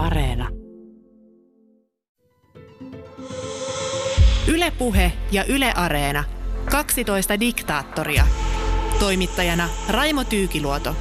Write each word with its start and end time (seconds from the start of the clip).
Areena. 0.00 0.48
Ylepuhe 4.48 5.12
ja 5.32 5.44
Yle 5.44 5.72
Areena. 5.76 6.24
12 6.70 7.40
diktaattoria. 7.40 8.26
Toimittajana 8.98 9.68
Raimo 9.88 10.24
Tyykiluoto. 10.24 10.96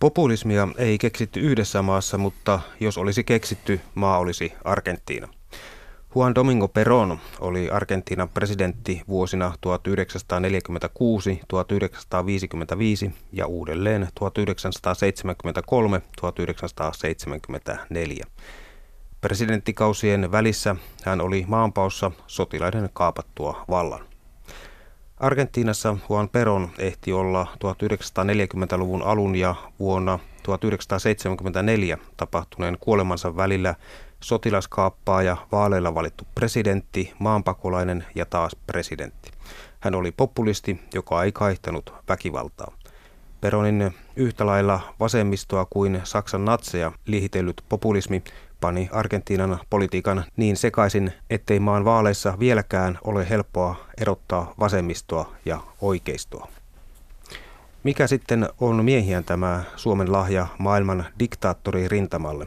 Populismia 0.00 0.68
ei 0.76 0.98
keksitty 0.98 1.40
yhdessä 1.40 1.82
maassa, 1.82 2.18
mutta 2.18 2.60
jos 2.80 2.98
olisi 2.98 3.24
keksitty, 3.24 3.80
maa 3.94 4.18
olisi 4.18 4.52
Argentiina. 4.64 5.28
Juan 6.14 6.34
Domingo 6.34 6.68
Perón 6.68 7.18
oli 7.40 7.70
Argentiinan 7.70 8.28
presidentti 8.28 9.02
vuosina 9.08 9.52
1946, 9.60 11.40
1955 11.48 13.12
ja 13.32 13.46
uudelleen 13.46 14.08
1973-1974. 14.20 14.24
Presidenttikausien 19.20 20.32
välissä 20.32 20.76
hän 21.04 21.20
oli 21.20 21.44
maanpaossa 21.48 22.10
sotilaiden 22.26 22.90
kaapattua 22.92 23.64
vallan. 23.70 24.04
Argentiinassa 25.16 25.96
Juan 26.08 26.28
Perón 26.28 26.68
ehti 26.78 27.12
olla 27.12 27.46
1940-luvun 27.54 29.02
alun 29.02 29.36
ja 29.36 29.54
vuonna 29.78 30.18
1974 30.42 31.98
tapahtuneen 32.16 32.76
kuolemansa 32.80 33.36
välillä 33.36 33.74
sotilaskaappaaja, 34.22 35.36
vaaleilla 35.52 35.94
valittu 35.94 36.26
presidentti, 36.34 37.12
maanpakolainen 37.18 38.06
ja 38.14 38.26
taas 38.26 38.56
presidentti. 38.66 39.30
Hän 39.80 39.94
oli 39.94 40.12
populisti, 40.12 40.80
joka 40.94 41.22
ei 41.22 41.32
kaihtanut 41.32 41.94
väkivaltaa. 42.08 42.72
Peronin 43.40 43.94
yhtä 44.16 44.46
lailla 44.46 44.80
vasemmistoa 45.00 45.66
kuin 45.70 46.00
Saksan 46.04 46.44
natseja 46.44 46.92
liihitellyt 47.06 47.64
populismi 47.68 48.22
pani 48.60 48.88
Argentiinan 48.92 49.58
politiikan 49.70 50.24
niin 50.36 50.56
sekaisin, 50.56 51.12
ettei 51.30 51.60
maan 51.60 51.84
vaaleissa 51.84 52.38
vieläkään 52.38 52.98
ole 53.04 53.28
helppoa 53.28 53.76
erottaa 54.00 54.54
vasemmistoa 54.60 55.32
ja 55.44 55.60
oikeistoa. 55.80 56.48
Mikä 57.82 58.06
sitten 58.06 58.48
on 58.60 58.84
miehiään 58.84 59.24
tämä 59.24 59.62
Suomen 59.76 60.12
lahja 60.12 60.46
maailman 60.58 61.04
diktaattori 61.18 61.88
rintamalle? 61.88 62.46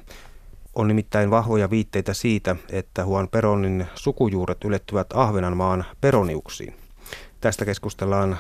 On 0.76 0.88
nimittäin 0.88 1.32
vahvoja 1.32 1.70
viitteitä 1.70 2.14
siitä, 2.14 2.56
että 2.72 3.02
Juan 3.02 3.28
Peronin 3.28 3.86
sukujuuret 3.96 4.64
ylettyvät 4.64 5.08
Ahvenanmaan 5.14 5.86
peroniuksiin. 6.02 6.76
Tästä 7.42 7.66
keskustellaan 7.66 8.38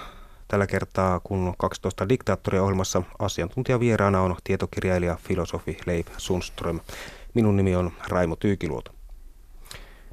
tällä 0.47 0.67
kertaa, 0.67 1.19
kun 1.19 1.53
12 1.57 2.09
diktaattoria 2.09 2.63
ohjelmassa 2.63 3.01
asiantuntijavieraana 3.19 4.21
on 4.21 4.35
tietokirjailija 4.43 5.17
filosofi 5.27 5.77
Leif 5.85 6.07
Sundström. 6.17 6.79
Minun 7.33 7.55
nimi 7.55 7.75
on 7.75 7.91
Raimo 8.07 8.35
Tyykiluoto. 8.35 8.91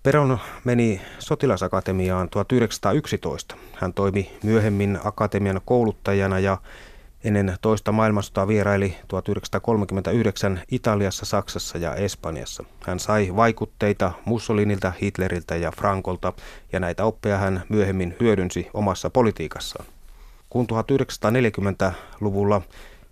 Peron 0.03 0.39
meni 0.65 1.01
sotilasakatemiaan 1.19 2.29
1911. 2.29 3.57
Hän 3.75 3.95
toimi 3.95 4.31
myöhemmin 4.43 4.99
akatemian 5.05 5.61
kouluttajana 5.65 6.39
ja 6.39 6.59
ennen 7.25 7.57
toista 7.61 7.93
maailmansotaa 7.93 8.49
vieraili 8.49 8.97
1939 9.09 10.61
Italiassa, 10.71 11.27
Saksassa 11.27 11.79
ja 11.79 11.95
Espanjassa. 11.95 12.65
Hän 12.87 13.01
sai 13.01 13.37
vaikutteita 13.37 14.13
Mussolinilta, 14.25 14.93
Hitleriltä 15.03 15.57
ja 15.57 15.71
Frankolta 15.71 16.33
ja 16.73 16.81
näitä 16.81 17.05
oppeja 17.05 17.39
hän 17.39 17.63
myöhemmin 17.69 18.17
hyödynsi 18.21 18.69
omassa 18.75 19.11
politiikassaan. 19.11 19.87
Kun 20.51 20.67
1940-luvulla 20.73 22.63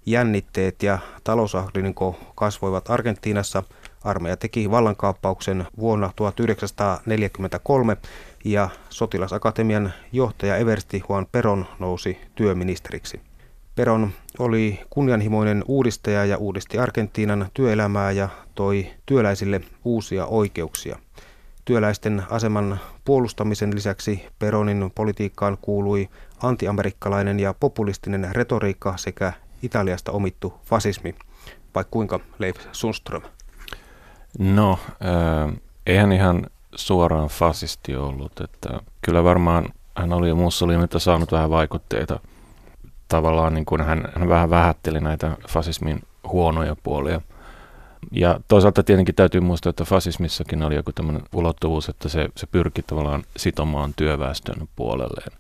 jännitteet 0.07 0.83
ja 0.83 0.99
talousahdinko 1.25 2.19
kasvoivat 2.35 2.91
Argentiinassa, 2.91 3.63
armeija 4.05 4.37
teki 4.37 4.71
vallankaappauksen 4.71 5.67
vuonna 5.79 6.11
1943 6.17 7.97
ja 8.45 8.69
sotilasakatemian 8.89 9.93
johtaja 10.13 10.57
Eversti 10.57 11.03
Juan 11.09 11.27
Peron 11.33 11.67
nousi 11.79 12.19
työministeriksi. 12.35 13.30
Peron 13.81 14.11
oli 14.39 14.81
kunnianhimoinen 14.91 15.65
uudistaja 15.69 16.25
ja 16.25 16.37
uudisti 16.37 16.79
Argentiinan 16.79 17.47
työelämää 17.55 18.11
ja 18.11 18.29
toi 18.55 18.87
työläisille 19.07 19.61
uusia 19.85 20.27
oikeuksia. 20.27 20.99
Työläisten 21.65 22.23
aseman 22.31 22.81
puolustamisen 23.05 23.75
lisäksi 23.75 24.27
Peronin 24.39 24.93
politiikkaan 24.95 25.59
kuului 25.61 26.09
antiamerikkalainen 26.43 27.41
ja 27.41 27.55
populistinen 27.61 28.29
retoriikka 28.33 28.97
sekä 28.97 29.33
Italiasta 29.63 30.13
omittu 30.13 30.55
fasismi. 30.65 31.15
Vai 31.75 31.85
kuinka, 31.91 32.21
Leif 32.39 32.57
Sundström? 32.73 33.23
No, 34.39 34.79
äh, 35.05 35.61
eihän 35.87 36.13
ihan 36.13 36.47
suoraan 36.75 37.29
fasisti 37.29 37.97
ollut. 37.97 38.41
Että 38.41 38.81
kyllä 39.03 39.25
varmaan 39.25 39.69
hän 39.97 40.13
oli 40.13 40.35
Mussolinilta 40.35 40.99
saanut 40.99 41.33
vähän 41.33 41.51
vaikutteita– 41.51 42.21
tavallaan 43.11 43.55
niin 43.55 43.65
kuin 43.65 43.81
hän, 43.81 44.09
hän 44.17 44.29
vähän 44.29 44.51
vähätteli 44.51 45.01
näitä 45.01 45.37
fasismin 45.49 46.03
huonoja 46.29 46.77
puolia. 46.83 47.21
Ja 48.13 48.41
toisaalta 48.49 48.83
tietenkin 48.83 49.15
täytyy 49.15 49.41
muistaa, 49.41 49.71
että 49.71 49.85
fasismissakin 49.85 50.63
oli 50.63 50.75
joku 50.75 50.93
tämmöinen 50.93 51.23
ulottuvuus, 51.35 51.89
että 51.89 52.09
se, 52.09 52.29
se 52.37 52.47
pyrki 52.47 52.83
tavallaan 52.83 53.23
sitomaan 53.37 53.93
työväestön 53.97 54.69
puolelleen. 54.77 55.33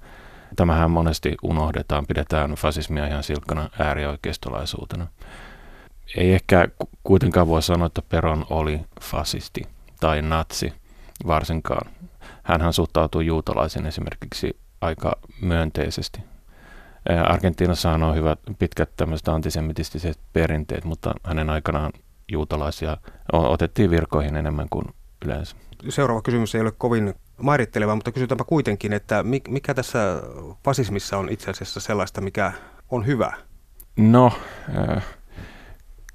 Tämähän 0.56 0.90
monesti 0.90 1.36
unohdetaan, 1.42 2.06
pidetään 2.06 2.50
fasismia 2.50 3.06
ihan 3.06 3.22
silkkana 3.22 3.70
äärioikeistolaisuutena. 3.78 5.06
Ei 6.16 6.32
ehkä 6.32 6.68
kuitenkaan 7.04 7.48
voi 7.48 7.62
sanoa, 7.62 7.86
että 7.86 8.02
Peron 8.02 8.46
oli 8.50 8.80
fasisti 9.00 9.62
tai 10.00 10.22
natsi 10.22 10.72
varsinkaan. 11.26 11.90
Hänhän 12.42 12.72
suhtautui 12.72 13.26
juutalaisiin 13.26 13.86
esimerkiksi 13.86 14.56
aika 14.80 15.12
myönteisesti. 15.40 16.20
Argentiinassa 17.24 17.90
on 17.90 18.14
hyvät 18.14 18.38
pitkät 18.58 18.90
tämmöiset 18.96 19.28
antisemitistiset 19.28 20.18
perinteet, 20.32 20.84
mutta 20.84 21.14
hänen 21.24 21.50
aikanaan 21.50 21.92
juutalaisia 22.32 22.96
otettiin 23.32 23.90
virkoihin 23.90 24.36
enemmän 24.36 24.68
kuin 24.70 24.84
yleensä. 25.24 25.56
Seuraava 25.88 26.22
kysymys 26.22 26.54
ei 26.54 26.60
ole 26.60 26.72
kovin 26.78 27.14
mairitteleva, 27.42 27.94
mutta 27.94 28.12
kysytäänpä 28.12 28.44
kuitenkin, 28.44 28.92
että 28.92 29.24
mikä 29.48 29.74
tässä 29.74 29.98
fasismissa 30.64 31.18
on 31.18 31.28
itse 31.28 31.50
asiassa 31.50 31.80
sellaista, 31.80 32.20
mikä 32.20 32.52
on 32.90 33.06
hyvä? 33.06 33.32
No, 33.96 34.32
äh, 34.78 35.04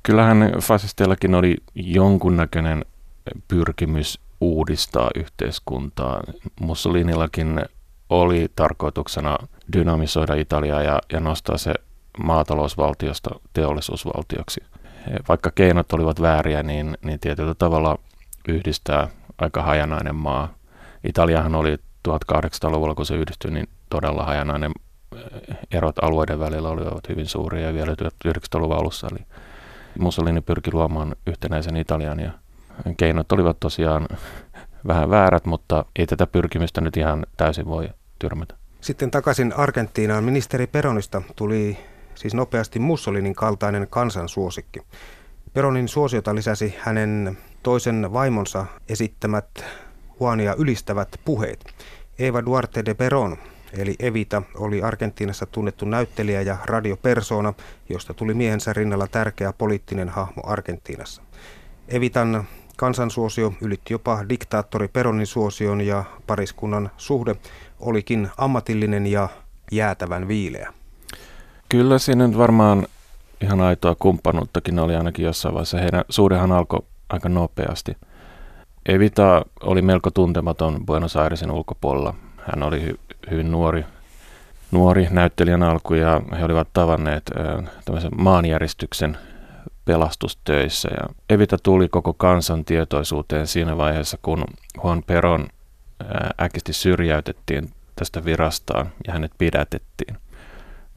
kyllähän 0.03 0.53
fasisteillakin 0.61 1.35
oli 1.35 1.57
jonkunnäköinen 1.75 2.85
pyrkimys 3.47 4.19
uudistaa 4.41 5.09
yhteiskuntaa. 5.15 6.21
Mussolinillakin 6.59 7.61
oli 8.09 8.47
tarkoituksena 8.55 9.37
dynamisoida 9.73 10.33
Italiaa 10.33 10.81
ja, 10.81 10.99
ja 11.13 11.19
nostaa 11.19 11.57
se 11.57 11.73
maatalousvaltiosta 12.23 13.29
teollisuusvaltioksi. 13.53 14.63
Vaikka 15.27 15.51
keinot 15.55 15.93
olivat 15.93 16.21
vääriä, 16.21 16.63
niin, 16.63 16.97
niin 17.03 17.19
tietyllä 17.19 17.53
tavalla 17.53 17.97
yhdistää 18.47 19.07
aika 19.37 19.61
hajanainen 19.61 20.15
maa. 20.15 20.53
Italiahan 21.03 21.55
oli 21.55 21.77
1800-luvulla, 22.07 22.95
kun 22.95 23.05
se 23.05 23.15
yhdistyi, 23.15 23.51
niin 23.51 23.67
todella 23.89 24.23
hajanainen 24.23 24.71
erot 25.71 26.03
alueiden 26.03 26.39
välillä 26.39 26.69
olivat 26.69 27.09
hyvin 27.09 27.27
suuria 27.27 27.67
ja 27.67 27.73
vielä 27.73 27.91
1900-luvun 28.27 28.77
alussa 28.77 29.07
oli 29.11 29.25
Mussolini 29.99 30.41
pyrki 30.41 30.73
luomaan 30.73 31.15
yhtenäisen 31.27 31.77
Italian 31.77 32.19
ja 32.19 32.31
keinot 32.97 33.31
olivat 33.31 33.59
tosiaan 33.59 34.07
vähän 34.87 35.09
väärät, 35.09 35.45
mutta 35.45 35.85
ei 35.95 36.07
tätä 36.07 36.27
pyrkimystä 36.27 36.81
nyt 36.81 36.97
ihan 36.97 37.25
täysin 37.37 37.65
voi 37.65 37.89
tyrmätä. 38.19 38.55
Sitten 38.85 39.11
takaisin 39.11 39.53
Argentiinaan. 39.57 40.23
Ministeri 40.23 40.67
Peronista 40.67 41.21
tuli 41.35 41.77
siis 42.15 42.33
nopeasti 42.33 42.79
Mussolinin 42.79 43.35
kaltainen 43.35 43.87
kansansuosikki. 43.89 44.79
Peronin 45.53 45.87
suosiota 45.87 46.35
lisäsi 46.35 46.75
hänen 46.79 47.37
toisen 47.63 48.13
vaimonsa 48.13 48.65
esittämät 48.89 49.65
huonia 50.19 50.55
ylistävät 50.57 51.19
puheet. 51.25 51.73
Eva 52.19 52.45
Duarte 52.45 52.85
de 52.85 52.93
Peron, 52.93 53.37
eli 53.73 53.95
Evita, 53.99 54.41
oli 54.55 54.81
Argentiinassa 54.81 55.45
tunnettu 55.45 55.85
näyttelijä 55.85 56.41
ja 56.41 56.57
radiopersona, 56.65 57.53
josta 57.89 58.13
tuli 58.13 58.33
miehensä 58.33 58.73
rinnalla 58.73 59.07
tärkeä 59.07 59.53
poliittinen 59.53 60.09
hahmo 60.09 60.41
Argentiinassa. 60.45 61.21
Evitan 61.87 62.47
Kansansuosio 62.77 63.53
ylitti 63.61 63.93
jopa 63.93 64.29
diktaattori 64.29 64.87
Peronin 64.87 65.27
suosion 65.27 65.81
ja 65.81 66.03
pariskunnan 66.27 66.91
suhde 66.97 67.35
olikin 67.79 68.29
ammatillinen 68.37 69.07
ja 69.07 69.29
jäätävän 69.71 70.27
viileä. 70.27 70.73
Kyllä 71.69 71.99
siinä 71.99 72.27
nyt 72.27 72.37
varmaan 72.37 72.87
ihan 73.41 73.61
aitoa 73.61 73.95
kumppanuuttakin 73.95 74.79
oli 74.79 74.95
ainakin 74.95 75.25
jossain 75.25 75.53
vaiheessa. 75.53 75.77
Heidän 75.77 76.03
suhdehan 76.09 76.51
alkoi 76.51 76.79
aika 77.09 77.29
nopeasti. 77.29 77.97
Evita 78.85 79.45
oli 79.63 79.81
melko 79.81 80.11
tuntematon 80.11 80.85
Buenos 80.85 81.15
Airesin 81.15 81.51
ulkopuolella. 81.51 82.13
Hän 82.37 82.63
oli 82.63 82.87
hy- 82.87 83.15
hyvin 83.31 83.51
nuori, 83.51 83.85
nuori 84.71 85.07
näyttelijän 85.11 85.63
alku 85.63 85.93
ja 85.93 86.21
he 86.39 86.45
olivat 86.45 86.67
tavanneet 86.73 87.31
tämmöisen 87.85 88.11
maanjäristyksen 88.17 89.17
pelastustöissä. 89.85 90.89
Ja 90.91 91.15
Evita 91.29 91.57
tuli 91.63 91.89
koko 91.89 92.13
kansan 92.13 92.65
tietoisuuteen 92.65 93.47
siinä 93.47 93.77
vaiheessa, 93.77 94.17
kun 94.21 94.43
Juan 94.83 95.03
Peron 95.07 95.47
äkisti 96.41 96.73
syrjäytettiin 96.73 97.71
tästä 97.95 98.25
virastaan 98.25 98.89
ja 99.07 99.13
hänet 99.13 99.31
pidätettiin. 99.37 100.17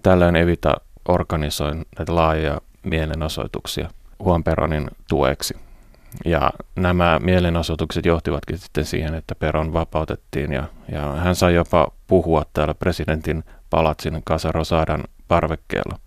Tällöin 0.02 0.36
Evita 0.36 0.74
organisoi 1.08 1.74
näitä 1.98 2.14
laajoja 2.14 2.60
mielenosoituksia 2.82 3.90
Juan 4.24 4.44
Peronin 4.44 4.90
tueksi. 5.08 5.56
Ja 6.24 6.50
nämä 6.76 7.18
mielenosoitukset 7.22 8.06
johtivatkin 8.06 8.58
sitten 8.58 8.84
siihen, 8.84 9.14
että 9.14 9.34
Peron 9.34 9.72
vapautettiin 9.72 10.52
ja, 10.52 10.64
ja 10.92 11.12
hän 11.12 11.34
sai 11.34 11.54
jopa 11.54 11.88
puhua 12.06 12.44
täällä 12.52 12.74
presidentin 12.74 13.44
palatsin 13.70 14.22
Casa 14.22 14.52
Rosadan 14.52 15.04
parvekkeella. 15.28 15.98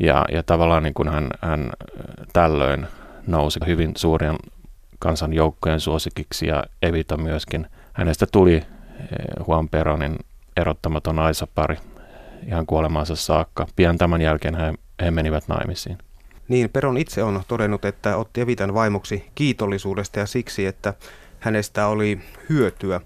Ja, 0.00 0.24
ja 0.32 0.42
tavallaan 0.42 0.82
niin 0.82 0.94
kuin 0.94 1.08
hän, 1.08 1.28
hän 1.42 1.70
tällöin 2.32 2.86
nousi 3.26 3.60
hyvin 3.66 3.92
suurien 3.96 4.36
kansanjoukkojen 4.98 5.80
suosikiksi 5.80 6.46
ja 6.46 6.64
Evita 6.82 7.16
myöskin. 7.16 7.66
Hänestä 7.92 8.26
tuli 8.32 8.54
eh, 8.54 8.66
Juan 9.48 9.68
Peronin 9.68 10.16
erottamaton 10.56 11.18
aisapari 11.18 11.76
ihan 12.46 12.66
kuolemaansa 12.66 13.16
saakka. 13.16 13.66
Pian 13.76 13.98
tämän 13.98 14.20
jälkeen 14.20 14.54
he, 14.54 14.74
he 15.02 15.10
menivät 15.10 15.48
naimisiin. 15.48 15.98
Niin, 16.48 16.70
Peron 16.70 16.96
itse 16.96 17.22
on 17.22 17.42
todennut, 17.48 17.84
että 17.84 18.16
otti 18.16 18.40
Evitan 18.40 18.74
vaimoksi 18.74 19.30
kiitollisuudesta 19.34 20.18
ja 20.18 20.26
siksi, 20.26 20.66
että 20.66 20.94
hänestä 21.40 21.86
oli 21.86 22.20
hyötyä. 22.48 23.00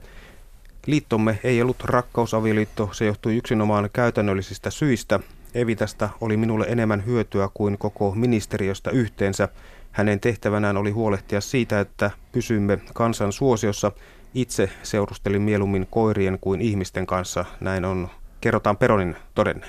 Liittomme 0.87 1.39
ei 1.45 1.63
ollut 1.63 1.85
rakkausavioliitto, 1.85 2.91
se 2.93 3.05
johtui 3.05 3.37
yksinomaan 3.37 3.91
käytännöllisistä 3.93 4.71
syistä. 4.71 5.21
Evitasta 5.55 6.09
oli 6.21 6.37
minulle 6.37 6.67
enemmän 6.69 7.07
hyötyä 7.07 7.49
kuin 7.55 7.79
koko 7.79 8.15
ministeriöstä 8.15 8.91
yhteensä. 8.91 9.49
Hänen 9.93 10.21
tehtävänään 10.21 10.77
oli 10.77 10.91
huolehtia 10.91 11.41
siitä, 11.41 11.81
että 11.81 12.11
pysymme 12.33 12.79
kansan 12.95 13.33
suosiossa. 13.33 13.93
Itse 14.35 14.71
seurustelin 14.83 15.43
mieluummin 15.43 15.87
koirien 15.91 16.39
kuin 16.41 16.61
ihmisten 16.61 17.07
kanssa. 17.07 17.45
Näin 17.61 17.85
on, 17.85 18.09
kerrotaan 18.41 18.77
Peronin 18.77 19.17
todenne. 19.35 19.67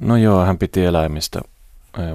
No 0.00 0.16
joo, 0.16 0.44
hän 0.44 0.58
piti 0.58 0.84
eläimistä 0.84 1.40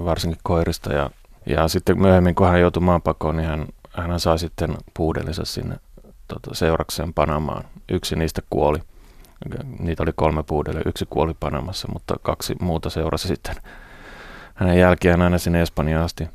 varsinkin 0.04 0.40
koirista. 0.42 0.92
Ja, 0.92 1.10
ja 1.46 1.68
sitten 1.68 2.00
myöhemmin, 2.00 2.34
kun 2.34 2.48
hän 2.48 2.60
joutui 2.60 2.82
maanpakoon, 2.82 3.36
niin 3.36 3.48
hän, 3.48 3.66
hän 3.90 4.20
sai 4.20 4.38
sitten 4.38 4.74
puudellinsa 4.94 5.44
sinne 5.44 5.76
tota, 6.28 6.54
seurakseen 6.54 7.14
Panamaan. 7.14 7.64
Yksi 7.88 8.16
niistä 8.16 8.42
kuoli. 8.50 8.78
Niitä 9.78 10.02
oli 10.02 10.12
kolme 10.16 10.42
puudelle. 10.42 10.82
Yksi 10.86 11.06
kuoli 11.10 11.34
Panamassa, 11.40 11.88
mutta 11.92 12.14
kaksi 12.22 12.56
muuta 12.60 12.90
seurasi 12.90 13.28
sitten 13.28 13.56
hänen 14.54 14.78
jälkeen 14.78 15.22
aina 15.22 15.38
sinne 15.38 15.62
Espanjaan 15.62 16.04
asti. 16.04 16.28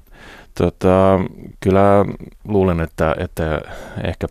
Tota, 0.57 1.19
kyllä 1.59 2.05
luulen, 2.47 2.79
että, 2.79 3.15
että 3.17 3.61
ehkä 4.03 4.27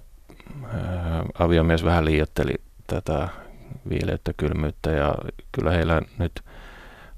ää, 0.65 1.25
aviomies 1.39 1.85
vähän 1.85 2.05
liiotteli 2.05 2.55
tätä 2.87 3.29
viileyttä, 3.89 4.33
kylmyyttä 4.37 4.91
ja 4.91 5.15
kyllä 5.53 5.71
heillä 5.71 6.03
nyt– 6.19 6.33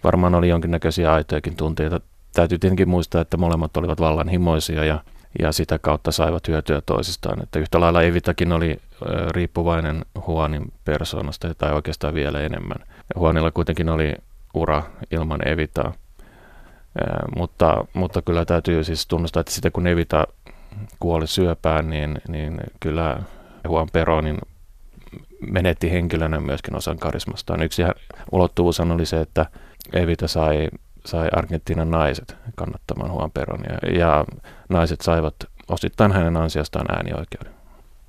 varmaan 0.06 0.34
oli 0.34 0.48
jonkinnäköisiä 0.48 1.12
aitojakin 1.12 1.56
tunteita. 1.56 2.00
Täytyy 2.32 2.58
tietenkin 2.58 2.88
muistaa, 2.88 3.20
että 3.20 3.36
molemmat 3.36 3.76
olivat 3.76 4.00
vallanhimoisia 4.00 4.84
ja, 4.84 5.04
ja 5.38 5.52
sitä 5.52 5.78
kautta 5.78 6.12
saivat 6.12 6.48
hyötyä 6.48 6.80
toisistaan. 6.86 7.42
Että 7.42 7.58
yhtä 7.58 7.80
lailla 7.80 8.02
Evitakin 8.02 8.52
oli 8.52 8.80
riippuvainen 9.30 10.04
Huonin 10.26 10.72
persoonasta 10.84 11.54
tai 11.54 11.72
oikeastaan 11.72 12.14
vielä 12.14 12.40
enemmän. 12.40 12.78
Huonilla 13.16 13.50
kuitenkin 13.50 13.88
oli 13.88 14.14
ura 14.54 14.82
ilman 15.10 15.48
Evitaa. 15.48 15.92
mutta, 17.36 17.84
mutta 17.94 18.22
kyllä 18.22 18.44
täytyy 18.44 18.84
siis 18.84 19.06
tunnustaa, 19.06 19.40
että 19.40 19.52
sitä 19.52 19.70
kun 19.70 19.86
Evita 19.86 20.26
kuoli 21.00 21.26
syöpään, 21.26 21.90
niin, 21.90 22.18
niin 22.28 22.60
kyllä 22.80 23.22
Juan 23.64 23.88
Peronin 23.92 24.38
menetti 25.50 25.92
henkilönä 25.92 26.40
myöskin 26.40 26.76
osan 26.76 26.98
karismastaan. 26.98 27.62
Yksi 27.62 27.82
ulottuvuus 28.32 28.80
oli 28.80 29.06
se, 29.06 29.20
että 29.20 29.46
Evita 29.92 30.28
sai, 30.28 30.68
sai 31.06 31.28
Argentiinan 31.32 31.90
naiset 31.90 32.36
kannattamaan 32.54 33.10
Juan 33.10 33.30
Peronia 33.30 33.78
ja 33.98 34.24
naiset 34.68 35.00
saivat 35.00 35.34
osittain 35.68 36.12
hänen 36.12 36.36
ansiostaan 36.36 36.96
äänioikeuden. 36.96 37.52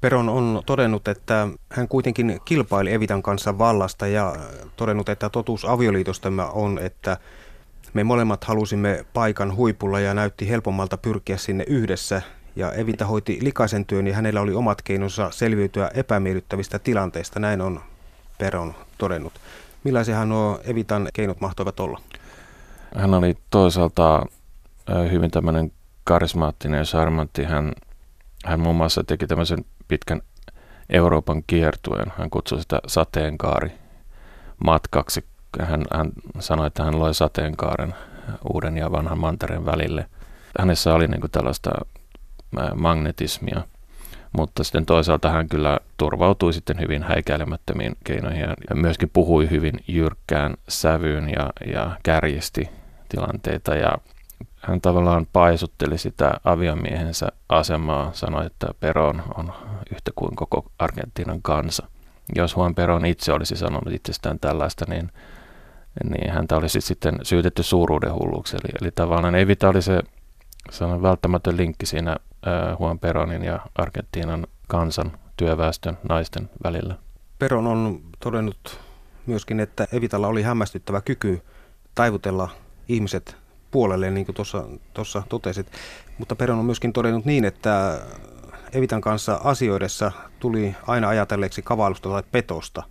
Peron 0.01 0.29
on 0.29 0.61
todennut, 0.65 1.07
että 1.07 1.47
hän 1.69 1.87
kuitenkin 1.87 2.39
kilpaili 2.45 2.93
Evitan 2.93 3.23
kanssa 3.23 3.57
vallasta 3.57 4.07
ja 4.07 4.35
todennut, 4.75 5.09
että 5.09 5.29
totuus 5.29 5.65
avioliitostamme 5.65 6.43
on, 6.43 6.79
että 6.79 7.17
me 7.93 8.03
molemmat 8.03 8.43
halusimme 8.43 9.05
paikan 9.13 9.55
huipulla 9.55 9.99
ja 9.99 10.13
näytti 10.13 10.49
helpommalta 10.49 10.97
pyrkiä 10.97 11.37
sinne 11.37 11.63
yhdessä. 11.67 12.21
Ja 12.55 12.71
Evita 12.71 13.05
hoiti 13.05 13.39
likaisen 13.41 13.85
työn 13.85 14.07
ja 14.07 14.15
hänellä 14.15 14.41
oli 14.41 14.53
omat 14.53 14.81
keinonsa 14.81 15.31
selviytyä 15.31 15.91
epämiellyttävistä 15.93 16.79
tilanteista, 16.79 17.39
näin 17.39 17.61
on 17.61 17.81
Peron 18.37 18.75
todennut. 18.97 19.33
Millaisia 19.83 20.25
nuo 20.25 20.59
Evitan 20.63 21.09
keinot 21.13 21.41
mahtoivat 21.41 21.79
olla? 21.79 22.01
Hän 22.97 23.13
oli 23.13 23.37
toisaalta 23.49 24.25
hyvin 25.11 25.31
tämmöinen 25.31 25.71
karismaattinen 26.03 26.85
ja. 26.85 27.43
Hän, 27.45 27.73
hän 28.45 28.59
muun 28.59 28.75
muassa 28.75 29.03
teki 29.03 29.27
tämmöisen 29.27 29.65
pitkän 29.87 30.21
Euroopan 30.89 31.43
kiertueen. 31.47 32.13
Hän 32.17 32.29
kutsui 32.29 32.61
sitä 32.61 32.79
sateenkaari 32.87 33.71
matkaksi. 34.65 35.25
Hän, 35.61 35.83
hän 35.93 36.11
sanoi, 36.39 36.67
että 36.67 36.83
hän 36.83 36.99
loi 36.99 37.13
sateenkaaren 37.13 37.95
uuden 38.53 38.77
ja 38.77 38.91
vanhan 38.91 39.19
mantereen 39.19 39.65
välille. 39.65 40.05
Hänessä 40.59 40.93
oli 40.93 41.07
niin 41.07 41.31
tällaista 41.31 41.71
magnetismia– 42.75 43.61
mutta 44.37 44.63
sitten 44.63 44.85
toisaalta 44.85 45.29
hän 45.29 45.49
kyllä 45.49 45.79
turvautui 45.97 46.53
sitten 46.53 46.79
hyvin 46.79 47.03
häikäilemättömiin 47.03 47.97
keinoihin 48.03 48.41
ja 48.41 48.75
myöskin 48.75 49.09
puhui 49.13 49.49
hyvin 49.49 49.73
jyrkkään 49.87 50.53
sävyyn 50.67 51.29
ja, 51.29 51.49
ja 51.73 51.97
kärjisti 52.03 52.69
tilanteita 53.09 53.75
ja 53.75 53.97
hän 54.61 54.81
tavallaan 54.81 55.27
paisutteli 55.33 55.97
sitä 55.97 56.33
aviomiehensä 56.43 57.27
asemaa, 57.49 58.13
sanoi, 58.13 58.45
että 58.45 58.67
Peron 58.79 59.23
on 59.35 59.53
yhtä 59.91 60.11
kuin 60.15 60.35
koko 60.35 60.71
Argentiinan 60.79 61.41
kansa. 61.41 61.87
Jos 62.35 62.55
Juan 62.55 62.75
Peron 62.75 63.05
itse 63.05 63.33
olisi 63.33 63.55
sanonut 63.55 63.93
itsestään 63.93 64.39
tällaista, 64.39 64.85
niin, 64.87 65.11
niin 66.09 66.31
häntä 66.31 66.57
olisi 66.57 66.81
sitten 66.81 67.19
syytetty 67.23 67.63
suuruuden 67.63 68.13
hulluksi. 68.13 68.57
Eli, 68.57 68.73
eli 68.81 68.91
tavallaan 68.91 69.35
Evita 69.35 69.69
oli 69.69 69.81
se 69.81 70.01
sellainen 70.71 71.01
välttämätön 71.01 71.57
linkki 71.57 71.85
siinä 71.85 72.15
Juan 72.79 72.99
Peronin 72.99 73.43
ja 73.43 73.59
Argentiinan 73.75 74.47
kansan, 74.67 75.11
työväestön, 75.37 75.97
naisten 76.09 76.49
välillä. 76.63 76.95
Peron 77.39 77.67
on 77.67 78.01
todennut 78.19 78.79
myöskin, 79.25 79.59
että 79.59 79.87
Evitalla 79.93 80.27
oli 80.27 80.41
hämmästyttävä 80.41 81.01
kyky 81.01 81.41
taivutella 81.95 82.49
ihmiset 82.89 83.37
puolelle, 83.71 84.11
niin 84.11 84.25
kuin 84.25 84.35
tuossa 84.93 85.23
totesit. 85.29 85.67
Mutta 86.17 86.35
Peron 86.35 86.59
on 86.59 86.65
myöskin 86.65 86.93
todennut 86.93 87.25
niin, 87.25 87.45
että 87.45 88.01
Evitan 88.73 89.01
kanssa 89.01 89.41
asioidessa 89.43 90.11
tuli 90.39 90.75
aina 90.87 91.07
ajatelleeksi 91.07 91.61
kavallusta 91.61 92.09
tai 92.09 92.23
petosta. 92.31 92.83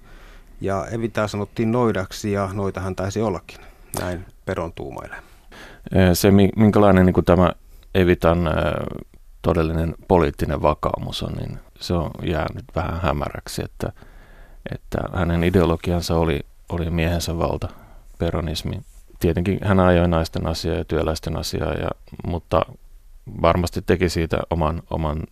Ja 0.61 0.87
Evita 0.87 1.29
sanottiin 1.29 1.73
noidaksi 1.73 2.33
ja 2.33 2.51
noita 2.53 2.81
hän 2.81 2.97
taisi 2.97 3.23
ollakin. 3.23 3.59
Näin 4.01 4.27
Peron 4.45 4.73
tuumailee. 4.73 5.19
Se, 6.13 6.31
minkälainen 6.57 7.07
niin 7.07 7.15
kuin 7.15 7.25
tämä 7.25 7.53
Evitan 7.95 8.51
todellinen 9.43 9.95
poliittinen 10.09 10.63
vakaumus 10.63 11.23
on, 11.23 11.33
niin 11.33 11.59
se 11.81 11.95
on 11.95 12.11
jäänyt 12.23 12.65
vähän 12.77 13.01
hämäräksi, 13.01 13.63
että, 13.65 13.93
että 14.75 14.99
hänen 15.15 15.45
ideologiansa 15.45 16.17
oli, 16.17 16.41
oli 16.69 16.91
miehensä 16.91 17.39
valta, 17.39 17.69
peronismi. 18.19 18.81
Tietenkin 19.21 19.59
hän 19.63 19.81
ajoi 19.81 20.09
naisten 20.09 20.47
asiaa 20.47 20.77
ja 20.77 20.85
työläisten 20.85 21.37
asiaa, 21.37 21.73
ja, 21.73 21.89
mutta 22.27 22.63
varmasti 23.43 23.83
teki 23.83 24.09
siitä 24.09 24.39
oman, 24.51 24.83
oman 24.91 25.23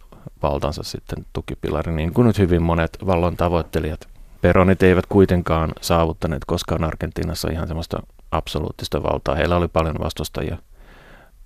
valtansa 0.43 0.83
sitten 0.83 1.27
tukipilari, 1.33 1.93
niin 1.93 2.15
kuin 2.15 2.27
nyt 2.27 2.39
hyvin 2.39 2.63
monet 2.63 2.99
vallan 3.07 3.37
tavoittelijat. 3.37 4.09
Peronit 4.41 4.83
eivät 4.83 5.07
kuitenkaan 5.07 5.73
saavuttaneet 5.81 6.45
koskaan 6.45 6.85
Argentiinassa 6.85 7.51
ihan 7.51 7.69
semmoista 7.69 8.03
absoluuttista 8.31 9.03
valtaa. 9.03 9.35
Heillä 9.35 9.57
oli 9.57 9.69
paljon 9.69 9.97
vastustajia 10.01 10.59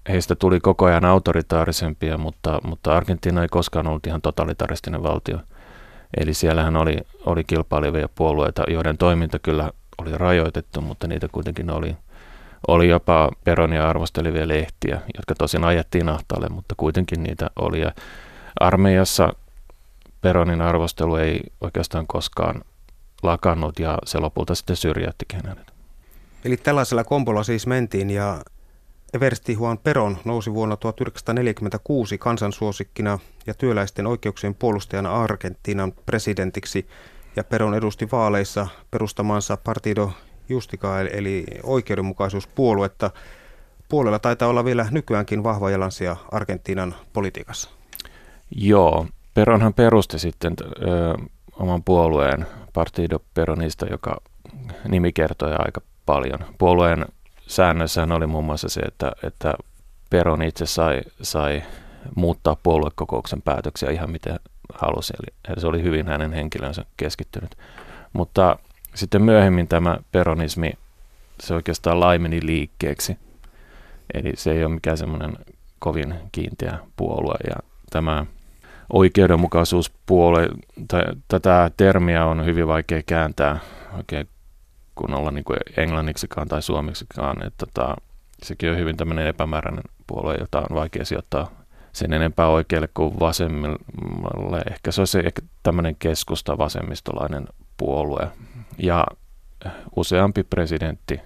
heistä 0.09 0.35
tuli 0.35 0.61
koko 0.61 0.85
ajan 0.85 1.05
autoritaarisempia, 1.05 2.19
mutta, 2.19 2.59
mutta 2.65 2.97
Argentiina 2.97 3.43
ei 3.43 3.49
koskaan 3.49 3.87
ollut 3.87 4.07
ihan 4.07 4.23
totalitaristinen 4.23 5.03
valtio. 5.03 5.39
Eli 6.17 6.35
siellähän 6.35 6.77
oli, 6.77 6.97
oli 7.27 7.45
kilpailevia 7.45 8.09
puolueita, 8.15 8.63
joiden 8.69 8.99
toiminta 8.99 9.39
kyllä 9.39 9.71
oli 9.99 10.19
rajoitettu, 10.19 10.81
mutta 10.81 11.07
niitä 11.07 11.29
kuitenkin 11.33 11.71
oli. 11.71 11.97
Oli 12.69 12.89
jopa 12.89 13.31
Peronia 13.45 13.89
arvostelivia 13.89 14.49
lehtiä, 14.49 15.01
jotka 15.17 15.35
tosin 15.35 15.65
ajettiin 15.65 16.09
ahtaalle, 16.09 16.49
mutta 16.49 16.75
kuitenkin 16.77 17.23
niitä 17.23 17.51
oli. 17.57 17.81
Ja 17.81 17.93
armeijassa 18.61 19.33
Peronin 20.21 20.63
arvostelu 20.63 21.17
ei 21.17 21.41
oikeastaan 21.61 22.07
koskaan 22.07 22.63
lakannut 23.23 23.79
ja 23.79 23.99
se 24.05 24.19
lopulta 24.19 24.55
sitten 24.55 24.77
syrjäyttikin 24.77 25.41
hänet. 25.47 25.73
Eli 26.45 26.57
tällaisella 26.57 27.05
kombolla 27.05 27.43
siis 27.43 27.67
mentiin 27.67 28.11
ja 28.11 28.41
Eversti 29.15 29.53
Juan 29.53 29.79
Peron 29.79 30.19
nousi 30.25 30.55
vuonna 30.55 30.77
1946 30.77 32.19
kansansuosikkina 32.19 33.19
ja 33.47 33.55
työläisten 33.55 34.07
oikeuksien 34.07 34.55
puolustajana 34.55 35.23
Argentiinan 35.23 35.93
presidentiksi 35.93 36.89
ja 37.37 37.45
Peron 37.45 37.75
edusti 37.75 38.09
vaaleissa 38.13 38.67
perustamansa 38.91 39.57
Partido 39.57 40.13
Justica 40.49 41.01
eli 41.01 41.47
oikeudenmukaisuuspuoluetta. 41.63 43.11
Puolella 43.89 44.19
taitaa 44.19 44.49
olla 44.49 44.65
vielä 44.65 44.87
nykyäänkin 44.91 45.43
vahva 45.43 45.71
jalansia 45.71 46.17
Argentiinan 46.33 46.95
politiikassa. 47.13 47.71
Joo, 48.57 49.07
Peronhan 49.35 49.75
perusti 49.75 50.19
sitten 50.19 50.55
ö, 50.63 51.15
oman 51.53 51.85
puolueen 51.85 52.47
Partido 52.73 53.19
Peronista, 53.35 53.87
joka 53.87 54.21
nimi 54.89 55.13
kertoo 55.13 55.49
aika 55.59 55.81
paljon. 56.07 56.39
Puolueen 56.59 57.07
säännössähän 57.47 58.13
oli 58.13 58.27
muun 58.27 58.45
muassa 58.45 58.69
se, 58.69 58.81
että, 58.81 59.13
että 59.23 59.55
Peron 60.11 60.43
itse 60.43 60.67
sai, 60.67 61.01
sai 61.23 61.63
muuttaa 62.17 62.57
puoluekokouksen 62.63 63.43
päätöksiä 63.43 63.91
ihan 63.91 64.11
miten 64.11 64.41
halusi. 64.75 65.13
Eli 65.23 65.61
se 65.61 65.67
oli 65.67 65.83
hyvin 65.83 66.07
hänen 66.07 66.33
henkilönsä 66.33 66.85
keskittynyt. 66.97 67.59
Mutta 68.13 68.59
sitten 68.99 69.23
myöhemmin 69.23 69.69
tämä 69.69 69.99
peronismi, 70.13 70.73
se 71.41 71.55
oikeastaan 71.55 72.01
laimeni 72.01 72.41
liikkeeksi. 72.43 73.19
Eli 74.15 74.33
se 74.37 74.53
ei 74.53 74.65
ole 74.65 74.75
mikään 74.75 74.99
semmoinen 74.99 75.37
kovin 75.79 76.15
kiinteä 76.33 76.79
puolue. 76.97 77.37
Ja 77.51 77.57
tämä 77.91 78.27
oikeudenmukaisuuspuolue, 78.93 80.49
tai 80.89 81.03
tätä 81.29 81.71
termiä 81.77 82.27
on 82.27 82.45
hyvin 82.45 82.67
vaikea 82.67 83.03
kääntää 83.07 83.59
oikein 83.97 84.29
kunnolla 84.95 85.31
niin 85.31 85.45
kuin 85.45 85.59
englanniksikaan 85.77 86.49
tai 86.49 86.63
suomiksikaan. 86.63 87.47
Että 87.47 87.67
tota, 87.67 87.97
sekin 88.43 88.71
on 88.71 88.77
hyvin 88.77 88.97
tämmöinen 88.97 89.27
epämääräinen 89.27 89.85
puolue, 90.07 90.37
jota 90.41 90.59
on 90.71 90.77
vaikea 90.77 91.05
sijoittaa 91.05 91.51
sen 91.93 92.13
enempää 92.13 92.49
oikealle 92.49 92.89
kuin 92.95 93.21
vasemmalle. 93.21 94.63
Ehkä 94.71 94.93
se 94.93 95.01
olisi 95.01 95.19
ehkä 95.19 95.43
tämmöinen 95.63 95.97
keskusta 95.99 96.59
vasemmistolainen 96.59 97.47
puolue. 97.77 98.29
Ja 98.79 99.07
useampi 99.97 100.43
presidentti 100.43 101.21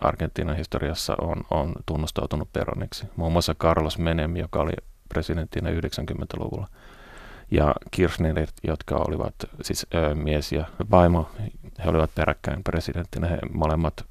Argentiinan 0.00 0.56
historiassa 0.56 1.16
on, 1.20 1.36
on 1.50 1.72
tunnustautunut 1.86 2.52
peroniksi. 2.52 3.06
Muun 3.16 3.32
muassa 3.32 3.54
Carlos 3.54 3.98
Menem, 3.98 4.36
joka 4.36 4.60
oli 4.60 4.72
presidenttinä 5.08 5.70
90-luvulla. 5.70 6.68
Ja 7.50 7.74
Kirchner, 7.90 8.46
jotka 8.62 8.96
olivat 8.96 9.34
siis 9.62 9.86
ö, 9.94 10.14
mies 10.14 10.52
ja 10.52 10.64
vaimo, 10.90 11.30
he 11.84 11.90
olivat 11.90 12.10
peräkkäin 12.14 12.64
presidenttinä. 12.64 13.26
He 13.28 13.38
molemmat 13.52 14.04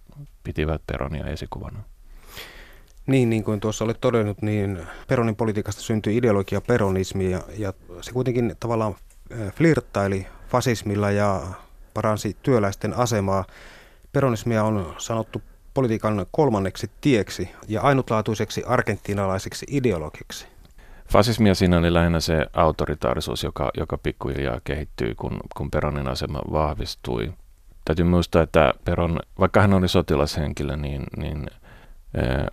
pitivät 0.44 0.82
Peronia 0.88 1.26
esikuvana. 1.26 1.80
Niin, 3.08 3.30
niin 3.30 3.44
kuin 3.44 3.60
tuossa 3.60 3.86
olet 3.86 4.02
todennut, 4.02 4.42
niin 4.42 4.80
Peronin 5.08 5.36
politiikasta 5.36 5.82
syntyi 5.82 6.18
ideologia 6.18 6.62
peronismi 6.62 7.32
ja, 7.32 7.42
ja 7.58 7.74
se 8.02 8.12
kuitenkin 8.12 8.56
tavallaan 8.60 8.96
flirttaili 9.56 10.28
fasismilla 10.50 11.12
ja 11.12 11.42
paransi 11.94 12.38
työläisten 12.44 12.94
asemaa. 12.94 13.46
Peronismia 14.12 14.64
on 14.64 14.96
sanottu 14.98 15.42
politiikan 15.74 16.26
kolmanneksi 16.32 16.92
tieksi 17.02 17.50
ja 17.68 17.82
ainutlaatuiseksi 17.82 18.64
argentinalaiseksi 18.68 19.66
ideologiksi. 19.70 20.48
Fasismia 21.12 21.56
siinä 21.56 21.78
oli 21.78 21.94
lähinnä 21.94 22.20
se 22.20 22.46
autoritaarisuus, 22.54 23.44
joka, 23.44 23.72
joka 23.78 23.98
pikkuhiljaa 23.98 24.60
kehittyy, 24.64 25.16
kun, 25.16 25.40
kun 25.58 25.72
Peronin 25.72 26.08
asema 26.08 26.40
vahvistui. 26.52 27.34
Täytyy 27.86 28.06
muistaa, 28.06 28.44
että 28.44 28.74
Peron, 28.86 29.20
vaikka 29.40 29.62
hän 29.62 29.74
oli 29.74 29.88
sotilashenkilö, 29.88 30.78
niin, 30.78 31.04
niin 31.18 31.46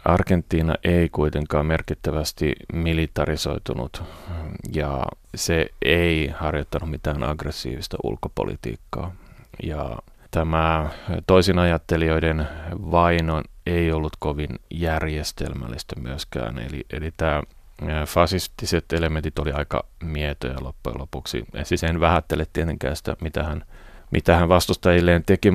Argentiina 0.04 0.75
ei 0.85 1.09
kuitenkaan 1.09 1.66
merkittävästi 1.66 2.52
militarisoitunut 2.73 4.02
ja 4.73 5.04
se 5.35 5.66
ei 5.83 6.30
harjoittanut 6.37 6.90
mitään 6.90 7.25
aggressiivista 7.25 7.97
ulkopolitiikkaa. 8.02 9.14
Ja 9.62 9.99
tämä 10.31 10.88
toisinajattelijoiden 11.27 12.49
vaino 12.73 13.43
ei 13.67 13.93
ollut 13.93 14.12
kovin 14.19 14.59
järjestelmällistä 14.71 16.00
myöskään. 16.00 16.59
Eli, 16.59 16.87
eli 16.93 17.12
tämä 17.17 17.43
fasistiset 18.07 18.93
elementit 18.93 19.38
oli 19.38 19.53
aika 19.53 19.85
mietoja 20.05 20.57
loppujen 20.61 21.00
lopuksi. 21.00 21.45
Siis 21.62 21.85
en 21.85 22.00
vähättele 22.00 22.47
tietenkään 22.53 22.97
sitä, 22.97 23.17
mitä 23.21 23.43
hän, 23.43 23.65
mitä 24.11 24.37
hän 24.37 24.49
vastustajilleen 24.49 25.23
teki, 25.27 25.53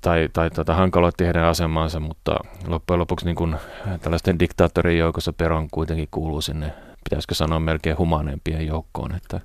tai, 0.00 0.28
tai 0.32 0.50
tota, 0.50 0.74
hankaloitti 0.74 1.24
heidän 1.24 1.44
asemaansa, 1.44 2.00
mutta 2.00 2.36
loppujen 2.66 3.00
lopuksi 3.00 3.26
niin 3.26 3.36
kun, 3.36 3.56
tällaisten 4.00 4.38
diktaattorien 4.38 4.98
joukossa 4.98 5.32
Peron 5.32 5.68
kuitenkin 5.70 6.08
kuuluu 6.10 6.40
sinne, 6.40 6.72
pitäisikö 7.04 7.34
sanoa 7.34 7.60
melkein 7.60 7.98
humaneempien 7.98 8.66
joukkoon. 8.66 9.14
Että 9.14 9.40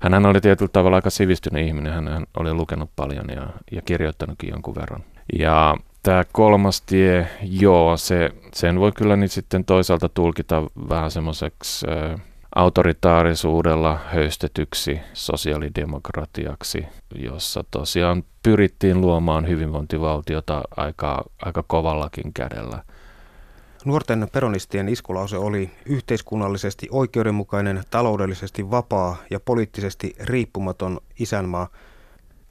hän 0.00 0.26
oli 0.26 0.40
tietyllä 0.40 0.70
tavalla 0.72 0.96
aika 0.96 1.10
sivistynyt 1.10 1.66
ihminen, 1.66 1.92
hän, 1.92 2.26
oli 2.36 2.54
lukenut 2.54 2.90
paljon 2.96 3.24
ja, 3.36 3.46
ja 3.72 3.82
kirjoittanutkin 3.82 4.50
jonkun 4.50 4.74
verran. 4.74 5.04
Ja 5.38 5.76
tämä 6.02 6.24
kolmas 6.32 6.80
tie, 6.80 7.28
joo, 7.42 7.96
se, 7.96 8.30
sen 8.54 8.80
voi 8.80 8.92
kyllä 8.92 9.16
nyt 9.16 9.32
sitten 9.32 9.64
toisaalta 9.64 10.08
tulkita 10.08 10.62
vähän 10.88 11.10
semmoiseksi 11.10 11.86
autoritaarisuudella 12.54 13.98
höystetyksi 14.06 15.00
sosiaalidemokratiaksi, 15.12 16.86
jossa 17.14 17.64
tosiaan 17.70 18.24
pyrittiin 18.42 19.00
luomaan 19.00 19.48
hyvinvointivaltiota 19.48 20.62
aika, 20.76 21.24
aika 21.42 21.64
kovallakin 21.66 22.32
kädellä. 22.34 22.82
Nuorten 23.84 24.28
peronistien 24.32 24.88
iskulause 24.88 25.36
oli 25.36 25.70
yhteiskunnallisesti 25.86 26.88
oikeudenmukainen, 26.90 27.82
taloudellisesti 27.90 28.70
vapaa 28.70 29.16
ja 29.30 29.40
poliittisesti 29.40 30.16
riippumaton 30.20 31.00
isänmaa. 31.18 31.68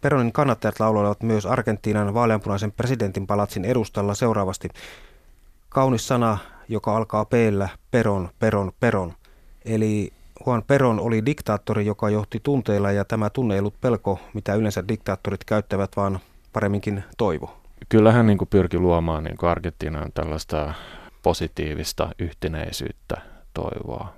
Peronin 0.02 0.32
kannattajat 0.32 0.80
lauloivat 0.80 1.24
myös 1.24 1.46
Argentiinan 1.46 2.14
vaaleanpunaisen 2.14 2.72
presidentin 2.72 3.28
palatsin 3.28 3.66
edustalla 3.66 4.16
seuraavasti. 4.16 4.70
Kaunis 5.70 6.08
sana, 6.08 6.38
joka 6.68 6.98
alkaa 6.98 7.26
p 7.26 7.32
peron, 7.92 8.30
peron, 8.40 8.72
peron. 8.80 9.14
Eli 9.66 10.14
Juan 10.46 10.64
Peron 10.68 11.00
oli 11.00 11.26
diktaattori, 11.26 11.86
joka 11.86 12.10
johti 12.10 12.40
tunteilla 12.44 12.92
ja 12.92 13.06
tämä 13.06 13.30
tunne 13.30 13.54
ei 13.54 13.60
ollut 13.60 13.82
pelko, 13.82 14.20
mitä 14.34 14.56
yleensä 14.56 14.88
diktaattorit 14.88 15.44
käyttävät, 15.44 15.92
vaan 15.98 16.20
paremminkin 16.54 17.04
toivo. 17.18 17.58
Kyllä 17.90 18.12
hän 18.12 18.28
niin 18.28 18.38
pyrki 18.50 18.80
luomaan 18.80 19.24
niin 19.24 19.38
kuin 19.38 19.50
Argentiinaan 19.50 20.12
tällaista 20.14 20.74
positiivista 21.22 22.10
yhtenäisyyttä, 22.20 23.22
toivoa. 23.54 24.14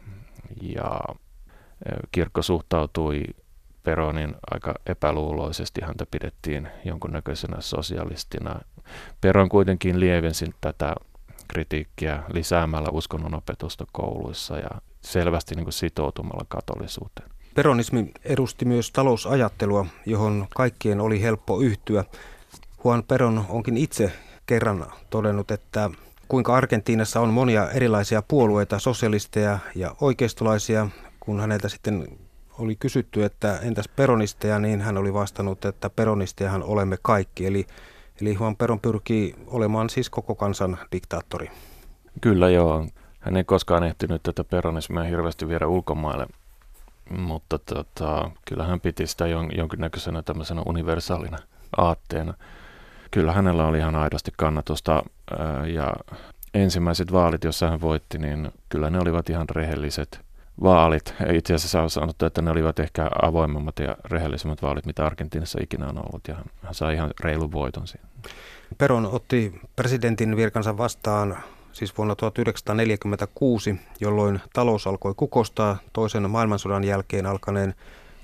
Ja 0.62 1.00
kirkko 2.12 2.42
suhtautui 2.42 3.24
Peronin 3.84 4.36
aika 4.52 4.74
epäluuloisesti, 4.86 5.82
häntä 5.82 6.06
pidettiin 6.12 6.68
jonkunnäköisenä 6.86 7.58
sosialistina. 7.60 8.60
Peron 9.22 9.50
kuitenkin 9.50 10.00
lievensi 10.00 10.46
tätä 10.62 10.96
kritiikkiä 11.48 12.24
lisäämällä 12.34 12.90
uskonnonopetusta 12.92 13.86
kouluissa 13.92 14.58
ja 14.58 14.70
selvästi 15.02 15.56
niin 15.56 15.66
kuin 15.66 15.74
sitoutumalla 15.74 16.46
katolisuuteen. 16.48 17.30
Peronismi 17.56 18.12
edusti 18.24 18.66
myös 18.66 18.92
talousajattelua, 18.92 19.86
johon 20.06 20.48
kaikkien 20.56 21.02
oli 21.02 21.22
helppo 21.22 21.62
yhtyä. 21.62 22.06
Juan 22.84 23.04
Peron 23.04 23.46
onkin 23.50 23.78
itse 23.78 24.12
kerran 24.46 24.86
todennut, 25.10 25.52
että 25.52 25.90
kuinka 26.32 26.56
Argentiinassa 26.56 27.20
on 27.20 27.34
monia 27.34 27.72
erilaisia 27.72 28.22
puolueita, 28.22 28.80
sosialisteja 28.80 29.60
ja 29.76 29.96
oikeistolaisia. 30.02 30.88
Kun 31.20 31.40
häneltä 31.40 31.70
sitten 31.70 32.08
oli 32.60 32.76
kysytty, 32.76 33.24
että 33.24 33.58
entäs 33.58 33.88
peronisteja, 33.96 34.60
niin 34.60 34.82
hän 34.82 34.98
oli 34.98 35.14
vastannut, 35.14 35.66
että 35.66 35.90
peronistejahan 35.90 36.64
olemme 36.64 36.98
kaikki. 37.02 37.46
Eli, 37.46 37.68
eli 38.22 38.38
Juan 38.40 38.56
Peron 38.56 38.80
pyrkii 38.80 39.36
olemaan 39.48 39.90
siis 39.90 40.10
koko 40.10 40.36
kansan 40.36 40.78
diktaattori. 40.92 41.52
Kyllä 42.22 42.50
joo. 42.50 42.88
Hän 43.20 43.38
ei 43.38 43.44
koskaan 43.44 43.84
ehtinyt 43.84 44.24
tätä 44.24 44.44
peronismia 44.44 45.04
hirveästi 45.04 45.48
viedä 45.48 45.68
ulkomaille, 45.68 46.28
mutta 47.18 47.60
tota, 47.60 48.32
kyllä 48.46 48.64
hän 48.64 48.82
piti 48.82 49.08
sitä 49.08 49.28
jon, 49.28 49.50
jonkinnäköisenä 49.58 50.24
tämmöisenä 50.24 50.62
universaalina 50.66 51.38
aatteena. 51.78 52.34
Kyllä 53.12 53.32
hänellä 53.32 53.66
oli 53.66 53.78
ihan 53.78 53.96
aidosti 53.96 54.32
kannatusta 54.38 55.04
ja 55.74 55.94
ensimmäiset 56.54 57.12
vaalit, 57.12 57.44
joissa 57.44 57.70
hän 57.70 57.82
voitti, 57.82 58.18
niin 58.18 58.52
kyllä 58.70 58.90
ne 58.90 59.00
olivat 59.00 59.30
ihan 59.30 59.50
rehelliset 59.50 60.20
vaalit. 60.64 61.14
Itse 61.34 61.54
asiassa 61.54 61.82
on 61.82 61.90
sanottu, 61.90 62.26
että 62.26 62.42
ne 62.42 62.52
olivat 62.52 62.80
ehkä 62.80 63.10
avoimemmat 63.22 63.80
ja 63.80 63.96
rehellisemmät 64.06 64.62
vaalit, 64.62 64.86
mitä 64.86 65.06
Argentiinassa 65.06 65.60
ikinä 65.62 65.88
on 65.88 65.98
ollut, 65.98 66.28
ja 66.28 66.36
hän 66.64 66.74
sai 66.74 66.94
ihan 66.94 67.12
reilun 67.20 67.52
voiton 67.52 67.88
siinä. 67.88 68.08
Peron 68.78 69.06
otti 69.06 69.62
presidentin 69.76 70.36
virkansa 70.36 70.78
vastaan 70.78 71.38
siis 71.72 71.98
vuonna 71.98 72.16
1946, 72.16 73.76
jolloin 74.00 74.42
talous 74.54 74.88
alkoi 74.88 75.14
kukostaa 75.18 75.78
toisen 75.94 76.30
maailmansodan 76.30 76.84
jälkeen 76.84 77.26
alkaneen 77.26 77.76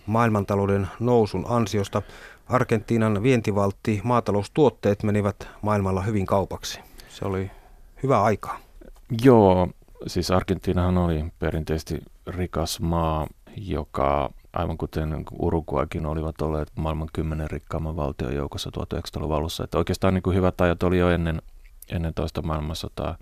maailmantalouden 0.06 0.88
nousun 1.00 1.46
ansiosta. 1.50 2.02
Argentiinan 2.50 3.24
vientivaltti 3.24 4.02
maataloustuotteet 4.04 5.04
menivät 5.04 5.48
maailmalla 5.62 6.02
hyvin 6.02 6.26
kaupaksi. 6.26 6.80
Se 7.10 7.26
oli 7.26 7.52
hyvä 8.04 8.24
aika. 8.24 8.60
Joo, 9.24 9.70
siis 10.08 10.32
Argentiinahan 10.32 10.98
oli 10.98 11.26
perinteisesti 11.40 12.02
rikas 12.28 12.80
maa, 12.80 13.28
joka 13.56 14.30
aivan 14.54 14.78
kuten 14.78 15.26
Uruguaykin 15.40 16.06
olivat 16.06 16.42
olleet 16.42 16.72
maailman 16.76 17.10
kymmenen 17.14 17.52
rikkaamman 17.52 17.96
valtion 17.96 18.36
joukossa 18.36 18.72
1900-luvun 18.80 19.36
alussa. 19.36 19.64
Että 19.64 19.78
oikeastaan 19.78 20.14
niin 20.14 20.24
kuin 20.24 20.36
hyvät 20.36 20.62
ajat 20.62 20.84
oli 20.84 20.98
jo 20.98 21.10
ennen, 21.10 21.42
ennen 21.92 22.14
toista 22.14 22.42
maailmansotaa. 22.42 23.18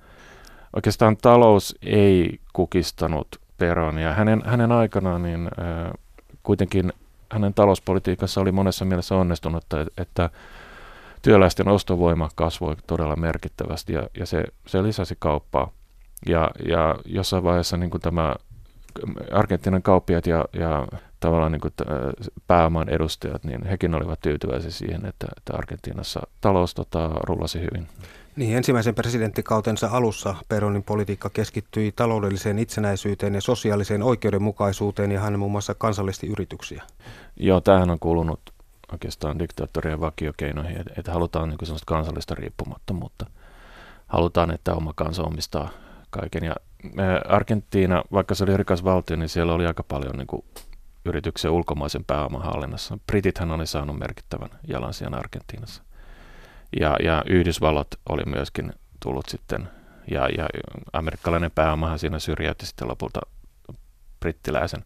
Oikeastaan 0.76 1.18
talous 1.18 1.76
ei 1.82 2.40
kukistanut 2.54 3.28
Peronia. 3.58 4.14
Hänen, 4.14 4.42
hänen 4.46 4.72
aikanaan 4.72 5.24
niin, 5.24 5.50
äh, 5.60 5.92
kuitenkin 6.44 6.94
hänen 7.32 7.54
talouspolitiikassa 7.54 8.42
oli 8.42 8.52
monessa 8.52 8.86
mielessä 8.86 9.16
onnistunut, 9.16 9.64
että 9.98 10.30
työläisten 11.22 11.68
ostovoima 11.68 12.30
kasvoi 12.36 12.76
todella 12.88 13.16
merkittävästi 13.16 13.94
ja, 13.94 14.10
ja 14.18 14.26
se, 14.26 14.44
se 14.68 14.84
lisäsi 14.84 15.16
kauppaa. 15.20 15.72
Ja, 16.26 16.52
ja 16.68 16.96
jossain 17.06 17.44
vaiheessa 17.44 17.78
niin 17.78 17.90
kuin 17.90 18.02
tämä 18.02 18.36
Argentiinan 19.32 19.82
kauppiat 19.82 20.28
ja, 20.28 20.46
ja 20.54 20.88
tavallaan 21.20 21.52
niin 21.52 21.62
kuin 21.62 21.74
pääoman 22.48 22.90
edustajat, 22.90 23.44
niin 23.44 23.66
hekin 23.66 23.96
olivat 23.96 24.20
tyytyväisiä 24.20 24.72
siihen, 24.72 25.06
että, 25.06 25.28
että 25.38 25.54
Argentiinassa 25.58 26.22
talous 26.42 26.74
tota, 26.74 27.10
rullasi 27.10 27.60
hyvin. 27.60 27.88
Niin, 28.36 28.58
ensimmäisen 28.58 28.96
presidenttikautensa 28.96 29.90
alussa 29.92 30.36
Peronin 30.50 30.84
politiikka 30.84 31.30
keskittyi 31.30 31.92
taloudelliseen 31.92 32.60
itsenäisyyteen 32.60 33.36
ja 33.36 33.42
sosiaaliseen 33.42 34.04
oikeudenmukaisuuteen 34.04 35.12
ja 35.12 35.20
hän 35.20 35.40
muun 35.40 35.52
muassa 35.52 35.76
kansallisti 35.76 36.28
yrityksiä. 36.28 36.84
Joo, 37.38 37.62
tämähän 37.62 37.90
on 37.90 38.00
kuulunut 38.00 38.40
oikeastaan 38.92 39.40
diktaattorien 39.40 40.00
vakiokeinoihin, 40.00 40.78
että, 40.78 40.94
että 40.98 41.12
halutaan 41.12 41.50
niin 41.50 41.58
sellaista 41.64 41.94
kansallista 41.94 42.36
riippumattomuutta. 42.36 43.26
Halutaan, 44.08 44.52
että 44.52 44.74
oma 44.74 44.94
kansa 44.96 45.24
omistaa 45.24 45.70
kaiken. 46.10 46.44
Ja 46.44 46.56
Argentiina, 47.28 48.04
vaikka 48.12 48.36
se 48.36 48.44
oli 48.44 48.58
rikas 48.58 48.84
valtio, 48.84 49.18
niin 49.18 49.30
siellä 49.30 49.54
oli 49.54 49.66
aika 49.66 49.84
paljon 49.84 50.16
niin 50.18 50.28
kuin 50.28 50.46
yrityksen 51.06 51.52
ulkomaisen 51.52 52.04
pääoman 52.04 52.42
hallinnassa. 52.42 52.98
Britithän 53.08 53.52
oli 53.52 53.68
saanut 53.68 54.00
merkittävän 54.00 54.50
jalansijan 54.68 55.14
Argentiinassa. 55.14 55.84
Ja, 56.80 56.96
ja 57.04 57.24
Yhdysvallat 57.30 57.88
oli 58.10 58.24
myöskin 58.26 58.74
tullut 59.00 59.26
sitten, 59.30 59.70
ja, 60.12 60.30
ja 60.38 60.50
amerikkalainen 60.94 61.52
pääomahan 61.52 62.00
siinä 62.00 62.20
syrjäytti 62.20 62.66
sitten 62.66 62.88
lopulta 62.88 63.22
brittiläisen. 64.20 64.84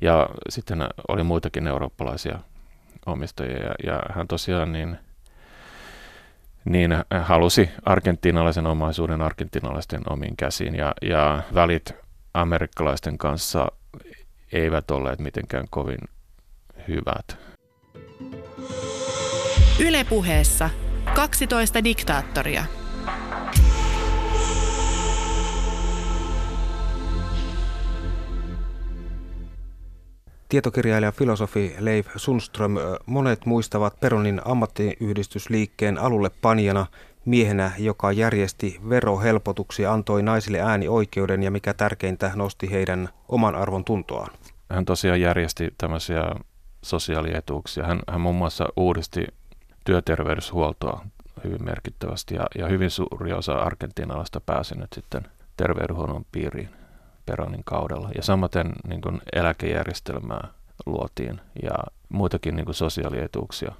Ja 0.00 0.28
sitten 0.48 0.88
oli 1.08 1.22
muitakin 1.22 1.66
eurooppalaisia 1.66 2.38
omistajia, 3.06 3.58
ja, 3.58 3.74
ja 3.86 4.02
hän 4.14 4.28
tosiaan 4.28 4.72
niin, 4.72 4.98
niin 6.64 6.90
halusi 7.20 7.70
argentinalaisen 7.84 8.66
omaisuuden 8.66 9.22
argentinalaisten 9.22 10.02
omiin 10.10 10.36
käsiin, 10.36 10.74
ja, 10.74 10.94
ja 11.02 11.42
välit 11.54 11.94
amerikkalaisten 12.34 13.18
kanssa 13.18 13.72
eivät 14.52 14.90
olleet 14.90 15.18
mitenkään 15.18 15.66
kovin 15.70 15.98
hyvät. 16.88 17.36
Ylepuheessa 19.80 20.70
12 21.14 21.84
diktaattoria. 21.84 22.64
Tietokirjailija 30.48 31.12
filosofi 31.12 31.74
Leif 31.78 32.06
Sundström, 32.16 32.74
monet 33.06 33.46
muistavat 33.46 34.00
Peronin 34.00 34.40
ammattiyhdistysliikkeen 34.44 35.98
alulle 35.98 36.30
panjana 36.42 36.86
miehenä, 37.24 37.72
joka 37.78 38.12
järjesti 38.12 38.80
verohelpotuksia, 38.88 39.92
antoi 39.92 40.22
naisille 40.22 40.60
äänioikeuden 40.60 41.42
ja 41.42 41.50
mikä 41.50 41.74
tärkeintä, 41.74 42.32
nosti 42.34 42.70
heidän 42.70 43.08
oman 43.28 43.54
arvon 43.54 43.84
tuntoaan. 43.84 44.30
Hän 44.70 44.84
tosiaan 44.84 45.20
järjesti 45.20 45.74
tämmöisiä 45.78 46.22
sosiaalietuuksia. 46.82 47.86
Hän, 47.86 48.00
hän 48.10 48.20
muun 48.20 48.36
muassa 48.36 48.68
uudisti 48.76 49.26
työterveyshuoltoa 49.84 51.04
hyvin 51.44 51.64
merkittävästi 51.64 52.34
ja, 52.34 52.46
ja 52.58 52.66
hyvin 52.68 52.90
suuri 52.90 53.32
osa 53.32 53.54
argentinalaista 53.54 54.40
pääsi 54.40 54.78
nyt 54.78 54.92
sitten 54.92 55.22
terveydenhuollon 55.56 56.24
piiriin 56.32 56.68
Peronin 57.26 57.62
kaudella. 57.64 58.10
Ja 58.16 58.22
samaten 58.22 58.72
niin 58.88 59.00
kuin 59.00 59.20
eläkejärjestelmää 59.32 60.48
luotiin 60.86 61.40
ja 61.62 61.74
muitakin 62.08 62.56
niin 62.56 62.64
kuin 62.64 62.74
sosiaalietuuksia 62.74 63.72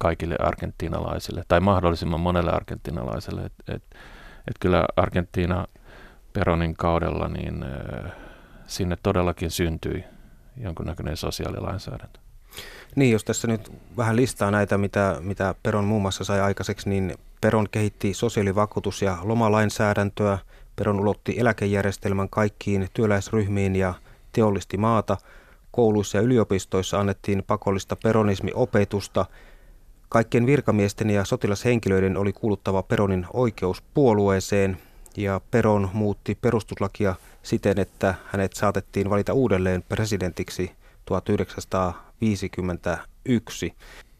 kaikille 0.00 0.36
argentinalaisille 0.40 1.42
tai 1.48 1.60
mahdollisimman 1.60 2.20
monelle 2.20 2.52
argentinalaiselle. 2.52 3.42
Et, 3.42 3.52
et, 3.68 3.82
et 4.48 4.56
kyllä 4.60 4.84
Argentiina 4.96 5.66
Peronin 6.32 6.76
kaudella 6.76 7.28
niin 7.28 7.64
sinne 8.66 8.96
todellakin 9.02 9.50
syntyi 9.50 10.04
jonkunnäköinen 10.56 11.16
sosiaalilainsäädäntö. 11.16 12.20
Niin, 12.96 13.12
jos 13.12 13.24
tässä 13.24 13.48
nyt 13.48 13.72
vähän 13.96 14.16
listaa 14.16 14.50
näitä, 14.50 14.78
mitä, 14.78 15.16
mitä 15.20 15.54
Peron 15.62 15.84
muun 15.84 16.02
muassa 16.02 16.24
sai 16.24 16.40
aikaiseksi, 16.40 16.88
niin 16.88 17.14
Peron 17.40 17.68
kehitti 17.70 18.14
sosiaalivakuutus- 18.14 19.02
ja 19.02 19.18
lomalainsäädäntöä. 19.22 20.38
Peron 20.76 21.00
ulotti 21.00 21.34
eläkejärjestelmän 21.38 22.28
kaikkiin 22.28 22.88
työläisryhmiin 22.94 23.76
ja 23.76 23.94
teollisti 24.32 24.76
maata. 24.76 25.16
Kouluissa 25.70 26.18
ja 26.18 26.22
yliopistoissa 26.22 27.00
annettiin 27.00 27.44
pakollista 27.46 27.96
peronismiopetusta. 27.96 29.26
Kaikkien 30.08 30.46
virkamiesten 30.46 31.10
ja 31.10 31.24
sotilashenkilöiden 31.24 32.16
oli 32.16 32.32
kuuluttava 32.32 32.82
Peronin 32.82 33.26
oikeuspuolueeseen 33.32 34.78
ja 35.16 35.40
Peron 35.50 35.90
muutti 35.92 36.38
perustuslakia 36.40 37.14
siten, 37.42 37.78
että 37.78 38.14
hänet 38.26 38.52
saatettiin 38.52 39.10
valita 39.10 39.32
uudelleen 39.32 39.82
presidentiksi 39.88 40.72
1951. 42.20 43.74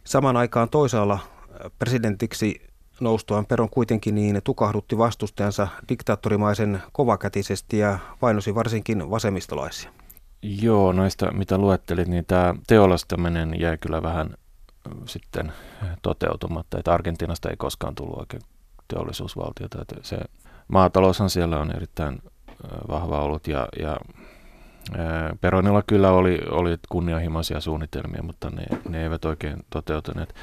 Saman 0.04 0.36
aikaan 0.36 0.68
toisaalla 0.70 1.14
äh, 1.14 1.70
presidentiksi 1.78 2.66
noustuaan 3.00 3.46
Peron 3.46 3.70
kuitenkin 3.70 4.14
niin 4.14 4.40
tukahdutti 4.44 4.98
vastustajansa 4.98 5.68
diktaattorimaisen 5.88 6.82
kovakätisesti 6.92 7.78
ja 7.78 7.98
vainosi 8.22 8.54
varsinkin 8.54 9.10
vasemmistolaisia. 9.10 9.90
Joo, 10.42 10.92
noista 10.92 11.32
mitä 11.32 11.58
luettelit, 11.58 12.08
niin 12.08 12.24
tämä 12.24 12.54
teollistaminen 12.66 13.60
jäi 13.60 13.78
kyllä 13.78 14.02
vähän 14.02 14.34
sitten 15.04 15.52
toteutumatta, 16.02 16.78
että 16.78 16.94
Argentiinasta 16.94 17.50
ei 17.50 17.56
koskaan 17.56 17.94
tullut 17.94 18.18
oikein 18.18 18.42
teollisuusvaltiota. 18.88 19.82
Että 19.82 19.96
se 20.02 20.18
maataloushan 20.68 21.30
siellä 21.30 21.60
on 21.60 21.76
erittäin 21.76 22.22
vahva 22.88 23.20
ollut 23.20 23.48
ja, 23.48 23.68
ja 23.80 23.96
Peronilla 25.40 25.82
kyllä 25.86 26.10
oli, 26.10 26.40
oli 26.50 26.78
kunnianhimoisia 26.88 27.60
suunnitelmia, 27.60 28.22
mutta 28.22 28.50
ne, 28.50 28.64
ne 28.88 29.02
eivät 29.02 29.24
oikein 29.24 29.56
toteutuneet. 29.70 30.34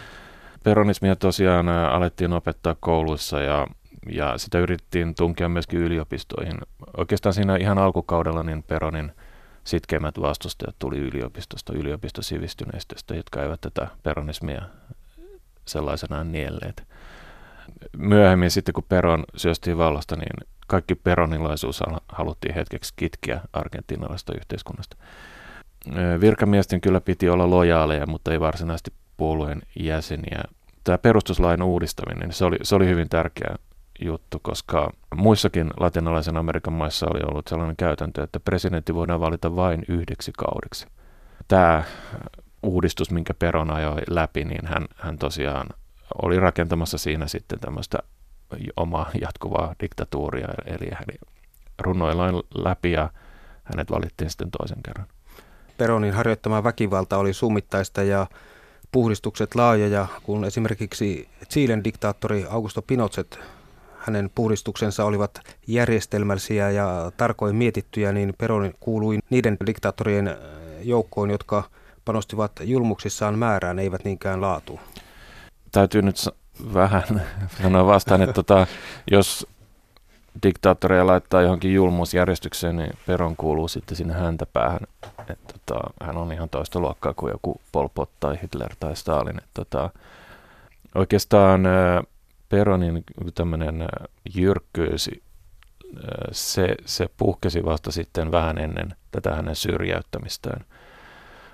Peronismia 0.64 1.16
tosiaan 1.16 1.70
alettiin 1.70 2.34
opettaa 2.34 2.76
kouluissa 2.80 3.40
ja, 3.42 3.68
ja 4.12 4.38
sitä 4.38 4.60
yritettiin 4.60 5.16
tunkea 5.16 5.50
myöskin 5.50 5.80
yliopistoihin. 5.80 6.58
Oikeastaan 6.98 7.34
siinä 7.34 7.56
ihan 7.56 7.78
alkukaudella 7.78 8.44
niin 8.44 8.64
Peronin 8.64 9.12
sitkeimmät 9.64 10.22
vastustajat 10.22 10.76
tuli 10.80 10.98
yliopistosta, 10.98 11.74
yliopistosivistyneistöstä, 11.74 13.16
jotka 13.16 13.44
eivät 13.44 13.62
tätä 13.62 13.88
peronismia 14.04 14.62
sellaisenaan 15.66 16.32
nielleet. 16.32 16.84
Myöhemmin 17.98 18.52
sitten 18.52 18.74
kun 18.74 18.86
Peron 18.90 19.24
syöstiin 19.36 19.78
vallasta, 19.78 20.16
niin 20.16 20.50
kaikki 20.74 20.96
peronilaisuus 20.96 21.84
haluttiin 22.08 22.56
hetkeksi 22.56 22.94
kitkiä 22.96 23.42
argentinalaista 23.54 24.34
yhteiskunnasta. 24.36 24.98
Virkamiesten 26.22 26.82
kyllä 26.82 27.02
piti 27.02 27.30
olla 27.30 27.50
lojaaleja, 27.50 28.06
mutta 28.06 28.32
ei 28.32 28.40
varsinaisesti 28.40 28.94
puolueen 29.18 29.62
jäseniä. 29.80 30.44
Tämä 30.84 30.98
perustuslain 30.98 31.62
uudistaminen, 31.62 32.34
se 32.34 32.46
oli, 32.46 32.58
se 32.64 32.76
oli 32.76 32.86
hyvin 32.86 33.10
tärkeä 33.10 33.56
juttu, 34.02 34.40
koska 34.40 34.94
muissakin 35.16 35.70
latinalaisen 35.80 36.38
Amerikan 36.38 36.74
maissa 36.74 37.08
oli 37.14 37.22
ollut 37.32 37.48
sellainen 37.48 37.76
käytäntö, 37.76 38.24
että 38.24 38.40
presidentti 38.40 38.94
voidaan 38.96 39.20
valita 39.20 39.56
vain 39.56 39.84
yhdeksi 39.88 40.32
kaudeksi. 40.38 40.88
Tämä 41.48 41.84
uudistus, 42.64 43.12
minkä 43.12 43.34
Peron 43.34 43.72
ajoi 43.72 44.02
läpi, 44.10 44.46
niin 44.46 44.68
hän, 44.68 44.86
hän 44.96 45.18
tosiaan 45.18 45.68
oli 46.24 46.40
rakentamassa 46.40 46.98
siinä 46.98 47.28
sitten 47.28 47.60
tämmöistä 47.60 47.98
omaa 48.76 49.12
jatkuvaa 49.22 49.76
diktatuuria, 49.80 50.48
eli 50.66 50.90
hän 50.92 51.06
runoillaan 51.80 52.36
läpi 52.56 52.92
ja 52.92 53.10
hänet 53.64 53.92
valittiin 53.92 54.30
sitten 54.30 54.52
toisen 54.52 54.84
kerran. 54.86 55.08
Peronin 55.78 56.14
harjoittama 56.14 56.64
väkivalta 56.64 57.18
oli 57.18 57.34
summittaista 57.34 58.04
ja 58.04 58.28
puhdistukset 58.92 59.56
laajoja, 59.56 60.08
kun 60.24 60.46
esimerkiksi 60.46 61.30
Chilen 61.50 61.84
diktaattori 61.84 62.46
Augusto 62.50 62.82
Pinochet, 62.82 63.40
hänen 63.98 64.30
puhdistuksensa 64.36 65.06
olivat 65.06 65.42
järjestelmällisiä 65.68 66.70
ja 66.72 67.12
tarkoin 67.18 67.56
mietittyjä, 67.56 68.12
niin 68.12 68.34
Peronin 68.38 68.76
kuului 68.80 69.20
niiden 69.30 69.58
diktaattorien 69.66 70.38
joukkoon, 70.82 71.32
jotka 71.32 71.64
panostivat 72.06 72.52
julmuksissaan 72.64 73.40
määrään, 73.40 73.80
eivät 73.80 74.04
niinkään 74.04 74.42
laatuun. 74.42 74.80
Täytyy 75.72 76.02
nyt 76.02 76.16
vähän 76.74 77.22
sanoa 77.62 77.86
vastaan, 77.86 78.22
että 78.22 78.34
tota, 78.34 78.68
jos 79.12 79.48
diktaattoreja 80.44 81.08
laittaa 81.08 81.42
johonkin 81.42 81.74
julmuusjärjestykseen, 81.74 82.76
niin 82.76 82.94
Peron 83.08 83.36
kuuluu 83.36 83.68
sitten 83.68 83.98
sinne 83.98 84.14
häntä 84.14 84.46
päähän. 84.46 84.80
että 85.30 85.54
tota, 85.54 85.80
hän 86.02 86.18
on 86.18 86.32
ihan 86.32 86.50
toista 86.50 86.80
luokkaa 86.80 87.14
kuin 87.14 87.32
joku 87.32 87.62
Pol 87.72 87.88
Pot 87.96 88.10
tai 88.20 88.40
Hitler 88.42 88.76
tai 88.80 88.96
Stalin. 88.96 89.38
Et, 89.38 89.50
tota, 89.54 89.90
oikeastaan 90.96 91.64
Peronin 92.50 93.04
tämmöinen 93.36 93.86
jyrkkyys, 94.36 95.10
se, 96.32 96.76
se 96.86 97.10
puhkesi 97.18 97.66
vasta 97.66 97.92
sitten 97.92 98.32
vähän 98.32 98.58
ennen 98.58 98.96
tätä 99.12 99.36
hänen 99.36 99.56
syrjäyttämistään. 99.56 100.66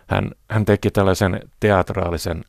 Hän, 0.08 0.32
hän 0.50 0.66
teki 0.66 0.92
tällaisen 0.92 1.40
teatraalisen 1.60 2.44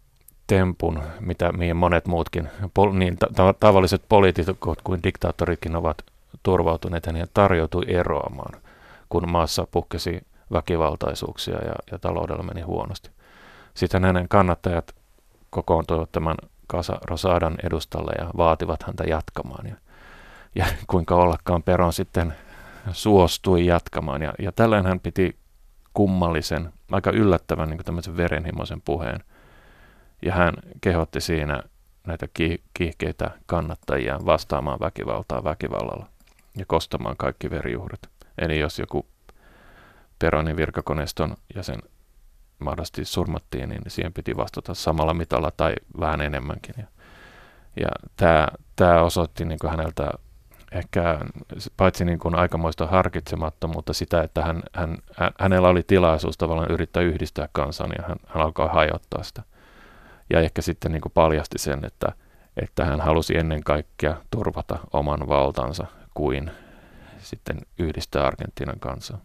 tempun, 0.51 1.03
mitä, 1.21 1.53
mihin 1.53 1.77
monet 1.77 2.07
muutkin, 2.07 2.49
pol, 2.75 2.93
niin 2.93 3.17
ta- 3.17 3.55
tavalliset 3.61 4.03
poliitikot 4.09 4.83
kuin 4.83 5.03
diktaattoritkin 5.03 5.77
ovat 5.77 6.05
turvautuneet, 6.43 7.07
hän 7.07 7.27
tarjoutui 7.35 7.85
eroamaan, 7.89 8.61
kun 9.09 9.31
maassa 9.31 9.67
puhkesi 9.71 10.27
väkivaltaisuuksia 10.53 11.55
ja, 11.55 11.75
ja 11.93 11.99
taloudella 11.99 12.43
meni 12.43 12.61
huonosti. 12.61 13.11
Sitten 13.75 14.05
hänen 14.05 14.29
kannattajat 14.29 14.95
kokoontuivat 15.51 16.13
tämän 16.13 16.37
Casa 16.73 16.99
Rosadan 17.03 17.57
edustalle 17.63 18.13
ja 18.19 18.31
vaativat 18.37 18.83
häntä 18.83 19.05
jatkamaan. 19.05 19.67
Ja, 19.67 19.75
ja 20.55 20.65
kuinka 20.87 21.15
ollakaan 21.15 21.63
Peron 21.63 21.93
sitten 21.93 22.35
suostui 22.93 23.67
jatkamaan. 23.67 24.23
Ja, 24.23 24.33
ja 24.39 24.53
tällöin 24.53 24.87
hän 24.87 25.01
piti 25.01 25.37
kummallisen, 25.95 26.73
aika 26.93 27.11
yllättävän 27.11 27.71
niin 27.71 28.17
verenhimoisen 28.17 28.81
puheen. 28.81 29.21
Ja 30.23 30.33
hän 30.35 30.55
kehotti 30.81 31.21
siinä 31.21 31.63
näitä 32.07 32.29
kiihkeitä 32.75 33.31
kannattajia 33.47 34.19
vastaamaan 34.27 34.81
väkivaltaa 34.81 35.45
väkivallalla 35.45 36.07
ja 36.59 36.67
kostamaan 36.67 37.17
kaikki 37.17 37.51
verijuhret. 37.51 38.09
Eli 38.39 38.59
jos 38.59 38.79
joku 38.79 39.07
Peronin 40.19 40.57
virkakoneiston 40.57 41.37
jäsen 41.57 41.79
mahdollisesti 42.59 43.05
surmattiin, 43.05 43.69
niin 43.69 43.83
siihen 43.89 44.13
piti 44.13 44.37
vastata 44.37 44.75
samalla 44.75 45.15
mitalla 45.15 45.51
tai 45.51 45.75
vähän 46.01 46.21
enemmänkin. 46.21 46.75
Ja, 46.79 46.85
ja 47.81 47.89
tämä, 48.17 48.49
tämä 48.77 49.03
osoitti 49.03 49.45
niin 49.45 49.59
kuin 49.59 49.71
häneltä 49.71 50.11
ehkä 50.73 51.19
paitsi 51.77 52.05
niin 52.05 52.19
kuin 52.19 52.35
aikamoista 52.35 52.87
harkitsemattomuutta 52.87 53.93
sitä, 53.93 54.23
että 54.23 54.43
hän, 54.43 54.63
hän, 54.73 54.99
hänellä 55.41 55.69
oli 55.69 55.83
tilaisuus 55.83 56.39
tavallaan 56.39 56.71
yrittää 56.71 57.03
yhdistää 57.03 57.49
kansan 57.53 57.91
ja 57.99 58.05
hän, 58.09 58.17
hän 58.27 58.43
alkoi 58.43 58.69
hajottaa 58.73 59.23
sitä. 59.23 59.43
Ja 60.31 60.41
ehkä 60.41 60.63
sitten 60.63 60.93
niin 60.93 61.01
kuin 61.01 61.13
paljasti 61.13 61.59
sen, 61.59 61.85
että, 61.85 62.13
että 62.63 62.85
hän 62.85 63.01
halusi 63.01 63.37
ennen 63.37 63.65
kaikkea 63.65 64.17
turvata 64.31 64.79
oman 64.93 65.29
valtansa 65.29 65.87
kuin 66.15 66.51
sitten 67.19 67.61
yhdistää 67.79 68.27
Argentiinan 68.27 68.81
kansaa. 68.81 69.19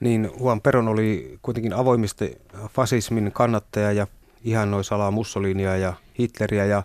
Niin 0.00 0.30
Juan 0.40 0.60
Peron 0.60 0.88
oli 0.88 1.38
kuitenkin 1.42 1.72
avoimesti 1.72 2.38
fasismin 2.68 3.32
kannattaja 3.32 3.92
ja 3.92 4.06
ihannoi 4.44 4.84
salaa 4.84 5.10
Mussolinia 5.10 5.76
ja 5.76 5.92
Hitleriä 6.18 6.64
ja 6.64 6.82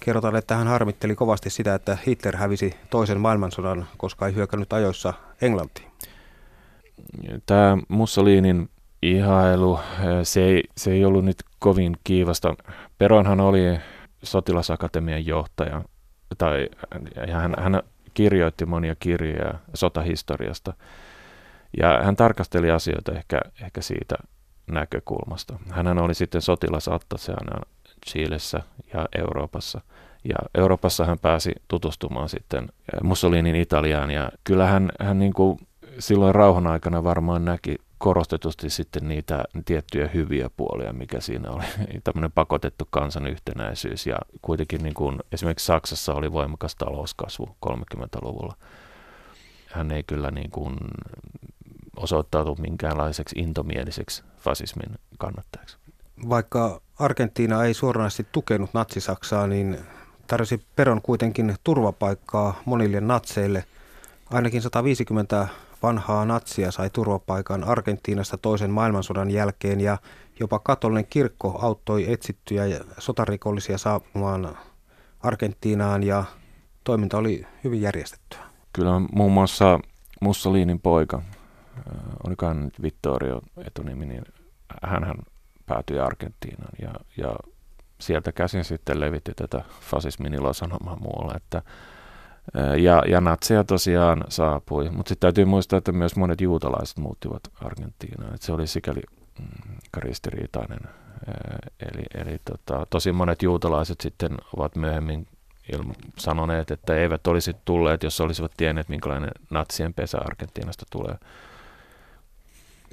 kerrotaan, 0.00 0.36
että 0.36 0.56
hän 0.56 0.66
harmitteli 0.66 1.14
kovasti 1.14 1.50
sitä, 1.50 1.74
että 1.74 1.98
Hitler 2.06 2.36
hävisi 2.36 2.74
toisen 2.90 3.20
maailmansodan, 3.20 3.86
koska 3.96 4.26
ei 4.26 4.34
hyökännyt 4.34 4.72
ajoissa 4.72 5.14
Englantiin. 5.42 5.90
Tämä 7.46 7.78
Mussolinin 7.88 8.68
ihailu, 9.02 9.80
se 10.22 10.44
ei, 10.44 10.62
se 10.76 10.92
ei 10.92 11.04
ollut 11.04 11.24
nyt 11.24 11.36
kovin 11.58 11.96
kiivasta. 12.04 12.54
Peronhan 12.98 13.40
oli 13.40 13.78
sotilasakatemian 14.22 15.26
johtaja, 15.26 15.82
tai, 16.38 16.68
hän, 17.32 17.54
hän 17.58 17.82
kirjoitti 18.14 18.66
monia 18.66 18.94
kirjoja 18.94 19.54
sotahistoriasta. 19.74 20.72
Ja 21.80 22.00
hän 22.02 22.16
tarkasteli 22.16 22.70
asioita 22.70 23.12
ehkä, 23.12 23.40
ehkä 23.62 23.80
siitä 23.80 24.14
näkökulmasta. 24.70 25.58
Hän 25.70 25.98
oli 25.98 26.14
sitten 26.14 26.42
sotilasattaseana 26.42 27.60
Chilessä 28.06 28.62
ja 28.94 29.08
Euroopassa. 29.18 29.80
Ja 30.28 30.36
Euroopassa 30.54 31.04
hän 31.04 31.18
pääsi 31.18 31.52
tutustumaan 31.68 32.28
sitten 32.28 32.68
Mussolinin 33.02 33.56
Italiaan 33.56 34.10
ja 34.10 34.30
kyllä 34.44 34.66
hän, 34.66 34.90
hän 35.00 35.18
niin 35.18 35.32
kuin 35.32 35.58
silloin 35.98 36.34
rauhan 36.34 36.66
aikana 36.66 37.04
varmaan 37.04 37.44
näki 37.44 37.76
korostetusti 37.98 38.70
sitten 38.70 39.08
niitä 39.08 39.44
tiettyjä 39.64 40.08
hyviä 40.14 40.50
puolia, 40.56 40.92
mikä 40.92 41.20
siinä 41.20 41.50
oli. 41.50 41.64
Tämmöinen 42.04 42.32
pakotettu 42.32 42.88
kansan 42.90 43.26
yhtenäisyys 43.26 44.06
ja 44.06 44.16
kuitenkin 44.42 44.82
niin 44.82 44.94
kuin 44.94 45.18
esimerkiksi 45.32 45.66
Saksassa 45.66 46.14
oli 46.14 46.32
voimakas 46.32 46.76
talouskasvu 46.76 47.56
30-luvulla. 47.66 48.56
Hän 49.70 49.90
ei 49.90 50.02
kyllä 50.02 50.30
niin 50.30 50.50
kuin 50.50 50.76
osoittautu 51.96 52.56
minkäänlaiseksi 52.60 53.38
intomieliseksi 53.38 54.24
fasismin 54.38 54.98
kannattajaksi. 55.18 55.76
Vaikka 56.28 56.80
Argentiina 56.98 57.64
ei 57.64 57.74
suoranaisesti 57.74 58.26
tukenut 58.32 58.74
natsisaksaa, 58.74 59.46
niin 59.46 59.78
tarjosi 60.26 60.66
Peron 60.76 61.02
kuitenkin 61.02 61.54
turvapaikkaa 61.64 62.60
monille 62.64 63.00
natseille. 63.00 63.64
Ainakin 64.30 64.62
150 64.62 65.48
vanhaa 65.82 66.24
natsia 66.24 66.70
sai 66.70 66.90
turvapaikan 66.90 67.64
Argentiinasta 67.64 68.38
toisen 68.38 68.70
maailmansodan 68.70 69.30
jälkeen 69.30 69.80
ja 69.80 69.98
jopa 70.40 70.58
katolinen 70.58 71.06
kirkko 71.06 71.58
auttoi 71.62 72.12
etsittyjä 72.12 72.64
sotarikollisia 72.98 73.78
saapumaan 73.78 74.58
Argentiinaan 75.20 76.02
ja 76.02 76.24
toiminta 76.84 77.18
oli 77.18 77.46
hyvin 77.64 77.80
järjestettyä. 77.80 78.40
Kyllä 78.72 79.00
muun 79.12 79.32
muassa 79.32 79.80
Mussolinin 80.20 80.80
poika, 80.80 81.22
olikohan 82.26 82.64
nyt 82.64 82.82
Vittorio 82.82 83.40
etunimi, 83.66 84.06
niin 84.06 84.24
hän 84.82 85.14
päätyi 85.66 85.98
Argentiinaan 85.98 86.72
ja, 86.82 86.92
ja 87.16 87.36
sieltä 88.00 88.32
käsin 88.32 88.64
sitten 88.64 89.00
levitti 89.00 89.32
tätä 89.36 89.64
fasismin 89.80 90.34
ilosanomaa 90.34 90.96
muualle, 90.96 91.34
että 91.36 91.62
ja, 92.76 93.02
ja 93.08 93.20
natseja 93.20 93.64
tosiaan 93.64 94.24
saapui, 94.28 94.90
mutta 94.90 95.08
sitten 95.08 95.26
täytyy 95.26 95.44
muistaa, 95.44 95.76
että 95.76 95.92
myös 95.92 96.16
monet 96.16 96.40
juutalaiset 96.40 96.98
muuttivat 96.98 97.42
Argentiinaan, 97.64 98.34
että 98.34 98.46
se 98.46 98.52
oli 98.52 98.66
sikäli 98.66 99.02
mm. 99.38 99.76
Eli, 101.80 102.02
eli 102.14 102.40
tota, 102.44 102.86
tosi 102.90 103.12
monet 103.12 103.42
juutalaiset 103.42 104.00
sitten 104.00 104.30
ovat 104.56 104.76
myöhemmin 104.76 105.26
ilma, 105.72 105.94
sanoneet, 106.18 106.70
että 106.70 106.96
eivät 106.96 107.26
olisi 107.26 107.56
tulleet, 107.64 108.02
jos 108.02 108.20
olisivat 108.20 108.52
tienneet, 108.56 108.88
minkälainen 108.88 109.30
natsien 109.50 109.94
pesä 109.94 110.18
Argentiinasta 110.18 110.86
tulee. 110.90 111.14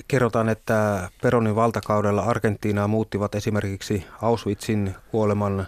Kerrotaan, 0.08 0.50
että 0.50 1.10
Peronin 1.22 1.56
valtakaudella 1.56 2.22
Argentiinaa 2.22 2.88
muuttivat 2.88 3.36
esimerkiksi 3.36 4.06
Auschwitzin 4.22 4.96
kuoleman 5.12 5.68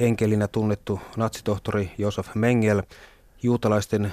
enkelinä 0.00 0.48
tunnettu 0.48 1.00
natsitohtori 1.16 1.90
Josef 1.98 2.34
Mengel, 2.34 2.82
juutalaisten 3.42 4.12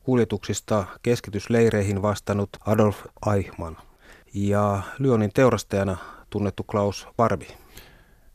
kuljetuksista 0.00 0.86
keskitysleireihin 1.02 2.02
vastannut 2.02 2.50
Adolf 2.66 3.04
Eichmann 3.34 3.76
ja 4.34 4.82
Lyonin 4.98 5.30
teurastajana 5.34 5.96
tunnettu 6.30 6.62
Klaus 6.62 7.08
Barbie. 7.16 7.56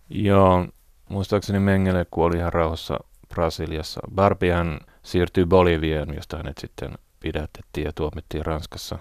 Joo, 0.10 0.67
muistaakseni 1.10 1.60
Mengele 1.60 2.06
kuoli 2.12 2.38
ihan 2.38 2.54
rauhassa 2.54 3.00
Brasiliassa. 3.30 4.02
Barbiehan 4.15 4.80
siirtyi 5.04 5.46
Boliviaan, 5.46 6.15
josta 6.15 6.38
hänet 6.38 6.58
sitten 6.58 6.98
pidätettiin 7.20 7.86
ja 7.86 7.94
tuomittiin 7.94 8.46
Ranskassa. 8.46 9.00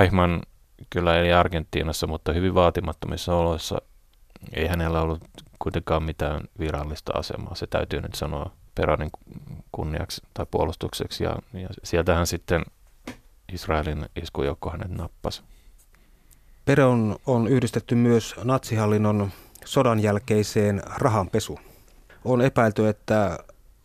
Eichmann 0.00 0.42
kyllä 0.90 1.18
eli 1.18 1.32
Argentiinassa, 1.32 2.06
mutta 2.06 2.32
hyvin 2.32 2.54
vaatimattomissa 2.54 3.34
oloissa. 3.34 3.78
Ei 4.52 4.66
hänellä 4.66 5.00
ollut 5.00 5.24
kuitenkaan 5.58 6.02
mitään 6.02 6.40
virallista 6.58 7.12
asemaa, 7.18 7.54
se 7.54 7.66
täytyy 7.66 8.00
nyt 8.00 8.14
sanoa 8.14 8.50
Peronin 8.76 9.10
kunniaksi 9.72 10.22
tai 10.34 10.46
puolustukseksi. 10.50 11.24
Ja, 11.24 11.36
ja 11.52 11.68
sieltähän 11.84 12.26
sitten 12.26 12.62
Israelin 13.52 14.06
iskujoukko 14.22 14.70
hänet 14.70 14.90
nappasi. 14.90 15.42
Peron 16.64 17.16
on 17.26 17.48
yhdistetty 17.48 17.94
myös 17.94 18.34
natsihallinnon 18.44 19.30
sodan 19.64 20.00
jälkeiseen 20.00 20.82
rahanpesu. 20.96 21.58
On 22.24 22.42
epäilty, 22.42 22.88
että 22.88 23.38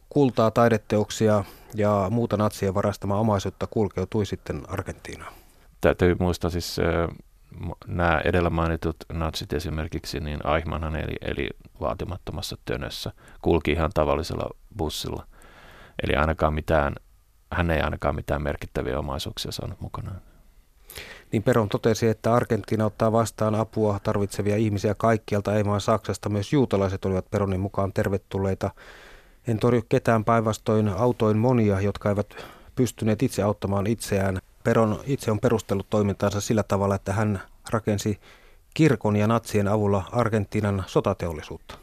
kultaa, 0.10 0.52
taideteoksia 0.52 1.44
ja 1.76 2.08
muuta 2.10 2.38
natsien 2.38 2.74
varastamaa 2.74 3.20
omaisuutta 3.20 3.68
kulkeutui 3.68 4.26
sitten 4.26 4.62
Argentiinaan 4.68 5.34
täytyy 5.82 6.16
muistaa 6.20 6.50
siis 6.50 6.78
nämä 7.88 8.22
edellä 8.26 8.50
mainitut 8.50 8.96
natsit 9.14 9.54
esimerkiksi, 9.54 10.20
niin 10.20 10.40
Eichmannhan 10.56 10.96
eli, 10.96 11.16
eli 11.22 11.50
vaatimattomassa 11.82 12.58
tönössä, 12.66 13.12
kulki 13.42 13.72
ihan 13.72 13.92
tavallisella 13.94 14.50
bussilla. 14.78 15.28
Eli 16.04 16.16
ainakaan 16.16 16.54
mitään, 16.54 16.96
hän 17.52 17.72
ei 17.72 17.82
ainakaan 17.82 18.16
mitään 18.16 18.42
merkittäviä 18.42 19.00
omaisuuksia 19.00 19.52
saanut 19.52 19.82
mukanaan. 19.82 20.22
niin 21.32 21.44
Peron 21.44 21.70
totesi, 21.70 22.08
että 22.08 22.34
Argentiina 22.34 22.86
ottaa 22.86 23.12
vastaan 23.12 23.56
apua 23.56 24.00
tarvitsevia 24.04 24.56
ihmisiä 24.56 24.96
kaikkialta, 24.96 25.56
ei 25.56 25.66
vain 25.66 25.82
Saksasta. 25.82 26.30
Myös 26.30 26.54
juutalaiset 26.54 27.06
olivat 27.06 27.32
Peronin 27.32 27.60
mukaan 27.60 27.94
tervetulleita. 27.94 28.72
En 29.48 29.60
torju 29.60 29.82
ketään 29.90 30.26
päinvastoin 30.26 30.88
autoin 30.88 31.38
monia, 31.38 31.82
jotka 31.82 32.10
eivät 32.10 32.46
pystyneet 32.76 33.24
itse 33.24 33.44
auttamaan 33.44 33.88
itseään. 33.88 34.40
Peron 34.64 35.00
itse 35.06 35.32
on 35.32 35.40
perustellut 35.40 35.90
toimintaansa 35.90 36.42
sillä 36.42 36.64
tavalla, 36.64 36.96
että 36.96 37.14
hän 37.14 37.42
rakensi 37.70 38.20
kirkon 38.74 39.16
ja 39.16 39.28
natsien 39.28 39.68
avulla 39.68 40.04
Argentiinan 40.12 40.84
sotateollisuutta. 40.88 41.78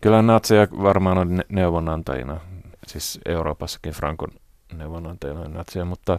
Kyllä 0.00 0.22
natseja 0.22 0.66
varmaan 0.82 1.18
on 1.18 1.42
neuvonantajina, 1.48 2.40
siis 2.86 3.20
Euroopassakin 3.26 3.92
Frankon 3.92 4.28
neuvonantajina 4.72 5.48
natseja, 5.48 5.84
mutta 5.84 6.18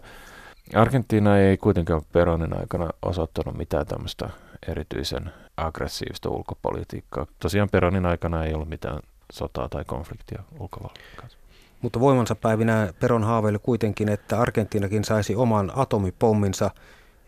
Argentiina 0.76 1.38
ei 1.38 1.58
kuitenkaan 1.58 2.02
Peronin 2.12 2.60
aikana 2.60 2.90
osoittanut 3.02 3.58
mitään 3.58 3.86
tämmöistä 3.88 4.30
erityisen 4.68 5.32
aggressiivista 5.58 6.30
ulkopolitiikkaa. 6.30 7.26
Tosiaan 7.40 7.70
Peronin 7.70 8.06
aikana 8.06 8.46
ei 8.46 8.54
ollut 8.54 8.70
mitään 8.70 9.00
sotaa 9.32 9.70
tai 9.70 9.86
konfliktia 9.86 10.44
ulkovallan 10.60 10.96
kanssa. 11.16 11.38
Mutta 11.82 12.00
voimansa 12.00 12.36
päivinä 12.36 12.94
Peron 13.00 13.24
haaveili 13.24 13.60
kuitenkin, 13.60 14.10
että 14.10 14.40
Argentiinakin 14.40 15.04
saisi 15.04 15.36
oman 15.36 15.72
atomipomminsa. 15.76 16.72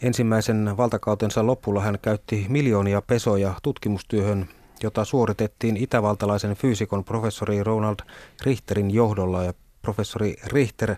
Ensimmäisen 0.01 0.73
valtakautensa 0.77 1.45
lopulla 1.45 1.81
hän 1.81 1.99
käytti 2.01 2.45
miljoonia 2.49 3.01
pesoja 3.01 3.53
tutkimustyöhön, 3.63 4.49
jota 4.83 5.05
suoritettiin 5.05 5.77
itävaltalaisen 5.77 6.55
fyysikon 6.55 7.03
professori 7.03 7.63
Ronald 7.63 7.95
Richterin 8.43 8.91
johdolla. 8.91 9.43
Ja 9.43 9.53
professori 9.81 10.35
Richter 10.47 10.95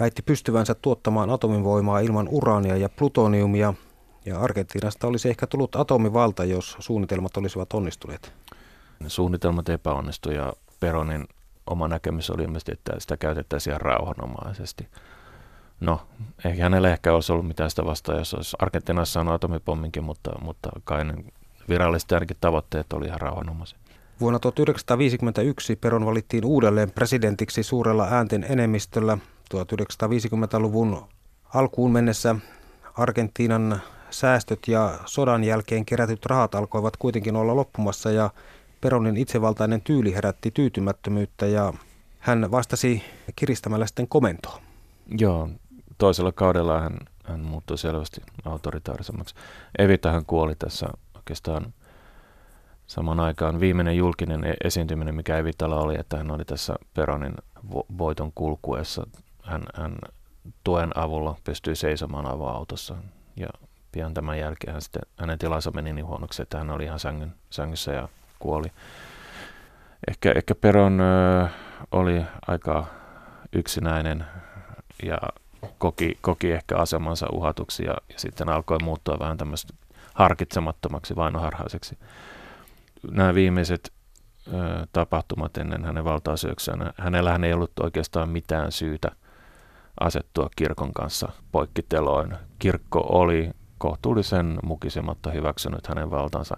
väitti 0.00 0.22
pystyvänsä 0.22 0.74
tuottamaan 0.74 1.30
atomivoimaa 1.30 2.00
ilman 2.00 2.28
uraania 2.30 2.76
ja 2.76 2.88
plutoniumia. 2.88 3.74
Ja 4.24 4.40
Argentiinasta 4.40 5.06
olisi 5.06 5.28
ehkä 5.28 5.46
tullut 5.46 5.76
atomivalta, 5.76 6.44
jos 6.44 6.76
suunnitelmat 6.78 7.36
olisivat 7.36 7.72
onnistuneet. 7.72 8.32
Suunnitelmat 9.06 9.68
epäonnistuivat 9.68 10.46
ja 10.46 10.52
Peronin 10.80 11.28
oma 11.70 11.88
näkemys 11.88 12.30
oli 12.30 12.42
ilmeisesti, 12.42 12.72
että 12.72 12.92
sitä 12.98 13.16
käytettäisiin 13.16 13.80
rauhanomaisesti. 13.80 14.88
No, 15.80 16.00
ehkä 16.44 16.62
hänellä 16.62 16.92
ehkä 16.92 17.14
olisi 17.14 17.32
ollut 17.32 17.46
mitään 17.48 17.70
sitä 17.70 17.84
vastaan, 17.84 18.18
jos 18.18 18.34
olisi 18.34 18.56
Argentiinassa 18.58 19.12
saanut 19.12 19.34
atomipomminkin, 19.34 20.04
mutta, 20.04 20.30
mutta 20.42 20.70
kai 20.84 21.04
virallisesti 21.68 22.14
ainakin 22.14 22.36
tavoitteet 22.40 22.92
oli 22.92 23.06
ihan 23.06 23.20
rauhanomaisia. 23.20 23.78
Vuonna 24.20 24.38
1951 24.38 25.76
Peron 25.76 26.06
valittiin 26.06 26.44
uudelleen 26.44 26.90
presidentiksi 26.90 27.62
suurella 27.62 28.08
äänten 28.10 28.46
enemmistöllä. 28.48 29.18
1950-luvun 29.54 31.04
alkuun 31.54 31.92
mennessä 31.92 32.36
Argentiinan 32.94 33.82
säästöt 34.10 34.58
ja 34.66 34.98
sodan 35.06 35.44
jälkeen 35.44 35.84
kerätyt 35.84 36.26
rahat 36.26 36.54
alkoivat 36.54 36.96
kuitenkin 36.96 37.36
olla 37.36 37.56
loppumassa 37.56 38.10
ja 38.10 38.30
Peronin 38.80 39.16
itsevaltainen 39.16 39.80
tyyli 39.80 40.14
herätti 40.14 40.50
tyytymättömyyttä 40.50 41.46
ja 41.46 41.72
hän 42.18 42.50
vastasi 42.50 43.02
kiristämällä 43.36 43.86
sitten 43.86 44.08
komentoa. 44.08 44.60
Joo, 45.18 45.48
toisella 45.98 46.32
kaudella 46.32 46.80
hän, 46.80 46.98
hän 47.24 47.40
muuttui 47.40 47.78
selvästi 47.78 48.20
autoritaarisemmaksi. 48.44 49.34
Evitahan 49.78 50.26
kuoli 50.26 50.54
tässä 50.54 50.88
oikeastaan 51.14 51.74
saman 52.86 53.20
aikaan. 53.20 53.60
Viimeinen 53.60 53.96
julkinen 53.96 54.44
e- 54.44 54.56
esiintyminen, 54.64 55.14
mikä 55.14 55.38
Evitalla 55.38 55.80
oli, 55.80 56.00
että 56.00 56.16
hän 56.16 56.30
oli 56.30 56.44
tässä 56.44 56.74
Peronin 56.94 57.34
vo- 57.74 57.98
voiton 57.98 58.32
kulkuessa. 58.34 59.06
Hän, 59.42 59.62
hän 59.74 59.96
tuen 60.64 60.98
avulla 60.98 61.36
pystyi 61.44 61.76
seisomaan 61.76 62.26
avoautossa 62.26 62.94
ja 63.36 63.48
pian 63.92 64.14
tämän 64.14 64.38
jälkeen 64.38 64.72
hän 64.72 64.82
sitten, 64.82 65.02
hänen 65.16 65.38
tilansa 65.38 65.70
meni 65.70 65.92
niin 65.92 66.06
huonoksi, 66.06 66.42
että 66.42 66.58
hän 66.58 66.70
oli 66.70 66.84
ihan 66.84 66.98
sängyn, 66.98 67.34
sängyssä 67.50 67.92
ja 67.92 68.08
kuoli. 68.38 68.68
Ehkä, 70.08 70.32
ehkä 70.36 70.54
Peron 70.54 71.00
ö, 71.00 71.48
oli 71.92 72.22
aika 72.46 72.86
yksinäinen 73.52 74.24
ja 75.02 75.18
koki, 75.78 76.18
koki 76.20 76.52
ehkä 76.52 76.76
asemansa 76.76 77.26
uhatuksi 77.32 77.84
ja, 77.84 77.94
ja 78.12 78.18
sitten 78.18 78.48
alkoi 78.48 78.78
muuttua 78.82 79.18
vähän 79.18 79.36
tämmöistä 79.36 79.74
harkitsemattomaksi, 80.14 81.16
vainoharhaiseksi. 81.16 81.98
Nämä 83.10 83.34
viimeiset 83.34 83.92
ö, 84.46 84.86
tapahtumat 84.92 85.56
ennen 85.56 85.84
hänen 85.84 86.04
valtausyöksyään, 86.04 86.92
hänellä 86.98 87.38
ei 87.42 87.52
ollut 87.52 87.78
oikeastaan 87.80 88.28
mitään 88.28 88.72
syytä 88.72 89.10
asettua 90.00 90.50
kirkon 90.56 90.92
kanssa 90.92 91.28
poikkiteloin. 91.52 92.36
Kirkko 92.58 93.06
oli 93.08 93.50
kohtuullisen 93.78 94.58
mukisematta 94.62 95.30
hyväksynyt 95.30 95.86
hänen 95.86 96.10
valtansa. 96.10 96.56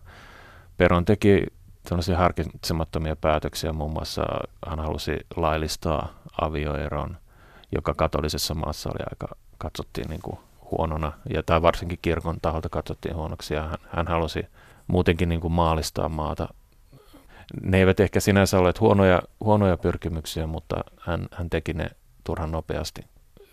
Peron 0.76 1.04
teki 1.04 1.46
sellaisia 1.88 2.16
harkitsemattomia 2.16 3.16
päätöksiä. 3.16 3.72
Muun 3.72 3.92
muassa 3.92 4.22
hän 4.66 4.78
halusi 4.78 5.16
laillistaa 5.36 6.08
avioeron, 6.40 7.16
joka 7.74 7.94
katolisessa 7.94 8.54
maassa 8.54 8.90
oli 8.90 9.04
aika, 9.10 9.36
katsottiin 9.58 10.10
niin 10.10 10.22
kuin 10.22 10.38
huonona, 10.70 11.12
ja 11.34 11.42
tai 11.42 11.62
varsinkin 11.62 11.98
kirkon 12.02 12.40
taholta 12.42 12.68
katsottiin 12.68 13.16
huonoksi, 13.16 13.54
ja 13.54 13.62
hän, 13.62 13.78
hän 13.88 14.06
halusi 14.06 14.46
muutenkin 14.86 15.28
niin 15.28 15.40
kuin 15.40 15.52
maalistaa 15.52 16.08
maata. 16.08 16.48
Ne 17.62 17.78
eivät 17.78 18.00
ehkä 18.00 18.20
sinänsä 18.20 18.58
ole 18.58 18.72
huonoja, 18.80 19.22
huonoja 19.40 19.76
pyrkimyksiä, 19.76 20.46
mutta 20.46 20.76
hän, 21.00 21.26
hän 21.32 21.50
teki 21.50 21.72
ne 21.72 21.90
turhan 22.24 22.52
nopeasti. 22.52 23.02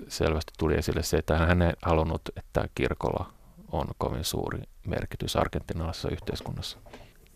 Selvästi 0.08 0.54
tuli 0.60 0.76
esille 0.76 1.04
se, 1.04 1.18
että 1.18 1.38
hän 1.38 1.62
ei 1.62 1.74
halunnut, 1.82 2.22
että 2.38 2.70
kirkolla 2.76 3.26
on 3.72 3.88
kovin 3.98 4.24
suuri 4.24 4.60
merkitys 4.88 5.36
argentinalaisessa 5.36 6.10
yhteiskunnassa. 6.10 6.78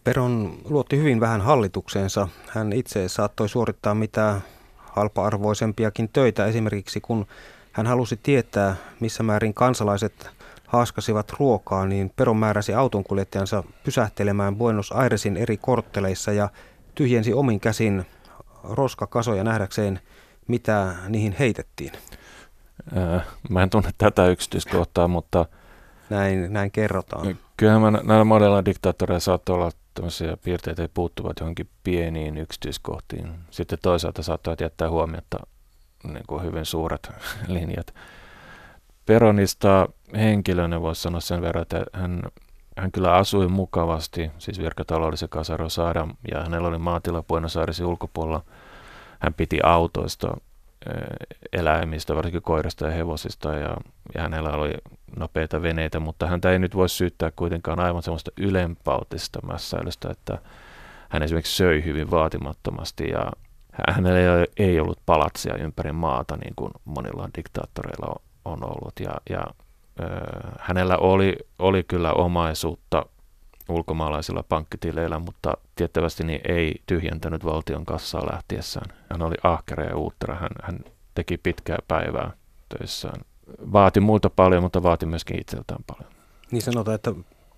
Peron 0.04 0.58
luotti 0.70 0.98
hyvin 0.98 1.20
vähän 1.20 1.42
hallitukseensa. 1.42 2.28
Hän 2.48 2.74
itse 2.74 3.10
saattoi 3.10 3.50
suorittaa 3.50 3.96
mitä 3.96 4.42
halpa-arvoisempiakin 4.78 6.10
töitä, 6.14 6.46
esimerkiksi 6.46 7.02
kun 7.02 7.28
hän 7.72 7.88
halusi 7.88 8.20
tietää, 8.24 8.76
missä 9.00 9.24
määrin 9.24 9.54
kansalaiset 9.54 10.30
haaskasivat 10.68 11.34
ruokaa, 11.40 11.86
niin 11.86 12.12
Peron 12.16 12.38
määräsi 12.38 12.74
autonkuljettajansa 12.74 13.64
pysähtelemään 13.84 14.56
Buenos 14.56 14.92
Airesin 14.92 15.38
eri 15.38 15.58
kortteleissa 15.58 16.32
ja 16.32 16.50
tyhjensi 16.96 17.34
omin 17.34 17.60
käsin 17.60 18.06
roskakasoja 18.64 19.44
nähdäkseen, 19.44 20.00
mitä 20.48 20.96
niihin 21.10 21.36
heitettiin. 21.40 21.92
Äh, 22.98 23.26
mä 23.50 23.64
en 23.64 23.70
tunne 23.70 23.90
tätä 23.98 24.28
yksityiskohtaa, 24.28 25.08
mutta... 25.08 25.46
Näin, 26.10 26.54
näin 26.54 26.72
kerrotaan. 26.72 27.38
Kyllähän 27.58 27.94
näillä 28.04 28.24
modella 28.24 28.66
diktaattoreilla 28.66 29.20
saattaa 29.20 29.56
olla 29.56 29.72
tämmöisiä 29.94 30.38
piirteitä 30.38 30.90
puuttuvat 30.94 31.40
johonkin 31.40 31.70
pieniin 31.84 32.38
yksityiskohtiin. 32.38 33.34
Sitten 33.52 33.80
toisaalta 33.82 34.24
saattavat 34.24 34.62
jättää 34.62 34.90
huomiota 34.90 35.38
niin 36.04 36.24
kuin 36.28 36.44
hyvin 36.44 36.66
suuret 36.66 37.12
linjat. 37.48 37.94
Peronista 39.06 39.90
henkilönä 40.16 40.82
voisi 40.82 41.02
sanoa 41.02 41.22
sen 41.22 41.42
verran, 41.42 41.62
että 41.62 41.86
hän, 41.94 42.22
hän 42.78 42.92
kyllä 42.92 43.14
asui 43.14 43.48
mukavasti, 43.48 44.32
siis 44.38 44.60
virkataloudellisen 44.60 45.30
kasaro 45.30 45.70
saada, 45.70 46.08
ja 46.32 46.42
hänellä 46.42 46.68
oli 46.68 46.78
maatila 46.78 47.24
Buenos 47.24 47.58
ulkopuolella. 47.86 48.44
Hän 49.20 49.34
piti 49.34 49.60
autoista, 49.64 50.38
eh, 50.90 51.38
eläimistä, 51.54 52.16
varsinkin 52.16 52.42
koirista 52.42 52.86
ja 52.86 52.92
hevosista, 52.92 53.54
ja, 53.54 53.78
ja 54.16 54.22
hänellä 54.22 54.50
oli 54.52 54.74
nopeita 55.16 55.62
veneitä, 55.62 56.00
mutta 56.00 56.28
häntä 56.28 56.52
ei 56.52 56.60
nyt 56.60 56.76
voi 56.76 56.90
syyttää 56.90 57.32
kuitenkaan 57.36 57.80
aivan 57.80 58.04
semmoista 58.04 58.32
ylenpaltista 58.38 59.40
mässäilystä, 59.46 60.10
että 60.12 60.38
hän 61.10 61.24
esimerkiksi 61.24 61.56
söi 61.56 61.84
hyvin 61.84 62.12
vaatimattomasti 62.12 63.10
ja 63.10 63.32
hänellä 63.88 64.46
ei 64.58 64.80
ollut 64.80 65.00
palatsia 65.06 65.58
ympäri 65.58 65.92
maata 65.92 66.38
niin 66.38 66.54
kuin 66.56 66.72
monilla 66.86 67.30
diktaattoreilla 67.38 68.22
on 68.46 68.64
ollut 68.64 68.94
ja, 69.00 69.12
ja 69.30 69.44
ö, 70.00 70.06
hänellä 70.60 70.98
oli, 70.98 71.36
oli 71.60 71.84
kyllä 71.84 72.14
omaisuutta 72.14 73.06
ulkomaalaisilla 73.70 74.44
pankkitileillä, 74.44 75.20
mutta 75.20 75.54
tiettävästi 75.76 76.24
niin 76.24 76.42
ei 76.48 76.76
tyhjentänyt 76.86 77.46
valtion 77.46 77.86
kassaa 77.86 78.26
lähtiessään. 78.32 78.98
Hän 79.10 79.22
oli 79.22 79.36
ahkera 79.44 79.84
ja 79.84 79.98
uuttera. 79.98 80.36
Hän, 80.36 80.50
hän 80.64 80.80
teki 81.16 81.38
pitkää 81.38 81.78
päivää 81.88 82.32
töissään 82.78 83.22
vaati 83.74 84.00
muuta 84.00 84.30
paljon, 84.30 84.64
mutta 84.64 84.84
vaati 84.84 85.06
myöskin 85.06 85.42
itseltään 85.42 85.84
paljon. 85.88 86.14
Niin 86.52 86.62
sanotaan, 86.62 86.96
että 86.96 87.14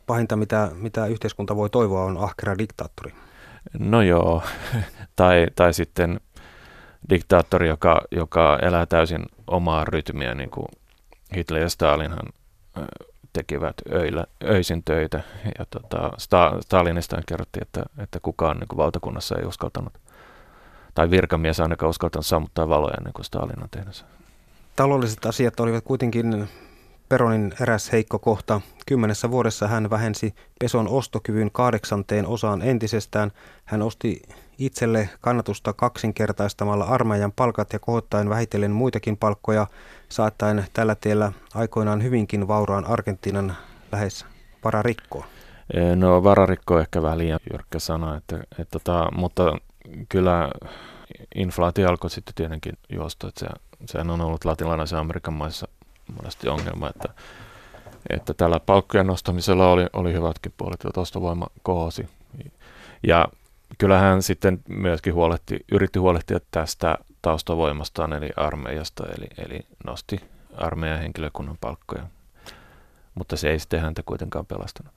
pahinta 0.07 0.35
mitä, 0.35 0.71
mitä 0.73 1.05
yhteiskunta 1.05 1.55
voi 1.55 1.69
toivoa 1.69 2.03
on 2.03 2.17
ahkera 2.17 2.57
diktaattori. 2.57 3.13
No 3.79 4.01
joo, 4.01 4.43
tai, 5.15 5.47
tai 5.55 5.73
sitten 5.73 6.19
diktaattori, 7.09 7.67
joka, 7.67 8.01
joka 8.11 8.59
elää 8.61 8.85
täysin 8.85 9.25
omaa 9.47 9.85
rytmiä, 9.85 10.35
niin 10.35 10.49
kuin 10.49 10.67
Hitler 11.35 11.61
ja 11.61 11.69
Stalinhan 11.69 12.29
tekivät 13.33 13.75
öillä, 13.91 14.25
öisin 14.43 14.83
töitä. 14.83 15.23
Ja 15.59 15.65
tota, 15.69 16.11
Stalinista 16.61 17.21
kerrottiin, 17.27 17.61
että, 17.61 17.83
että 17.97 18.19
kukaan 18.21 18.57
niin 18.57 18.67
kuin 18.67 18.77
valtakunnassa 18.77 19.35
ei 19.35 19.45
uskaltanut, 19.45 19.93
tai 20.95 21.09
virkamies 21.09 21.59
ainakaan 21.59 21.89
uskaltanut 21.89 22.25
sammuttaa 22.25 22.69
valoja 22.69 23.01
niin 23.03 23.13
kuin 23.13 23.25
Stalin 23.25 23.63
on 23.63 23.69
tehnyt 23.71 24.05
taloudelliset 24.75 25.25
asiat 25.25 25.59
olivat 25.59 25.83
kuitenkin 25.83 26.47
Peronin 27.09 27.53
eräs 27.61 27.91
heikko 27.91 28.19
kohta. 28.19 28.61
Kymmenessä 28.85 29.31
vuodessa 29.31 29.67
hän 29.67 29.89
vähensi 29.89 30.35
peson 30.59 30.87
ostokyvyn 30.87 31.51
kahdeksanteen 31.51 32.27
osaan 32.27 32.61
entisestään. 32.61 33.31
Hän 33.65 33.81
osti 33.81 34.21
itselle 34.57 35.09
kannatusta 35.21 35.73
kaksinkertaistamalla 35.73 36.85
armeijan 36.85 37.31
palkat 37.31 37.73
ja 37.73 37.79
kohottaen 37.79 38.29
vähitellen 38.29 38.71
muitakin 38.71 39.17
palkkoja, 39.17 39.67
saattaen 40.09 40.65
tällä 40.73 40.95
tiellä 40.95 41.31
aikoinaan 41.55 42.03
hyvinkin 42.03 42.47
vauraan 42.47 42.85
Argentiinan 42.85 43.55
lähes 43.91 44.25
vararikkoa. 44.63 45.25
No 45.95 46.23
vararikko 46.23 46.75
on 46.75 46.81
ehkä 46.81 47.01
vähän 47.01 47.17
liian 47.17 47.39
jyrkkä 47.51 47.79
sana, 47.79 48.17
että, 48.17 48.37
että, 48.37 48.65
tota, 48.71 49.09
mutta 49.15 49.57
kyllä 50.09 50.49
inflaatio 51.35 51.89
alkoi 51.89 52.09
sitten 52.09 52.35
tietenkin 52.35 52.77
juosta, 52.89 53.27
että 53.27 53.39
se, 53.39 53.47
sehän 53.85 54.09
on 54.09 54.21
ollut 54.21 54.45
latinalaisen 54.45 54.99
Amerikan 54.99 55.33
maissa 55.33 55.67
monesti 56.15 56.49
ongelma, 56.49 56.89
että, 56.89 57.09
että 58.09 58.33
tällä 58.33 58.59
palkkojen 58.59 59.07
nostamisella 59.07 59.69
oli, 59.71 59.85
oli 59.93 60.13
hyvätkin 60.13 60.53
puolet, 60.57 60.85
että 60.85 61.01
ostovoima 61.01 61.47
kohosi. 61.63 62.07
Ja 63.03 63.27
kyllähän 63.77 64.23
sitten 64.23 64.59
myöskin 64.69 65.13
huolehti, 65.13 65.59
yritti 65.71 65.99
huolehtia 65.99 66.39
tästä 66.51 66.97
taustavoimastaan 67.21 68.13
eli 68.13 68.29
armeijasta, 68.35 69.03
eli, 69.17 69.27
eli 69.37 69.59
nosti 69.85 70.21
armeijan 70.57 70.99
henkilökunnan 70.99 71.57
palkkoja. 71.61 72.03
Mutta 73.15 73.37
se 73.37 73.49
ei 73.49 73.59
sitten 73.59 73.81
häntä 73.81 74.03
kuitenkaan 74.05 74.45
pelastanut. 74.45 74.93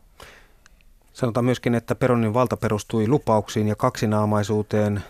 Sanotaan 1.13 1.45
myöskin, 1.45 1.75
että 1.75 1.95
Peronin 1.95 2.35
valta 2.35 2.57
perustui 2.57 3.09
lupauksiin 3.09 3.69
ja 3.69 3.77
kaksinaamaisuuteen. 3.77 5.03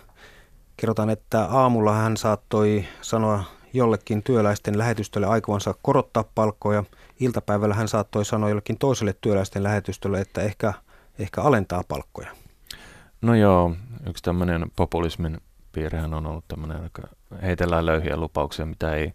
Kerrotaan, 0.77 1.11
että 1.11 1.45
aamulla 1.45 1.95
hän 1.95 2.17
saattoi 2.17 2.85
sanoa 3.03 3.45
jollekin 3.77 4.23
työläisten 4.23 4.79
lähetystölle 4.79 5.27
aikovansa 5.27 5.75
korottaa 5.83 6.25
palkkoja. 6.35 6.85
Iltapäivällä 7.21 7.75
hän 7.75 7.89
saattoi 7.89 8.25
sanoa 8.25 8.49
jollekin 8.49 8.79
toiselle 8.79 9.15
työläisten 9.21 9.63
lähetystölle, 9.63 10.21
että 10.21 10.41
ehkä, 10.43 10.73
ehkä 11.19 11.43
alentaa 11.43 11.83
palkkoja. 11.89 12.31
No 13.23 13.35
joo, 13.35 13.77
yksi 14.07 14.23
tämmöinen 14.23 14.71
populismin 14.77 15.41
piirrehän 15.73 16.15
on 16.15 16.27
ollut 16.27 16.49
tämmöinen, 16.49 16.85
että 16.85 17.03
heitellään 17.43 17.87
löyhiä 17.87 18.17
lupauksia, 18.17 18.67
mitä 18.67 18.95
ei 18.95 19.13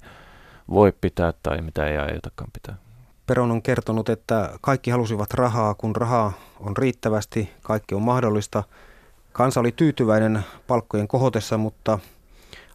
voi 0.70 0.94
pitää 1.02 1.34
tai 1.44 1.62
mitä 1.62 1.88
ei 1.88 1.98
aiotakaan 1.98 2.50
pitää. 2.54 2.76
Peron 3.28 3.52
on 3.52 3.62
kertonut, 3.62 4.10
että 4.10 4.50
kaikki 4.62 4.92
halusivat 4.92 5.34
rahaa, 5.34 5.74
kun 5.74 5.96
rahaa 5.96 6.34
on 6.60 6.78
riittävästi, 6.78 7.50
kaikki 7.62 7.96
on 7.96 8.02
mahdollista. 8.02 8.64
Kansa 9.32 9.60
oli 9.60 9.72
tyytyväinen 9.72 10.46
palkkojen 10.68 11.08
kohotessa, 11.08 11.58
mutta 11.58 12.00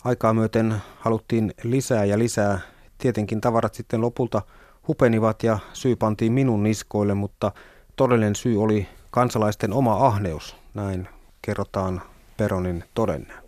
aikaa 0.07 0.35
myöten 0.35 0.75
haluttiin 0.99 1.55
lisää 1.63 2.05
ja 2.05 2.19
lisää. 2.19 2.61
Tietenkin 2.99 3.41
tavarat 3.41 3.75
sitten 3.75 4.01
lopulta 4.01 4.43
hupenivat 4.89 5.43
ja 5.43 5.59
syy 5.73 5.97
pantiin 5.97 6.33
minun 6.33 6.63
niskoille, 6.63 7.15
mutta 7.15 7.53
todellinen 7.97 8.37
syy 8.37 8.63
oli 8.63 8.89
kansalaisten 9.11 9.73
oma 9.73 10.07
ahneus, 10.07 10.57
näin 10.75 11.09
kerrotaan 11.43 12.03
Peronin 12.37 12.85
todenneen. 12.95 13.47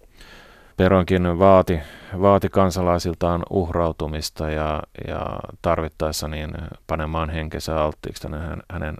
Peronkin 0.76 1.38
vaati, 1.38 1.80
vaati 2.20 2.48
kansalaisiltaan 2.48 3.42
uhrautumista 3.50 4.50
ja, 4.50 4.82
ja 5.08 5.26
tarvittaessa 5.62 6.28
niin 6.28 6.50
panemaan 6.86 7.30
henkensä 7.30 7.82
alttiiksi 7.82 8.28
hänen 8.72 8.96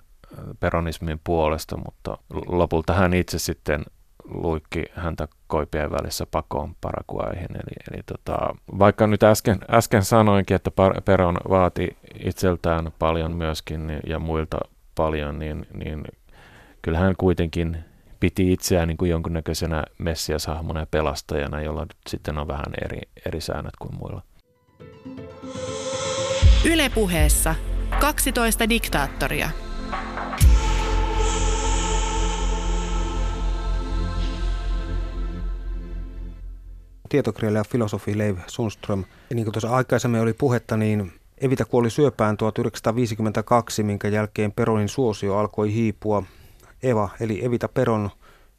peronismin 0.61 1.21
puolesta, 1.25 1.77
mutta 1.77 2.19
lopulta 2.47 2.93
hän 2.93 3.15
itse 3.15 3.39
sitten 3.39 3.85
luikki 4.29 4.85
häntä 4.95 5.29
koipien 5.47 5.91
välissä 5.91 6.27
pakoon 6.31 6.75
Paraguayhin. 6.81 7.49
Eli, 7.55 7.93
eli 7.93 8.03
tota, 8.07 8.55
vaikka 8.79 9.07
nyt 9.07 9.23
äsken, 9.23 9.59
äsken 9.71 10.05
sanoinkin, 10.05 10.55
että 10.55 10.71
Peron 11.05 11.37
vaati 11.49 11.97
itseltään 12.25 12.93
paljon 12.99 13.37
myöskin 13.37 14.01
ja 14.07 14.19
muilta 14.19 14.59
paljon, 14.95 15.39
niin, 15.39 15.67
niin 15.75 16.05
kyllähän 16.83 17.15
kuitenkin 17.19 17.77
piti 18.21 18.53
itseään 18.53 18.89
niin 18.89 18.97
kuin 18.97 19.11
jonkunnäköisenä 19.11 19.85
messiashahmona 19.99 20.81
ja 20.81 20.87
pelastajana, 20.91 21.61
jolla 21.61 21.87
sitten 22.09 22.39
on 22.39 22.49
vähän 22.49 22.75
eri, 22.85 23.01
eri 23.27 23.41
säännöt 23.41 23.77
kuin 23.79 23.95
muilla. 23.99 24.23
Ylepuheessa 26.65 27.55
12 28.01 28.69
diktaattoria. 28.69 29.51
Tietokirjailija 37.09 37.61
ja 37.61 37.65
filosofi 37.65 38.19
Leiv 38.19 38.39
Sundström. 38.47 39.05
Ja 39.31 39.37
niin 39.37 39.45
kuin 39.45 39.53
tuossa 39.53 39.71
aikaisemmin 39.71 40.21
oli 40.21 40.33
puhetta, 40.33 40.77
niin 40.77 41.13
Evita 41.41 41.65
kuoli 41.65 41.91
syöpään 41.91 42.37
1952, 42.37 43.83
minkä 43.83 44.09
jälkeen 44.09 44.53
Peronin 44.53 44.89
suosio 44.89 45.37
alkoi 45.37 45.73
hiipua. 45.73 46.23
Eva, 46.83 47.09
eli 47.21 47.45
Evita 47.45 47.69
Peron, 47.69 48.11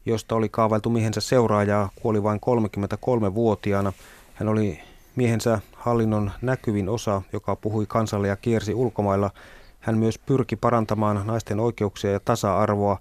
josta 0.05 0.35
oli 0.35 0.49
kaavailtu 0.49 0.89
miehensä 0.89 1.21
seuraajaa, 1.21 1.89
kuoli 2.01 2.23
vain 2.23 2.39
33-vuotiaana. 2.39 3.93
Hän 4.33 4.49
oli 4.49 4.79
miehensä 5.15 5.59
hallinnon 5.73 6.31
näkyvin 6.41 6.89
osa, 6.89 7.21
joka 7.33 7.55
puhui 7.55 7.85
kansalle 7.85 8.27
ja 8.27 8.35
kiersi 8.35 8.73
ulkomailla. 8.73 9.31
Hän 9.79 9.97
myös 9.97 10.19
pyrki 10.19 10.55
parantamaan 10.55 11.27
naisten 11.27 11.59
oikeuksia 11.59 12.11
ja 12.11 12.19
tasa-arvoa. 12.19 12.99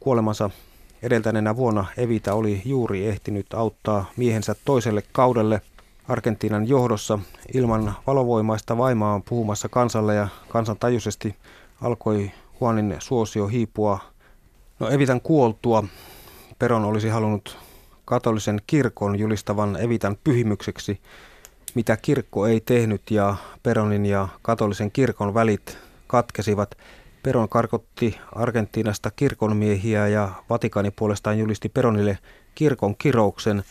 Kuolemansa 0.00 0.50
edeltäneenä 1.02 1.56
vuonna 1.56 1.86
Evita 1.96 2.34
oli 2.34 2.62
juuri 2.64 3.06
ehtinyt 3.06 3.54
auttaa 3.54 4.10
miehensä 4.16 4.54
toiselle 4.64 5.02
kaudelle 5.12 5.60
Argentiinan 6.08 6.68
johdossa 6.68 7.18
ilman 7.54 7.94
valovoimaista 8.06 8.78
vaimaa 8.78 9.20
puhumassa 9.28 9.68
kansalle 9.68 10.14
ja 10.14 10.28
kansantajuisesti 10.48 11.36
alkoi 11.80 12.30
Juanin 12.60 12.96
suosio 12.98 13.46
hiipua 13.46 13.98
No 14.80 14.90
Evitan 14.90 15.20
kuoltua 15.20 15.84
Peron 16.58 16.84
olisi 16.84 17.08
halunnut 17.08 17.58
katolisen 18.04 18.60
kirkon 18.66 19.18
julistavan 19.18 19.76
Evitan 19.80 20.16
pyhimykseksi, 20.24 21.00
mitä 21.74 21.96
kirkko 21.96 22.46
ei 22.46 22.60
tehnyt 22.60 23.10
ja 23.10 23.36
Peronin 23.62 24.06
ja 24.06 24.28
katolisen 24.42 24.90
kirkon 24.90 25.34
välit 25.34 25.78
katkesivat. 26.06 26.76
Peron 27.22 27.48
karkotti 27.48 28.18
Argentiinasta 28.34 29.10
kirkonmiehiä 29.10 30.08
ja 30.08 30.28
Vatikaani 30.50 30.90
puolestaan 30.90 31.38
julisti 31.38 31.68
Peronille 31.68 32.18
kirkon 32.54 32.96
kirouksen. 32.96 33.62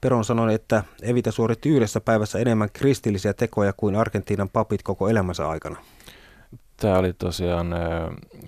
Peron 0.00 0.24
sanoi, 0.24 0.54
että 0.54 0.84
Evita 1.02 1.32
suoritti 1.32 1.68
yhdessä 1.68 2.00
päivässä 2.00 2.38
enemmän 2.38 2.68
kristillisiä 2.72 3.34
tekoja 3.34 3.72
kuin 3.72 3.96
Argentiinan 3.96 4.48
papit 4.48 4.82
koko 4.82 5.08
elämänsä 5.08 5.48
aikana. 5.48 5.76
Tämä 6.76 6.98
oli 6.98 7.12
tosiaan 7.12 7.74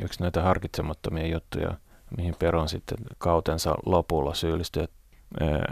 yksi 0.00 0.20
näitä 0.22 0.42
harkitsemattomia 0.42 1.26
juttuja 1.26 1.74
mihin 2.16 2.34
Peron 2.38 2.68
sitten 2.68 2.98
kautensa 3.18 3.74
lopulla 3.86 4.34
syyllistyi. 4.34 4.86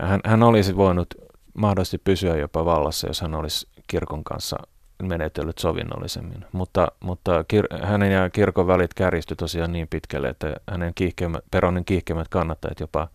Hän, 0.03 0.21
hän 0.25 0.43
olisi 0.43 0.77
voinut 0.77 1.15
mahdollisesti 1.55 1.99
pysyä 1.99 2.37
jopa 2.37 2.65
vallassa, 2.65 3.07
jos 3.07 3.21
hän 3.21 3.35
olisi 3.35 3.69
kirkon 3.87 4.25
kanssa 4.25 4.57
menetellyt 5.05 5.59
sovinnollisemmin. 5.59 6.45
Mutta, 6.53 6.93
mutta 7.01 7.45
kir, 7.49 7.67
hänen 7.83 8.13
ja 8.13 8.31
kirkon 8.31 8.67
välit 8.67 8.95
kärjistyi 8.95 9.37
tosiaan 9.37 9.73
niin 9.73 9.89
pitkälle, 9.89 10.29
että 10.29 10.57
hänen 10.71 10.93
kiihkemät, 10.95 11.45
Peronin 11.51 11.85
kiihkemät 11.85 12.29
kannattajat 12.29 12.81
jopa 12.81 13.09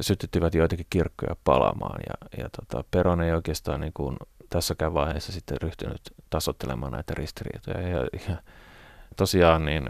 sytyttivät 0.00 0.54
joitakin 0.54 0.86
kirkkoja 0.90 1.36
palaamaan. 1.44 2.00
Ja, 2.08 2.42
ja 2.42 2.48
tota, 2.50 2.84
Peron 2.90 3.20
ei 3.20 3.32
oikeastaan 3.32 3.80
niin 3.80 3.92
kuin 3.92 4.16
tässäkään 4.50 4.94
vaiheessa 4.94 5.32
sitten 5.32 5.60
ryhtynyt 5.62 6.00
tasottelemaan 6.30 6.92
näitä 6.92 7.14
ristiriitoja. 7.16 7.88
Ja, 7.88 8.06
ja 8.28 8.36
tosiaan 9.16 9.64
niin 9.64 9.88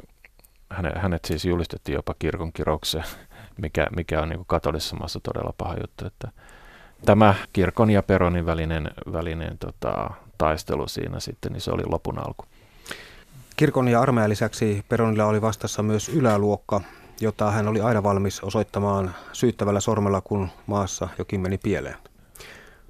hänet 0.96 1.24
siis 1.24 1.44
julistettiin 1.44 1.94
jopa 1.94 2.14
kirkon 2.18 2.52
kiroukseen, 2.52 3.04
mikä, 3.62 3.86
mikä 3.96 4.22
on 4.22 4.28
niin 4.28 4.44
katolisessa 4.46 4.96
maassa 4.96 5.20
todella 5.20 5.54
paha 5.58 5.76
juttu. 5.80 6.06
Että 6.06 6.28
tämä 7.04 7.34
kirkon 7.52 7.90
ja 7.90 8.02
Peronin 8.02 8.46
välinen, 8.46 8.90
välinen 9.12 9.58
tota, 9.58 10.10
taistelu 10.38 10.88
siinä 10.88 11.20
sitten, 11.20 11.52
niin 11.52 11.60
se 11.60 11.70
oli 11.70 11.82
lopun 11.86 12.18
alku. 12.18 12.44
Kirkon 13.56 13.88
ja 13.88 14.00
armeijan 14.00 14.30
lisäksi 14.30 14.84
Peronilla 14.88 15.26
oli 15.26 15.42
vastassa 15.42 15.82
myös 15.82 16.08
yläluokka, 16.08 16.80
jota 17.20 17.50
hän 17.50 17.68
oli 17.68 17.80
aina 17.80 18.02
valmis 18.02 18.40
osoittamaan 18.40 19.14
syyttävällä 19.32 19.80
sormella, 19.80 20.20
kun 20.20 20.48
maassa 20.66 21.08
jokin 21.18 21.40
meni 21.40 21.58
pieleen. 21.58 21.96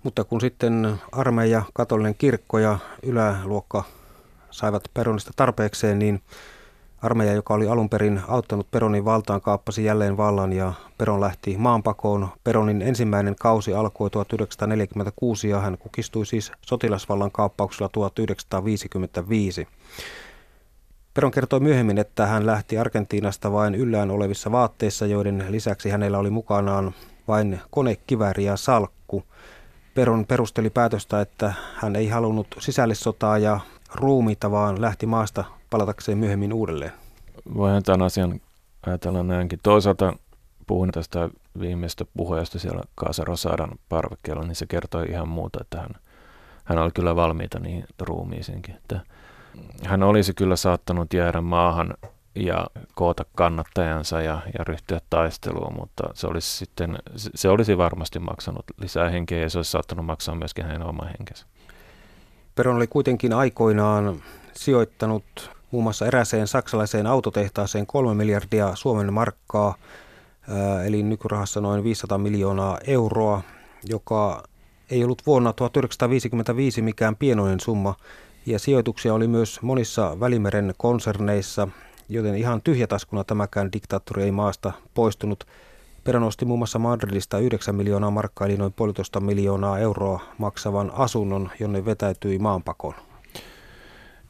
Mutta 0.03 0.25
kun 0.25 0.41
sitten 0.41 1.01
armeija, 1.13 1.63
katolinen 1.75 2.15
kirkko 2.15 2.59
ja 2.59 2.79
yläluokka 3.03 3.85
saivat 4.51 4.85
Peronista 4.95 5.31
tarpeekseen, 5.37 5.99
niin 5.99 6.23
Armeija, 7.05 7.33
joka 7.33 7.55
oli 7.55 7.69
alun 7.69 7.89
perin 7.89 8.21
auttanut 8.29 8.71
Peronin 8.71 9.05
valtaan, 9.05 9.41
kaappasi 9.41 9.85
jälleen 9.85 10.17
vallan 10.17 10.53
ja 10.53 10.73
Peron 10.99 11.21
lähti 11.21 11.57
maanpakoon. 11.59 12.29
Peronin 12.45 12.83
ensimmäinen 12.83 13.37
kausi 13.41 13.75
alkoi 13.75 14.11
1946 14.11 15.49
ja 15.49 15.61
hän 15.61 15.79
kukistui 15.79 16.27
siis 16.27 16.53
sotilasvallan 16.61 17.31
kaappauksella 17.31 17.89
1955. 17.89 19.69
Peron 21.15 21.31
kertoi 21.31 21.61
myöhemmin, 21.61 21.99
että 21.99 22.27
hän 22.27 22.47
lähti 22.47 22.79
Argentiinasta 22.79 23.53
vain 23.53 23.75
yllään 23.75 24.11
olevissa 24.11 24.53
vaatteissa, 24.53 25.07
joiden 25.07 25.45
lisäksi 25.51 25.91
hänellä 25.91 26.19
oli 26.19 26.31
mukanaan 26.31 26.95
vain 27.29 27.61
konekivääri 27.71 28.45
ja 28.45 28.57
salkku. 28.57 29.25
Peron 29.95 30.27
perusteli 30.27 30.71
päätöstä, 30.71 31.21
että 31.21 31.53
hän 31.75 31.97
ei 31.97 32.09
halunnut 32.09 32.47
sisällissotaa 32.59 33.39
ja 33.39 33.61
ruumiita, 33.95 34.51
vaan 34.51 34.81
lähti 34.81 35.07
maasta 35.07 35.45
palatakseen 35.75 36.19
myöhemmin 36.19 36.53
uudelleen. 36.53 36.93
Voihan 37.55 37.83
tämän 37.83 38.03
asian 38.03 38.41
ajatella 38.87 39.23
näinkin. 39.23 39.59
Toisaalta 39.63 40.13
puhuin 40.67 40.91
tästä 40.93 41.29
viimeistä 41.61 42.05
puheesta 42.17 42.59
siellä 42.59 42.83
Kaasa 42.95 43.25
Rosadan 43.25 43.71
parvekkeella, 43.89 44.43
niin 44.43 44.55
se 44.55 44.67
kertoi 44.67 45.07
ihan 45.11 45.29
muuta, 45.29 45.59
että 45.61 45.81
hän, 45.81 45.91
hän 46.65 46.79
oli 46.79 46.91
kyllä 46.91 47.17
valmiita 47.17 47.59
niin 47.59 47.85
ruumiisinkin. 48.01 48.75
Että 48.75 49.01
hän 49.85 50.03
olisi 50.03 50.35
kyllä 50.35 50.57
saattanut 50.57 51.15
jäädä 51.15 51.41
maahan 51.41 51.95
ja 52.35 52.67
koota 52.95 53.25
kannattajansa 53.35 54.23
ja, 54.23 54.41
ja 54.59 54.65
ryhtyä 54.65 55.01
taisteluun, 55.11 55.75
mutta 55.79 56.05
se 56.15 56.27
olisi, 56.27 56.57
sitten, 56.57 56.99
se 57.17 57.49
olisi 57.49 57.79
varmasti 57.79 58.19
maksanut 58.19 58.65
lisää 58.81 59.09
henkeä 59.09 59.41
ja 59.41 59.51
se 59.51 59.59
olisi 59.59 59.71
saattanut 59.71 60.07
maksaa 60.07 60.35
myöskin 60.35 60.65
hänen 60.65 60.83
oma 60.83 61.05
henkensä. 61.05 61.47
Peron 62.55 62.77
oli 62.77 62.87
kuitenkin 62.87 63.33
aikoinaan 63.33 64.23
sijoittanut 64.53 65.55
muun 65.75 65.85
muassa 65.85 66.07
eräseen 66.07 66.47
saksalaiseen 66.47 67.07
autotehtaaseen 67.07 67.87
3 67.87 68.15
miljardia 68.15 68.75
Suomen 68.75 69.13
markkaa, 69.13 69.75
eli 70.87 71.03
nykyrahassa 71.03 71.61
noin 71.61 71.85
500 71.85 72.19
miljoonaa 72.19 72.79
euroa, 72.87 73.43
joka 73.85 74.43
ei 74.91 75.05
ollut 75.05 75.23
vuonna 75.27 75.53
1955 75.53 76.83
mikään 76.83 77.17
pienoinen 77.17 77.61
summa, 77.61 77.95
ja 78.47 78.59
sijoituksia 78.59 79.15
oli 79.15 79.29
myös 79.29 79.63
monissa 79.63 80.21
Välimeren 80.21 80.75
konserneissa, 80.77 81.69
joten 82.09 82.35
ihan 82.35 82.63
tyhjätaskuna 82.63 83.25
tämäkään 83.25 83.73
diktaattori 83.73 84.23
ei 84.23 84.33
maasta 84.33 84.73
poistunut. 84.95 85.47
Perä 86.05 86.21
nosti 86.21 86.45
muun 86.45 86.61
muassa 86.61 86.79
Madridista 86.79 87.39
9 87.39 87.75
miljoonaa 87.75 88.11
markkaa, 88.11 88.47
eli 88.47 88.57
noin 88.57 88.73
puolitoista 88.73 89.21
miljoonaa 89.21 89.79
euroa 89.79 90.21
maksavan 90.39 90.93
asunnon, 90.95 91.51
jonne 91.61 91.85
vetäytyi 91.85 92.39
maanpakoon. 92.39 92.95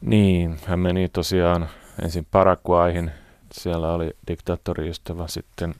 Niin, 0.05 0.57
hän 0.65 0.79
meni 0.79 1.09
tosiaan 1.09 1.69
ensin 2.03 2.27
Paraguayhin, 2.31 3.11
siellä 3.51 3.93
oli 3.93 4.11
diktaattoriystävä, 4.27 5.27
sitten 5.27 5.75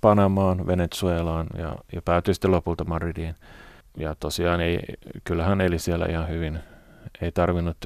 Panamaan, 0.00 0.66
Venezuelaan 0.66 1.46
ja, 1.58 1.76
ja 1.92 2.02
päätyi 2.02 2.34
sitten 2.34 2.50
lopulta 2.50 2.84
Madridiin. 2.84 3.34
Ja 3.96 4.14
tosiaan 4.20 4.60
ei, 4.60 4.78
kyllähän 5.24 5.60
eli 5.60 5.78
siellä 5.78 6.06
ihan 6.06 6.28
hyvin. 6.28 6.58
Ei 7.20 7.32
tarvinnut 7.32 7.76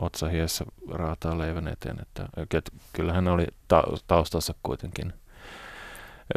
otsahiessä 0.00 0.64
raataa 0.90 1.38
leivän 1.38 1.68
eteen. 1.68 1.96
Että, 2.02 2.28
että 2.40 2.70
kyllähän 2.92 3.28
oli 3.28 3.46
ta- 3.68 3.84
taustassa 4.06 4.54
kuitenkin 4.62 5.12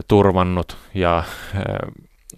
turvannut 0.07 0.77
ja 0.93 1.23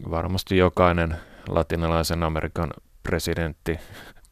varmasti 0.10 0.58
jokainen 0.58 1.16
latinalaisen 1.50 2.24
Amerikan 2.24 2.70
presidentti 3.04 3.80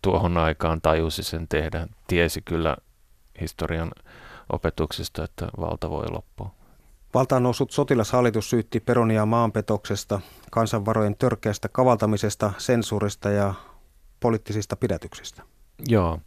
tuohon 0.04 0.38
aikaan 0.38 0.82
tajusi 0.82 1.24
sen 1.24 1.48
tehdä. 1.48 1.88
Tiesi 2.08 2.42
kyllä 2.42 2.78
historian 3.42 3.92
opetuksista, 4.50 5.24
että 5.24 5.48
valta 5.60 5.90
voi 5.90 6.06
loppua. 6.12 6.52
Valtaan 7.14 7.44
noussut 7.44 7.72
sotilashallitus 7.72 8.50
syytti 8.50 8.80
Peronia 8.80 9.26
maanpetoksesta, 9.26 10.20
kansanvarojen 10.52 11.16
törkeästä 11.16 11.70
kavaltamisesta, 11.70 12.54
sensuurista 12.58 13.30
ja 13.30 13.54
poliittisista 14.20 14.76
pidätyksistä. 14.76 15.44
Joo, 15.88 16.20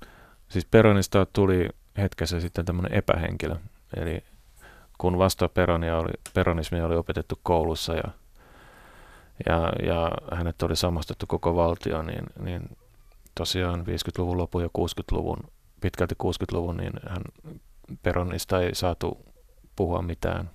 siis 0.48 0.64
Peronista 0.64 1.26
tuli 1.32 1.68
hetkessä 1.98 2.40
sitten 2.40 2.64
tämmöinen 2.64 2.94
epähenkilö. 2.94 3.56
Eli 3.96 4.24
kun 4.98 5.18
vasta 5.18 5.48
Peronia 5.48 5.98
oli, 5.98 6.10
peronismia 6.34 6.86
oli 6.86 6.96
opetettu 6.96 7.38
koulussa 7.42 7.94
ja, 7.94 8.10
ja, 9.48 9.72
ja 9.86 10.10
hänet 10.36 10.62
oli 10.62 10.76
samastettu 10.76 11.26
koko 11.26 11.56
valtio, 11.56 12.02
niin, 12.02 12.24
niin 12.40 12.76
tosiaan 13.36 13.80
50-luvun 13.80 14.38
lopun 14.38 14.62
ja 14.62 14.68
60-luvun, 14.78 15.38
pitkälti 15.80 16.14
60-luvun, 16.24 16.76
niin 16.76 16.92
hän 17.08 17.22
Peronista 18.02 18.62
ei 18.62 18.74
saatu 18.74 19.18
puhua 19.76 20.02
mitään. 20.02 20.50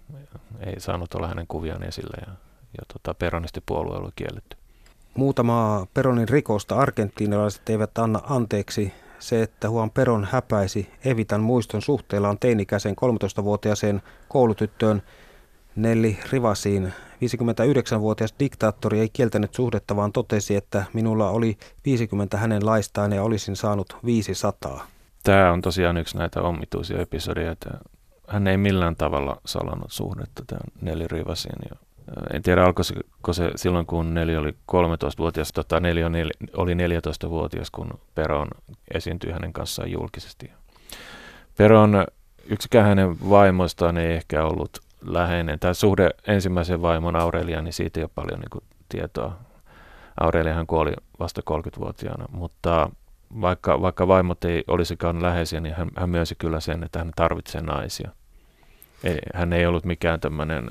Ei 0.59 0.79
saanut 0.79 1.13
olla 1.13 1.27
hänen 1.27 1.45
kuviaan 1.47 1.83
esillä 1.83 2.17
ja, 2.27 2.33
ja 2.77 2.83
tota, 2.93 3.13
peronistipuolue 3.13 3.97
oli 3.97 4.09
kielletty. 4.15 4.57
Muutama 5.15 5.87
Peronin 5.93 6.29
rikosta 6.29 6.75
argentiinalaiset 6.75 7.69
eivät 7.69 7.97
anna 7.97 8.21
anteeksi. 8.23 8.93
Se, 9.19 9.41
että 9.41 9.67
Juan 9.67 9.91
Peron 9.91 10.27
häpäisi 10.31 10.89
Evitan 11.05 11.41
muiston 11.41 11.81
suhteella 11.81 12.29
on 12.29 12.39
teinikäisen 12.39 12.95
13-vuotiaaseen 12.95 14.01
koulutyttöön 14.27 15.01
Nelli 15.75 16.19
Rivasiin. 16.31 16.93
59-vuotias 17.21 18.35
diktaattori 18.39 18.99
ei 18.99 19.09
kieltänyt 19.09 19.53
suhdetta, 19.53 19.95
vaan 19.95 20.11
totesi, 20.11 20.55
että 20.55 20.83
minulla 20.93 21.29
oli 21.29 21.57
50 21.85 22.37
hänen 22.37 22.65
laistaan 22.65 23.13
ja 23.13 23.23
olisin 23.23 23.55
saanut 23.55 23.97
500. 24.05 24.87
Tämä 25.23 25.51
on 25.51 25.61
tosiaan 25.61 25.97
yksi 25.97 26.17
näitä 26.17 26.41
omituisia 26.41 27.01
episodeja, 27.01 27.51
että 27.51 27.69
hän 28.27 28.47
ei 28.47 28.57
millään 28.57 28.95
tavalla 28.95 29.41
salannut 29.45 29.91
suhdetta 29.91 30.43
tämän 30.47 30.63
Nelly 30.81 31.07
Rivasiin. 31.07 31.59
Ja 31.69 31.75
en 32.33 32.41
tiedä, 32.41 32.63
alkoiko 32.63 33.33
se 33.33 33.51
silloin, 33.55 33.85
kun 33.85 34.13
Neli 34.13 34.37
oli 34.37 34.51
13-vuotias, 34.51 35.51
tota, 35.53 35.79
Neli 35.79 36.03
oli 36.57 36.73
14-vuotias, 36.73 37.71
kun 37.71 37.99
Peron 38.15 38.47
esiintyi 38.93 39.31
hänen 39.31 39.53
kanssaan 39.53 39.91
julkisesti. 39.91 40.51
Peron, 41.57 42.05
yksikään 42.45 42.85
hänen 42.87 43.29
vaimoistaan 43.29 43.97
ei 43.97 44.11
ehkä 44.13 44.45
ollut 44.45 44.79
läheinen. 45.05 45.59
Tämä 45.59 45.73
suhde 45.73 46.09
ensimmäisen 46.27 46.81
vaimon 46.81 47.15
Aurelia, 47.15 47.61
niin 47.61 47.73
siitä 47.73 47.99
ei 47.99 48.03
ole 48.03 48.11
paljon 48.15 48.39
niin 48.39 48.49
kuin, 48.49 48.63
tietoa. 48.89 49.37
Aureliahan 50.19 50.67
kuoli 50.67 50.93
vasta 51.19 51.41
30-vuotiaana, 51.49 52.25
mutta 52.31 52.89
vaikka, 53.41 53.81
vaikka 53.81 54.07
vaimot 54.07 54.45
ei 54.45 54.63
olisikaan 54.67 55.23
läheisiä, 55.23 55.59
niin 55.59 55.75
hän, 55.75 55.89
hän 55.97 56.09
myönsi 56.09 56.35
kyllä 56.35 56.59
sen, 56.59 56.83
että 56.83 56.99
hän 56.99 57.11
tarvitsee 57.15 57.61
naisia. 57.61 58.11
Ei, 59.03 59.19
hän 59.33 59.53
ei 59.53 59.65
ollut 59.65 59.85
mikään 59.85 60.19
tämmöinen 60.19 60.69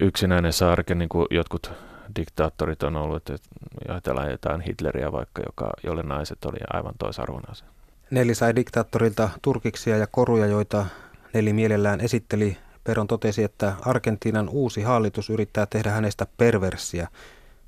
yksinäinen 0.00 0.52
saarke, 0.52 0.94
niin 0.94 1.08
kuin 1.08 1.26
jotkut 1.30 1.72
diktaattorit 2.16 2.82
on 2.82 2.96
ollut, 2.96 3.30
että 3.30 3.48
ajatellaan 3.88 4.30
jotain 4.30 4.60
Hitleriä 4.60 5.12
vaikka, 5.12 5.42
joka, 5.46 5.70
jolle 5.84 6.02
naiset 6.02 6.44
oli 6.44 6.58
aivan 6.72 6.94
toisarvon 6.98 7.42
asia. 7.50 7.68
Neli 8.10 8.34
sai 8.34 8.56
diktaattorilta 8.56 9.28
turkiksia 9.42 9.96
ja 9.96 10.06
koruja, 10.06 10.46
joita 10.46 10.86
Neli 11.34 11.52
mielellään 11.52 12.00
esitteli. 12.00 12.56
Peron 12.84 13.06
totesi, 13.06 13.44
että 13.44 13.72
Argentiinan 13.80 14.48
uusi 14.48 14.82
hallitus 14.82 15.30
yrittää 15.30 15.66
tehdä 15.66 15.90
hänestä 15.90 16.26
perversiä. 16.36 17.08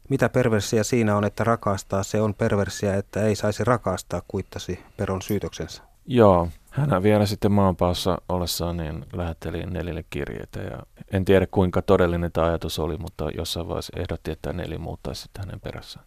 Mitä 0.09 0.29
perversiä 0.29 0.83
siinä 0.83 1.17
on, 1.17 1.25
että 1.25 1.45
rakastaa? 1.45 2.03
Se 2.03 2.21
on 2.21 2.35
perversiä, 2.35 2.95
että 2.95 3.23
ei 3.23 3.37
saisi 3.37 3.65
rakastaa, 3.65 4.23
kuittasi 4.29 4.79
Peron 4.97 5.23
syytöksensä. 5.23 5.83
Joo, 6.07 6.49
hän 6.71 7.03
vielä 7.03 7.27
sitten 7.27 7.53
maanpaossa 7.53 8.19
ollessaan 8.29 8.77
niin 8.77 9.05
lähetteli 9.13 9.67
Nelille 9.67 10.05
kirjeitä 10.11 10.61
ja 10.61 10.79
en 11.13 11.25
tiedä 11.25 11.47
kuinka 11.51 11.83
todellinen 11.83 12.33
tämä 12.33 12.47
ajatus 12.47 12.79
oli, 12.79 12.97
mutta 12.97 13.31
jossain 13.37 13.69
vaiheessa 13.69 14.01
ehdotti, 14.01 14.31
että 14.31 14.53
Neli 14.53 14.79
muuttaisi 14.79 15.23
sitten 15.23 15.45
hänen 15.45 15.61
perässään. 15.61 16.07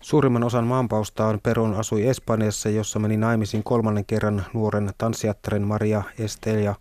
Suurimman 0.00 0.44
osan 0.44 0.66
maanpaustaan 0.66 1.40
Peron 1.42 1.74
asui 1.74 2.06
Espanjassa, 2.06 2.68
jossa 2.68 2.98
meni 2.98 3.16
naimisiin 3.16 3.64
kolmannen 3.64 4.04
kerran 4.04 4.44
nuoren 4.54 4.90
tanssiattaren 4.98 5.62
Maria 5.62 6.02
Estelia 6.18 6.74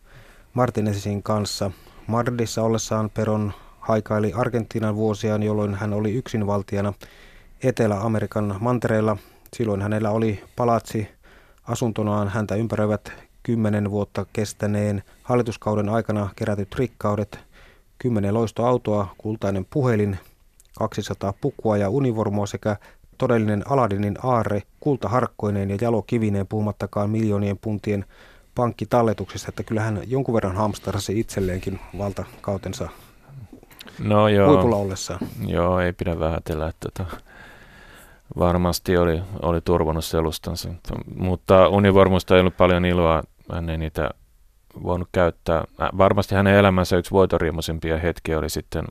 Martinezin 0.54 1.24
kanssa. 1.24 1.72
Madridissa 2.08 2.64
ollessaan 2.64 3.10
Peron 3.10 3.54
haikaili 3.80 4.34
Argentiinan 4.34 4.96
vuosiaan, 4.96 5.44
jolloin 5.44 5.76
hän 5.76 5.94
oli 5.94 6.14
yksinvaltiana 6.14 6.94
Etelä-Amerikan 7.64 8.56
mantereella. 8.60 9.18
Silloin 9.54 9.82
hänellä 9.82 10.12
oli 10.12 10.44
palatsi 10.56 11.08
asuntonaan 11.64 12.28
häntä 12.28 12.56
ympäröivät 12.56 13.12
kymmenen 13.44 13.92
vuotta 13.92 14.26
kestäneen 14.34 15.04
hallituskauden 15.24 15.90
aikana 15.90 16.30
kerätyt 16.36 16.76
rikkaudet, 16.76 17.40
kymmenen 17.98 18.34
loistoautoa, 18.34 19.08
kultainen 19.18 19.66
puhelin, 19.70 20.20
200 20.78 21.34
pukua 21.42 21.78
ja 21.78 21.90
univormua 21.90 22.46
sekä 22.46 22.76
todellinen 23.18 23.64
Aladinin 23.72 24.18
aarre 24.24 24.62
kultaharkkoineen 24.80 25.70
ja 25.70 25.78
jalokivineen 25.82 26.48
puhumattakaan 26.48 27.10
miljoonien 27.10 27.58
puntien 27.58 28.06
pankkitalletuksesta, 28.56 29.50
että 29.50 29.64
kyllähän 29.64 30.02
jonkun 30.08 30.36
verran 30.36 30.56
hamsterasi 30.56 31.20
itselleenkin 31.20 31.80
valtakautensa 31.98 32.90
no 34.00 34.28
joo, 34.28 34.54
huipulla 34.54 34.76
ollessaan. 34.76 35.20
Joo, 35.48 35.80
ei 35.80 35.94
pidä 35.94 36.20
vähätellä, 36.20 36.68
että 36.68 36.90
tota, 36.98 37.18
varmasti 38.40 38.98
oli, 38.98 39.22
oli 39.42 39.62
turvannut 39.62 40.06
selustansa. 40.06 40.70
Mutta 41.16 41.68
univormusta 41.68 42.36
ei 42.36 42.40
ollut 42.40 42.58
paljon 42.58 42.86
iloa, 42.86 43.24
hän 43.52 43.70
ei 43.70 43.78
niitä 43.78 44.10
voinut 44.84 45.10
käyttää. 45.12 45.64
Varmasti 45.98 46.36
hänen 46.36 46.56
elämänsä 46.56 46.98
yksi 46.98 47.12
voitoriemosimpia 47.12 47.98
hetkiä 47.98 48.40
oli 48.40 48.50
sitten, 48.50 48.86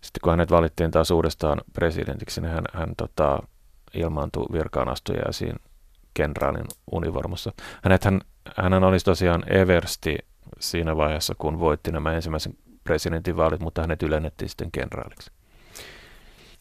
sitten 0.00 0.20
kun 0.22 0.32
hänet 0.32 0.50
valittiin 0.50 0.90
taas 0.90 1.10
uudestaan 1.10 1.60
presidentiksi, 1.72 2.40
niin 2.40 2.52
hän, 2.52 2.64
hän 2.72 2.88
tota, 2.96 3.38
ilmaantui 3.94 4.46
virkaan 4.52 4.88
astujaisiin 4.88 5.56
kenraalin 6.14 6.66
univormussa. 6.92 7.52
Hänet, 7.82 8.04
hän, 8.04 8.20
hän 8.56 8.84
olisi 8.84 9.04
tosiaan 9.04 9.52
eversti 9.52 10.18
siinä 10.60 10.96
vaiheessa, 10.96 11.34
kun 11.38 11.60
voitti 11.60 11.92
nämä 11.92 12.12
ensimmäisen 12.12 12.54
presidentinvaalit, 12.84 13.60
mutta 13.60 13.80
hänet 13.80 14.02
ylennettiin 14.02 14.48
sitten 14.48 14.70
kenraaliksi. 14.72 15.30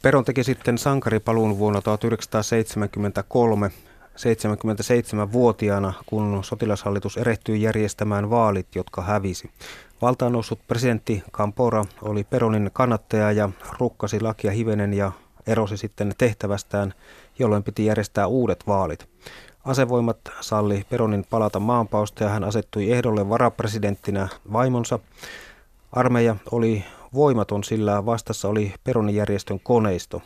Peron 0.01 0.25
teki 0.25 0.43
sitten 0.43 0.77
sankaripaluun 0.77 1.57
vuonna 1.57 1.81
1973. 1.81 3.71
77-vuotiaana, 4.17 5.93
kun 6.05 6.43
sotilashallitus 6.43 7.17
erehtyi 7.17 7.61
järjestämään 7.61 8.29
vaalit, 8.29 8.75
jotka 8.75 9.01
hävisi. 9.01 9.51
Valtaan 10.01 10.31
noussut 10.31 10.59
presidentti 10.67 11.23
Campora 11.31 11.85
oli 12.01 12.23
Peronin 12.23 12.69
kannattaja 12.73 13.31
ja 13.31 13.49
rukkasi 13.79 14.21
lakia 14.21 14.51
hivenen 14.51 14.93
ja 14.93 15.11
erosi 15.47 15.77
sitten 15.77 16.13
tehtävästään, 16.17 16.93
jolloin 17.39 17.63
piti 17.63 17.85
järjestää 17.85 18.27
uudet 18.27 18.63
vaalit. 18.67 19.09
Asevoimat 19.65 20.17
salli 20.41 20.85
Peronin 20.89 21.25
palata 21.29 21.59
maanpausta 21.59 22.23
ja 22.23 22.29
hän 22.29 22.43
asettui 22.43 22.91
ehdolle 22.91 23.29
varapresidenttinä 23.29 24.27
vaimonsa. 24.53 24.99
Armeija 25.91 26.35
oli 26.51 26.83
voimaton, 27.13 27.63
sillä 27.63 28.05
vastassa 28.05 28.47
oli 28.47 28.73
Peronin 28.83 29.15
järjestön 29.15 29.59
koneisto. 29.59 30.21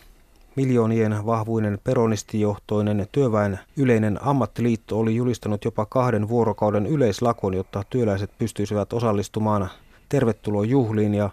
Miljoonien 0.56 1.26
vahvuinen 1.26 1.80
peronistijohtoinen 1.84 3.08
työväen 3.12 3.60
yleinen 3.78 4.20
ammattiliitto 4.22 5.00
oli 5.00 5.16
julistanut 5.16 5.66
jopa 5.66 5.86
kahden 5.86 6.30
vuorokauden 6.30 6.86
yleislakon, 6.86 7.54
jotta 7.54 7.84
työläiset 7.90 8.32
pystyisivät 8.38 8.94
osallistumaan 8.94 9.70
tervetulojuhliin 10.10 11.14
ja 11.14 11.30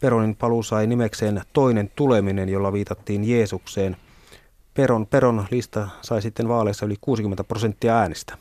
Peronin 0.00 0.36
paluu 0.36 0.62
sai 0.62 0.86
nimekseen 0.86 1.42
toinen 1.52 1.90
tuleminen, 1.96 2.48
jolla 2.48 2.72
viitattiin 2.72 3.24
Jeesukseen. 3.24 3.96
Peron, 4.74 5.06
Peron 5.06 5.46
lista 5.50 5.88
sai 6.02 6.22
sitten 6.22 6.48
vaaleissa 6.48 6.86
yli 6.86 6.96
60 7.00 7.44
prosenttia 7.44 7.98
äänistä. 7.98 8.36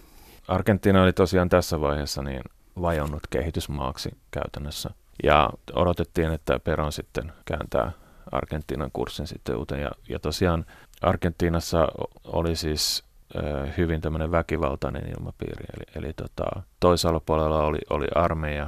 Argentiina 0.47 1.03
oli 1.03 1.13
tosiaan 1.13 1.49
tässä 1.49 1.81
vaiheessa 1.81 2.21
niin 2.21 2.41
vajonnut 2.81 3.27
kehitysmaaksi 3.29 4.09
käytännössä. 4.31 4.89
Ja 5.23 5.49
odotettiin, 5.73 6.31
että 6.31 6.59
Peron 6.59 6.91
sitten 6.91 7.31
kääntää 7.45 7.91
Argentiinan 8.31 8.89
kurssin 8.93 9.27
sitten 9.27 9.55
uuteen. 9.55 9.81
Ja, 9.81 9.91
ja 10.09 10.19
tosiaan 10.19 10.65
Argentiinassa 11.01 11.87
oli 12.23 12.55
siis 12.55 13.03
äh, 13.35 13.77
hyvin 13.77 14.01
tämmöinen 14.01 14.31
väkivaltainen 14.31 15.13
ilmapiiri. 15.17 15.65
Eli, 15.77 16.05
eli 16.05 16.13
tota, 16.13 16.63
toisella 16.79 17.19
puolella 17.19 17.63
oli, 17.63 17.79
oli 17.89 18.07
armeija 18.15 18.67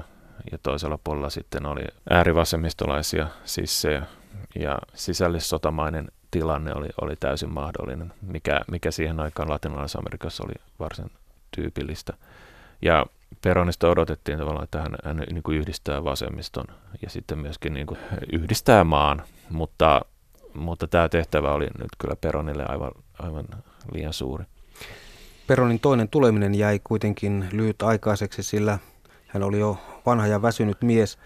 ja 0.52 0.58
toisella 0.64 1.00
puolella 1.04 1.30
sitten 1.30 1.66
oli 1.66 1.82
äärivasemmistolaisia 2.10 3.28
sissejä 3.46 4.06
ja 4.60 4.80
sisällissotamainen 4.94 6.12
tilanne 6.32 6.74
oli, 6.76 6.90
oli 7.02 7.16
täysin 7.16 7.54
mahdollinen, 7.54 8.14
mikä, 8.22 8.62
mikä 8.72 8.92
siihen 8.92 9.20
aikaan 9.20 9.50
latinalaisessa 9.50 10.00
Amerikassa 10.00 10.44
oli 10.44 10.54
varsin 10.80 11.12
tyypillistä. 11.56 12.14
Ja 12.82 13.06
Peronista 13.42 13.90
odotettiin 13.90 14.38
tavallaan, 14.38 14.64
että 14.64 14.82
hän, 14.82 14.96
hän 15.06 15.18
niin 15.18 15.44
kuin 15.44 15.58
yhdistää 15.58 16.04
vasemmiston 16.04 16.66
ja 17.02 17.10
sitten 17.10 17.40
myöskin 17.40 17.74
niin 17.74 17.88
kuin 17.88 18.00
yhdistää 18.34 18.84
maan, 18.84 19.22
mutta, 19.50 20.02
mutta 20.54 20.88
tämä 20.88 21.10
tehtävä 21.10 21.54
oli 21.54 21.66
nyt 21.66 21.90
kyllä 21.98 22.16
Peronille 22.16 22.66
aivan, 22.68 22.92
aivan 23.20 23.46
liian 23.94 24.14
suuri. 24.14 24.46
Peronin 25.48 25.80
toinen 25.80 26.10
tuleminen 26.10 26.56
jäi 26.56 26.80
kuitenkin 26.84 27.46
lyhytaikaiseksi, 27.52 28.44
sillä 28.44 28.80
hän 29.28 29.44
oli 29.44 29.60
jo 29.60 29.78
vanha 30.06 30.28
ja 30.28 30.42
väsynyt 30.42 30.82
mies. 30.82 31.18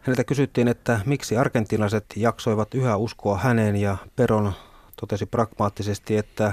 Häneltä 0.00 0.24
kysyttiin, 0.24 0.68
että 0.68 1.00
miksi 1.06 1.36
argentinalaiset 1.36 2.04
jaksoivat 2.16 2.74
yhä 2.74 2.96
uskoa 2.96 3.38
häneen 3.38 3.76
ja 3.76 3.96
Peron 4.16 4.52
totesi 5.00 5.26
pragmaattisesti, 5.26 6.16
että 6.16 6.52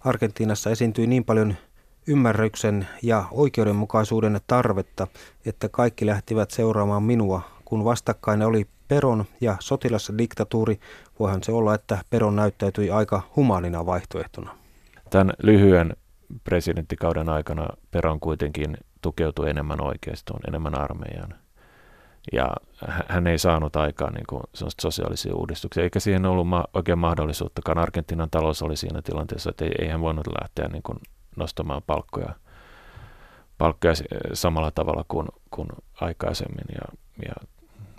Argentiinassa 0.00 0.70
esiintyi 0.70 1.06
niin 1.06 1.24
paljon 1.24 1.54
ymmärryksen 2.08 2.88
ja 3.02 3.24
oikeudenmukaisuuden 3.30 4.40
tarvetta, 4.46 5.06
että 5.46 5.68
kaikki 5.68 6.06
lähtivät 6.06 6.50
seuraamaan 6.50 7.02
minua. 7.02 7.42
Kun 7.64 7.84
vastakkain 7.84 8.42
oli 8.42 8.66
Peron 8.88 9.24
ja 9.40 9.56
sotilasdiktatuuri, 9.60 10.80
voihan 11.18 11.42
se 11.42 11.52
olla, 11.52 11.74
että 11.74 11.98
Peron 12.10 12.36
näyttäytyi 12.36 12.90
aika 12.90 13.22
humanina 13.36 13.86
vaihtoehtona. 13.86 14.54
Tämän 15.10 15.32
lyhyen 15.42 15.96
presidenttikauden 16.44 17.28
aikana 17.28 17.68
Peron 17.90 18.20
kuitenkin 18.20 18.76
tukeutui 19.02 19.50
enemmän 19.50 19.84
oikeistoon, 19.84 20.40
enemmän 20.48 20.80
armeijaan. 20.80 21.34
Ja 22.32 22.50
hän 23.08 23.26
ei 23.26 23.38
saanut 23.38 23.76
aikaan 23.76 24.14
niin 24.14 24.26
kuin 24.28 24.42
sosiaalisia 24.80 25.34
uudistuksia, 25.34 25.82
eikä 25.82 26.00
siihen 26.00 26.26
ollut 26.26 26.48
ma- 26.48 26.64
oikein 26.74 26.98
mahdollisuuttakaan. 26.98 27.78
Argentiinan 27.78 28.30
talous 28.30 28.62
oli 28.62 28.76
siinä 28.76 29.02
tilanteessa, 29.02 29.50
että 29.50 29.64
ei, 29.64 29.72
ei 29.78 29.88
hän 29.88 30.00
voinut 30.00 30.26
lähteä 30.40 30.68
niin 30.68 30.82
kuin 30.82 30.98
nostamaan 31.38 31.82
palkkoja, 31.86 32.34
palkkoja 33.58 33.94
samalla 34.32 34.70
tavalla 34.70 35.04
kuin, 35.08 35.28
kuin 35.50 35.68
aikaisemmin. 36.00 36.64
Ja, 36.74 36.98
ja 37.26 37.34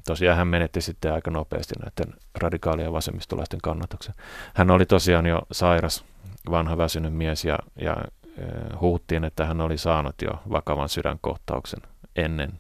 tosiaan 0.08 0.38
hän 0.38 0.48
menetti 0.48 0.82
sitten 0.82 1.14
aika 1.14 1.32
nopeasti 1.32 1.76
näiden 1.80 2.20
radikaalien 2.36 2.94
vasemmistolaisten 2.94 3.62
kannatuksen. 3.64 4.16
Hän 4.54 4.72
oli 4.72 4.86
tosiaan 4.86 5.26
jo 5.26 5.42
sairas, 5.52 6.06
vanha 6.52 6.78
väsynyt 6.78 7.14
mies 7.14 7.46
ja, 7.46 7.60
ja 7.82 7.98
huuttiin, 8.82 9.24
että 9.24 9.46
hän 9.46 9.62
oli 9.62 9.78
saanut 9.78 10.16
jo 10.22 10.32
vakavan 10.52 10.90
sydänkohtauksen 10.90 11.80
ennen, 12.16 12.60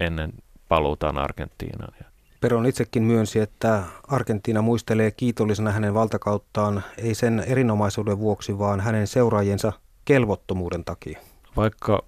ennen 0.00 0.32
paluutaan 0.68 1.18
Argentiinaan. 1.18 1.94
Peron 2.40 2.66
itsekin 2.66 3.02
myönsi, 3.02 3.40
että 3.40 3.82
Argentiina 4.08 4.62
muistelee 4.62 5.10
kiitollisena 5.10 5.70
hänen 5.70 5.94
valtakauttaan 5.94 6.82
ei 6.98 7.14
sen 7.14 7.44
erinomaisuuden 7.46 8.18
vuoksi, 8.18 8.58
vaan 8.58 8.80
hänen 8.80 9.06
seuraajiensa 9.06 9.72
kelvottomuuden 10.08 10.84
takia. 10.84 11.20
Vaikka 11.56 12.04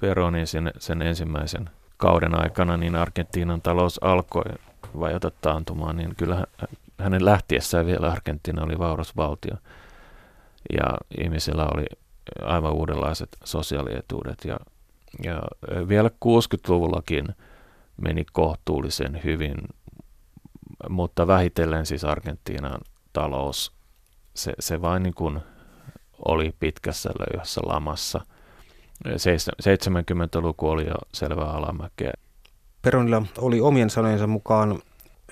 Peronin 0.00 0.46
sen, 0.46 0.70
sen 0.78 1.02
ensimmäisen 1.02 1.70
kauden 1.96 2.40
aikana, 2.42 2.76
niin 2.76 2.96
Argentiinan 2.96 3.62
talous 3.62 3.98
alkoi 4.02 4.44
vajota 5.00 5.30
taantumaan, 5.40 5.96
niin 5.96 6.16
kyllä 6.16 6.46
hänen 6.98 7.24
lähtiessään 7.24 7.86
vielä 7.86 8.12
Argentiina 8.12 8.64
oli 8.64 8.78
vauras 8.78 9.16
valtio. 9.16 9.54
Ja 10.72 10.84
ihmisillä 11.18 11.68
oli 11.74 11.84
aivan 12.42 12.72
uudenlaiset 12.72 13.36
sosiaalietuudet. 13.44 14.44
Ja, 14.44 14.56
ja 15.24 15.42
vielä 15.88 16.08
60-luvullakin 16.08 17.28
meni 17.96 18.24
kohtuullisen 18.32 19.20
hyvin, 19.24 19.56
mutta 20.88 21.26
vähitellen 21.26 21.86
siis 21.86 22.04
Argentiinan 22.04 22.80
talous, 23.12 23.72
se, 24.34 24.52
se 24.60 24.82
vain 24.82 25.02
niin 25.02 25.14
kuin 25.14 25.40
oli 26.24 26.54
pitkässä 26.60 27.10
löyhässä 27.18 27.60
lamassa. 27.64 28.20
70-luku 29.62 30.68
oli 30.68 30.86
jo 30.86 30.94
selvää 31.14 31.50
alamäkeä. 31.50 32.12
Peronilla 32.82 33.22
oli 33.38 33.60
omien 33.60 33.90
sanojensa 33.90 34.26
mukaan 34.26 34.78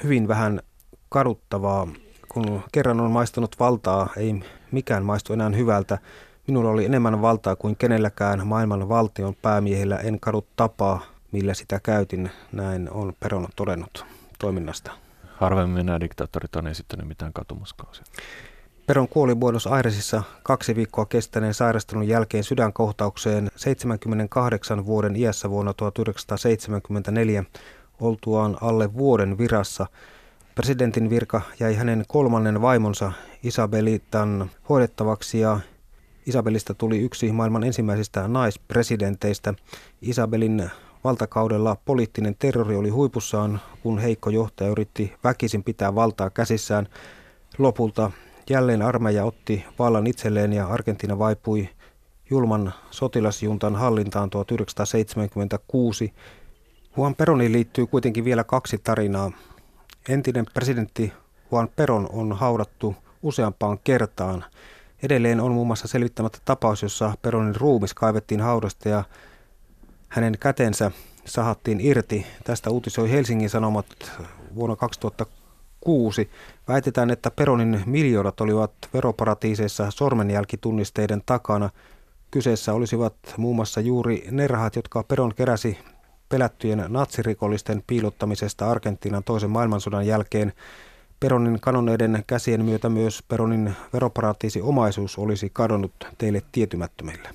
hyvin 0.05 0.28
vähän 0.28 0.61
kaduttavaa. 1.09 1.89
Kun 2.28 2.62
kerran 2.72 3.01
on 3.01 3.11
maistunut 3.11 3.57
valtaa, 3.61 4.09
ei 4.16 4.41
mikään 4.70 5.05
maistu 5.05 5.32
enää 5.32 5.49
hyvältä. 5.49 5.99
Minulla 6.47 6.70
oli 6.70 6.84
enemmän 6.84 7.22
valtaa 7.22 7.57
kuin 7.57 7.76
kenelläkään 7.76 8.47
maailman 8.47 8.89
valtion 8.89 9.34
päämiehillä. 9.43 9.97
En 9.97 10.20
kadu 10.20 10.47
tapaa, 10.57 11.03
millä 11.32 11.55
sitä 11.55 11.80
käytin. 11.82 12.30
Näin 12.53 12.91
on 12.91 13.12
Peron 13.20 13.47
todennut 13.57 14.07
toiminnasta. 14.39 14.93
Harvemmin 15.37 15.87
nämä 15.87 16.01
diktaattorit 16.01 16.57
on 16.57 16.66
esittänyt 16.66 17.09
mitään 17.09 17.32
katumuskausia. 17.32 18.05
Peron 18.87 19.09
kuoli 19.09 19.34
Buenos 19.34 19.66
Airesissa 19.66 20.22
kaksi 20.43 20.76
viikkoa 20.76 21.07
kestäneen 21.07 21.55
sairastelun 21.55 22.09
jälkeen 22.09 22.45
sydänkohtaukseen 22.45 23.49
78 23.57 24.87
vuoden 24.87 25.16
iässä 25.16 25.51
vuonna 25.51 25.74
1974 25.74 27.45
oltuaan 28.01 28.57
alle 28.61 28.95
vuoden 28.95 29.39
virassa. 29.39 29.87
Presidentin 30.55 31.11
virka 31.11 31.41
jäi 31.61 31.74
hänen 31.74 32.05
kolmannen 32.09 32.62
vaimonsa 32.62 33.12
Isabelitan 33.43 34.51
hoidettavaksi 34.68 35.41
ja 35.41 35.61
Isabelista 36.26 36.74
tuli 36.74 36.99
yksi 36.99 37.32
maailman 37.32 37.64
ensimmäisistä 37.64 38.28
naispresidenteistä. 38.28 39.55
Isabelin 40.03 40.70
valtakaudella 41.05 41.76
poliittinen 41.84 42.37
terrori 42.39 42.76
oli 42.76 42.91
huipussaan, 42.91 43.61
kun 43.82 43.99
heikko 43.99 44.30
johtaja 44.30 44.70
yritti 44.70 45.12
väkisin 45.24 45.64
pitää 45.64 45.95
valtaa 45.95 46.30
käsissään. 46.30 46.89
Lopulta 47.59 48.11
jälleen 48.51 48.82
armeija 48.82 49.24
otti 49.24 49.64
vallan 49.78 50.07
itselleen 50.07 50.53
ja 50.53 50.66
Argentiina 50.66 51.18
vaipui 51.18 51.68
julman 52.30 52.72
sotilasjuntan 52.90 53.76
hallintaan 53.76 54.30
1976. 54.30 56.12
Juan 56.97 57.14
Peroniin 57.14 57.53
liittyy 57.53 57.86
kuitenkin 57.86 58.24
vielä 58.24 58.44
kaksi 58.44 58.78
tarinaa. 58.78 59.30
Entinen 60.09 60.47
presidentti 60.55 61.12
Juan 61.53 61.68
Peron 61.76 62.09
on 62.12 62.32
haudattu 62.32 62.97
useampaan 63.22 63.78
kertaan– 63.84 64.44
Edelleen 65.03 65.40
on 65.40 65.53
muun 65.53 65.66
muassa 65.66 65.88
selvittämättä 65.88 66.38
tapaus, 66.44 66.82
jossa 66.82 67.14
Peronin 67.22 67.57
ruumis 67.57 67.94
kaivettiin 67.94 68.40
haudasta 68.40 68.88
ja 68.88 69.05
hänen 70.09 70.36
kätensä 70.40 70.90
sahattiin 71.24 71.80
irti. 71.80 72.26
Tästä 72.44 72.70
uutisoi 72.70 73.11
Helsingin 73.11 73.51
Sanomat 73.51 73.86
vuonna 74.55 74.76
2006. 74.76 75.45
Väitetään, 76.68 77.11
että 77.11 77.30
Peronin 77.30 77.82
miljoonat 77.87 78.41
olivat 78.41 78.72
veroparatiiseissa 78.95 79.91
sormenjälkitunnisteiden 79.91 81.22
takana. 81.26 81.70
Kyseessä 82.30 82.72
olisivat 82.72 83.14
muun 83.37 83.57
muassa 83.57 83.80
juuri 83.80 84.28
ne 84.30 84.47
rahat, 84.47 84.76
jotka 84.76 85.03
Peron 85.03 85.34
keräsi 85.34 85.78
pelättyjen 86.28 86.84
natsirikollisten 86.89 87.82
piilottamisesta 87.87 88.70
Argentiinan 88.70 89.24
toisen 89.24 89.51
maailmansodan 89.51 90.07
jälkeen. 90.07 90.53
Peronin 91.20 91.61
kanoneiden 91.61 92.24
käsien 92.26 92.64
myötä 92.64 92.89
myös 92.89 93.22
Peronin 93.28 93.76
veroparatiisi 93.93 94.62
omaisuus 94.62 95.18
olisi 95.18 95.51
kadonnut 95.53 95.93
teille 96.18 96.43
tietymättömille. 96.53 97.28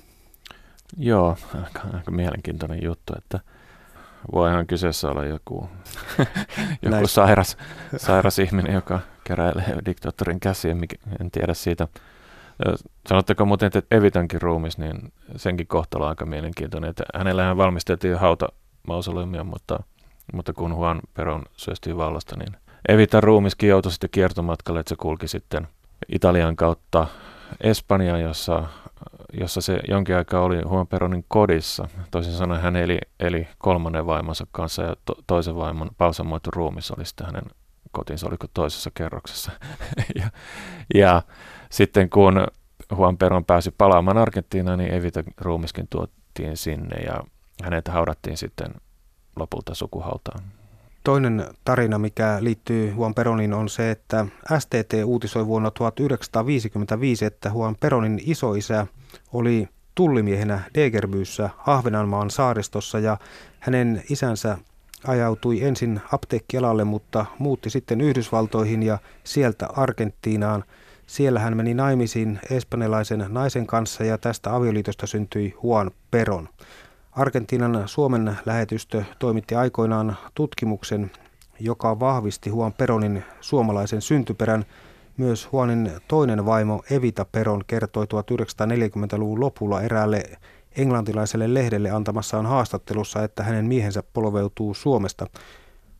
Joo, 0.96 1.36
aika, 1.64 1.80
aika 1.96 2.10
mielenkiintoinen 2.10 2.82
juttu, 2.82 3.12
että 3.18 3.40
voihan 4.32 4.66
kyseessä 4.66 5.08
olla 5.08 5.24
joku, 5.24 5.68
joku 6.82 7.06
sairas, 7.06 7.56
sairas 7.96 8.38
ihminen, 8.38 8.74
joka 8.74 9.00
keräilee 9.24 9.76
diktaattorin 9.86 10.40
käsiä, 10.40 10.76
en 11.20 11.30
tiedä 11.30 11.54
siitä. 11.54 11.88
Sanotteko 13.08 13.44
muuten, 13.44 13.66
että 13.66 13.96
Evitankin 13.96 14.42
ruumis, 14.42 14.78
niin 14.78 15.12
senkin 15.36 15.66
kohtalo 15.66 16.04
on 16.04 16.08
aika 16.08 16.26
mielenkiintoinen. 16.26 16.90
Että 16.90 17.04
hänellähän 17.14 17.56
valmisteltiin 17.56 18.18
hauta 18.18 18.48
mausoleumia, 18.86 19.44
mutta, 19.44 19.82
mutta 20.32 20.52
kun 20.52 20.70
Juan 20.70 21.00
Peron 21.14 21.42
syöstiin 21.56 21.96
vallasta, 21.96 22.36
niin 22.38 22.56
Evitan 22.88 23.22
ruumiskin 23.22 23.68
joutui 23.68 23.92
sitten 23.92 24.10
kiertomatkalle, 24.10 24.80
että 24.80 24.88
se 24.88 24.96
kulki 24.96 25.28
sitten 25.28 25.68
Italian 26.08 26.56
kautta 26.56 27.06
Espanjaan, 27.60 28.20
jossa, 28.20 28.64
jossa 29.40 29.60
se 29.60 29.80
jonkin 29.88 30.16
aikaa 30.16 30.42
oli 30.42 30.62
Juan 30.70 30.86
Peronin 30.86 31.24
kodissa. 31.28 31.88
Toisin 32.10 32.32
sanoen 32.32 32.60
hän 32.60 32.76
eli, 32.76 32.98
eli 33.20 33.48
kolmannen 33.58 34.06
vaimonsa 34.06 34.46
kanssa 34.52 34.82
ja 34.82 34.96
to, 35.04 35.14
toisen 35.26 35.56
vaimon 35.56 35.90
palsamoitu 35.98 36.50
ruumis 36.50 36.90
oli 36.90 37.04
sitten 37.04 37.26
hänen 37.26 37.44
kotinsa, 37.92 38.26
oliko 38.28 38.46
toisessa 38.54 38.90
kerroksessa. 38.94 39.52
ja, 40.20 40.30
ja 40.94 41.22
sitten 41.70 42.10
kun 42.10 42.46
Juan 42.96 43.18
Peron 43.18 43.44
pääsi 43.44 43.70
palaamaan 43.78 44.18
Argentiinaan, 44.18 44.78
niin 44.78 44.94
Evita 44.94 45.22
ruumiskin 45.40 45.88
tuotiin 45.90 46.56
sinne 46.56 47.02
ja 47.02 47.24
hänet 47.62 47.88
haudattiin 47.88 48.36
sitten 48.36 48.74
lopulta 49.36 49.74
sukuhautaan. 49.74 50.44
Toinen 51.04 51.44
tarina, 51.64 51.98
mikä 51.98 52.36
liittyy 52.40 52.92
Juan 52.96 53.14
Peronin, 53.14 53.54
on 53.54 53.68
se, 53.68 53.90
että 53.90 54.26
STT 54.58 54.94
uutisoi 55.04 55.46
vuonna 55.46 55.70
1955, 55.70 57.24
että 57.24 57.48
Juan 57.48 57.76
Peronin 57.80 58.20
isoisä 58.24 58.86
oli 59.32 59.68
tullimiehenä 59.94 60.60
Degerbyyssä 60.74 61.50
Ahvenanmaan 61.66 62.30
saaristossa 62.30 62.98
ja 62.98 63.16
hänen 63.60 64.02
isänsä 64.10 64.58
ajautui 65.06 65.62
ensin 65.62 66.00
apteekkialalle, 66.12 66.84
mutta 66.84 67.26
muutti 67.38 67.70
sitten 67.70 68.00
Yhdysvaltoihin 68.00 68.82
ja 68.82 68.98
sieltä 69.24 69.66
Argentiinaan. 69.76 70.64
Siellä 71.06 71.40
hän 71.40 71.56
meni 71.56 71.74
naimisiin 71.74 72.40
espanjalaisen 72.50 73.26
naisen 73.28 73.66
kanssa 73.66 74.04
ja 74.04 74.18
tästä 74.18 74.54
avioliitosta 74.54 75.06
syntyi 75.06 75.54
Juan 75.62 75.90
Peron. 76.10 76.48
Argentiinan 77.12 77.82
Suomen 77.86 78.36
lähetystö 78.46 79.04
toimitti 79.18 79.54
aikoinaan 79.54 80.16
tutkimuksen, 80.34 81.10
joka 81.60 82.00
vahvisti 82.00 82.50
Juan 82.50 82.72
Peronin 82.72 83.24
suomalaisen 83.40 84.02
syntyperän. 84.02 84.64
Myös 85.16 85.48
Juanin 85.52 85.90
toinen 86.08 86.46
vaimo 86.46 86.82
Evita 86.90 87.24
Peron 87.24 87.64
kertoi 87.66 88.04
1940-luvun 88.04 89.40
lopulla 89.40 89.82
eräälle 89.82 90.22
englantilaiselle 90.76 91.54
lehdelle 91.54 91.90
antamassaan 91.90 92.46
haastattelussa, 92.46 93.24
että 93.24 93.42
hänen 93.42 93.64
miehensä 93.64 94.02
polveutuu 94.12 94.74
Suomesta. 94.74 95.26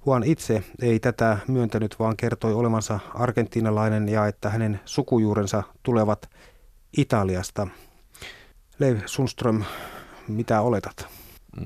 Juan 0.07 0.25
itse 0.25 0.63
ei 0.83 1.01
tätä 1.01 1.39
myöntänyt, 1.49 1.97
vaan 1.99 2.17
kertoi 2.17 2.55
olevansa 2.55 2.99
argentinalainen 3.15 4.09
ja 4.09 4.27
että 4.27 4.51
hänen 4.51 4.81
sukujuurensa 4.85 5.63
tulevat 5.83 6.31
Italiasta. 6.97 7.67
Leiv 8.79 8.99
Sundström, 9.07 9.65
mitä 10.29 10.61
oletat? 10.61 11.07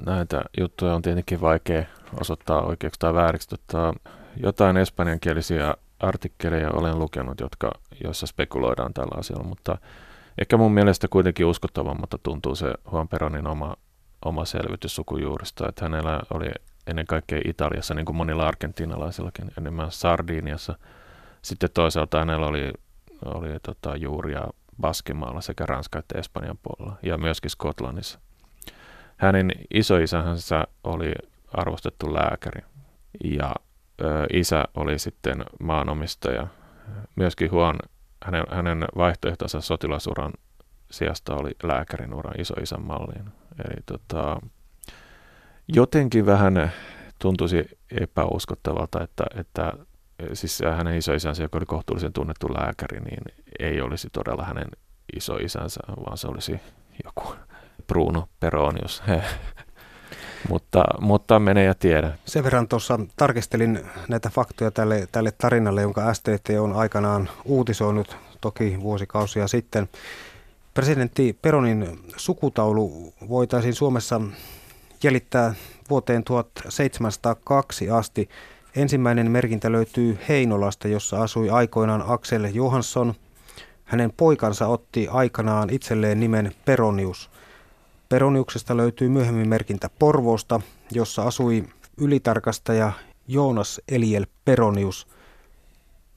Näitä 0.06 0.42
juttuja 0.58 0.94
on 0.94 1.02
tietenkin 1.02 1.40
vaikea 1.40 1.84
osoittaa 2.20 2.62
oikeaksi 2.62 3.00
tai 3.00 3.14
vääriksi. 3.14 3.48
Tota, 3.48 3.94
jotain 4.36 4.76
espanjankielisiä 4.76 5.74
artikkeleja 6.00 6.70
olen 6.70 6.98
lukenut, 6.98 7.40
jotka, 7.40 7.70
joissa 8.04 8.26
spekuloidaan 8.26 8.94
tällä 8.94 9.18
asialla, 9.18 9.44
mutta 9.44 9.78
ehkä 10.38 10.56
mun 10.56 10.72
mielestä 10.72 11.08
kuitenkin 11.08 11.46
uskottavammalta 11.46 12.18
tuntuu 12.22 12.54
se 12.54 12.74
Juan 12.92 13.08
Peronin 13.08 13.46
oma, 13.46 13.76
oma 14.24 14.44
selvitys 14.44 14.94
sukujuurista, 14.94 15.68
että 15.68 15.84
hänellä 15.84 16.20
oli 16.34 16.50
ennen 16.86 17.06
kaikkea 17.06 17.40
Italiassa, 17.44 17.94
niin 17.94 18.06
kuin 18.06 18.16
monilla 18.16 18.48
argentinalaisillakin, 18.48 19.50
enemmän 19.58 19.90
Sardiniassa. 19.90 20.78
Sitten 21.42 21.70
toisaalta 21.74 22.18
hänellä 22.18 22.46
oli, 22.46 22.72
oli 23.24 23.48
tota, 23.62 23.96
juuria 23.96 24.46
Baskimaalla 24.80 25.40
sekä 25.40 25.66
Ranska 25.66 25.98
että 25.98 26.18
Espanjan 26.18 26.58
puolella 26.62 26.98
ja 27.02 27.18
myöskin 27.18 27.50
Skotlannissa. 27.50 28.18
Hänen 29.16 29.52
isoisänsä 29.74 30.64
oli 30.84 31.12
arvostettu 31.52 32.14
lääkäri 32.14 32.62
ja 33.24 33.54
isä 34.32 34.64
oli 34.74 34.98
sitten 34.98 35.44
maanomistaja. 35.60 36.46
Myöskin 37.16 37.50
Huon, 37.50 37.76
hänen, 38.24 38.44
hänen 38.50 38.84
vaihtoehtonsa 38.96 39.60
sotilasuran 39.60 40.32
sijasta 40.90 41.34
oli 41.34 41.50
lääkärin 41.62 42.14
uran 42.14 42.40
isoisän 42.40 42.82
malliin. 42.82 43.24
Eli 43.68 43.82
tota, 43.86 44.40
jotenkin 45.68 46.26
vähän 46.26 46.72
tuntuisi 47.18 47.78
epäuskottavalta, 48.00 49.02
että, 49.02 49.24
että 49.34 49.72
siis 50.32 50.62
hänen 50.76 50.96
isoisänsä, 50.98 51.42
joka 51.42 51.58
oli 51.58 51.66
kohtuullisen 51.66 52.12
tunnettu 52.12 52.54
lääkäri, 52.54 53.00
niin 53.00 53.22
ei 53.58 53.80
olisi 53.80 54.08
todella 54.12 54.44
hänen 54.44 54.68
isoisänsä, 55.16 55.80
vaan 55.88 56.18
se 56.18 56.28
olisi 56.28 56.60
joku 57.04 57.34
Bruno 57.86 58.28
Peronius. 58.40 59.02
mutta, 60.48 60.84
mutta 61.00 61.38
mene 61.38 61.64
ja 61.64 61.74
tiedä. 61.74 62.18
Sen 62.24 62.44
verran 62.44 62.68
tuossa 62.68 63.00
tarkistelin 63.16 63.80
näitä 64.08 64.30
faktoja 64.30 64.70
tälle, 64.70 65.08
tälle 65.12 65.32
tarinalle, 65.38 65.82
jonka 65.82 66.14
STT 66.14 66.50
on 66.60 66.72
aikanaan 66.72 67.28
uutisoinut 67.44 68.16
toki 68.40 68.80
vuosikausia 68.80 69.48
sitten. 69.48 69.88
Presidentti 70.74 71.38
Peronin 71.42 71.98
sukutaulu 72.16 73.12
voitaisiin 73.28 73.74
Suomessa 73.74 74.20
jäljittää 75.02 75.54
vuoteen 75.90 76.24
1702 76.24 77.90
asti. 77.90 78.28
Ensimmäinen 78.76 79.30
merkintä 79.30 79.72
löytyy 79.72 80.18
Heinolasta, 80.28 80.88
jossa 80.88 81.22
asui 81.22 81.50
aikoinaan 81.50 82.04
Axel 82.06 82.44
Johansson. 82.44 83.14
Hänen 83.84 84.12
poikansa 84.16 84.66
otti 84.66 85.08
aikanaan 85.10 85.70
itselleen 85.70 86.20
nimen 86.20 86.52
Peronius– 86.64 87.30
Peroniuksesta 88.08 88.76
löytyy 88.76 89.08
myöhemmin 89.08 89.48
merkintä 89.48 89.90
Porvoosta, 89.98 90.60
jossa 90.90 91.22
asui 91.22 91.64
ylitarkastaja 91.96 92.92
Joonas 93.28 93.80
Eliel 93.88 94.26
Peronius. 94.44 95.06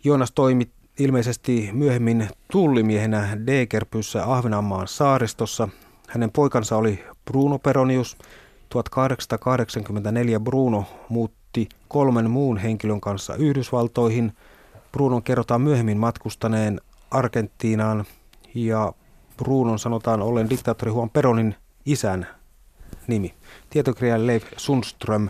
Joonas 0.04 0.32
toimi 0.32 0.70
ilmeisesti 1.00 1.70
myöhemmin 1.74 2.30
tullimiehenä 2.52 3.38
Degerpyssä 3.46 4.34
Ahvenanmaan 4.34 4.88
saaristossa. 4.88 5.70
Hänen 6.08 6.32
poikansa 6.32 6.78
oli 6.78 7.04
Bruno 7.26 7.60
Peronius. 7.60 8.18
1884 8.70 10.40
Bruno 10.40 10.86
muutti 11.10 11.70
kolmen 11.88 12.32
muun 12.32 12.58
henkilön 12.58 13.02
kanssa 13.02 13.36
Yhdysvaltoihin. 13.36 14.34
Brunon 14.92 15.24
kerrotaan 15.24 15.62
myöhemmin 15.62 15.98
matkustaneen 15.98 16.82
Argentiinaan 17.12 18.06
ja 18.56 18.94
Brunon 19.38 19.80
sanotaan 19.80 20.22
ollen 20.22 20.50
diktaattori 20.50 20.92
Juan 20.92 21.10
Peronin 21.10 21.56
isän 21.86 22.27
nimi. 23.07 23.34
Tietokirjailija 23.69 24.27
Leif 24.27 24.43
Sundström. 24.57 25.30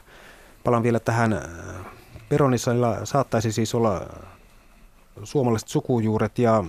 Palaan 0.64 0.84
vielä 0.84 1.00
tähän. 1.00 1.42
Peronissa 2.30 2.72
saattaisi 3.04 3.52
siis 3.52 3.76
olla 3.76 4.02
suomalaiset 5.24 5.70
sukujuuret 5.70 6.40
ja 6.40 6.64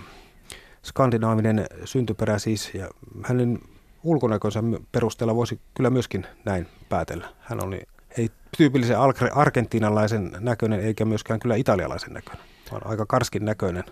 skandinaavinen 0.84 1.66
syntyperä 1.84 2.38
siis. 2.38 2.74
Ja 2.74 2.88
hänen 3.24 3.58
ulkonäkönsä 4.02 4.62
perusteella 4.92 5.34
voisi 5.34 5.60
kyllä 5.74 5.90
myöskin 5.90 6.26
näin 6.44 6.66
päätellä. 6.88 7.28
Hän 7.40 7.64
oli 7.64 7.82
ei 8.18 8.30
tyypillisen 8.56 8.96
argentinalaisen 9.32 10.36
näköinen 10.40 10.80
eikä 10.80 11.04
myöskään 11.04 11.40
kyllä 11.40 11.56
italialaisen 11.56 12.12
näköinen, 12.12 12.44
vaan 12.72 12.86
aika 12.86 13.06
karskin 13.06 13.44
näköinen. 13.44 13.84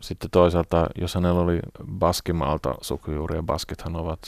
Sitten 0.00 0.30
toisaalta, 0.30 0.86
jos 1.00 1.14
hänellä 1.14 1.40
oli 1.40 1.60
Baskimaalta 1.98 2.74
sukujuuria, 2.80 3.42
Baskithan 3.42 3.96
ovat 3.96 4.18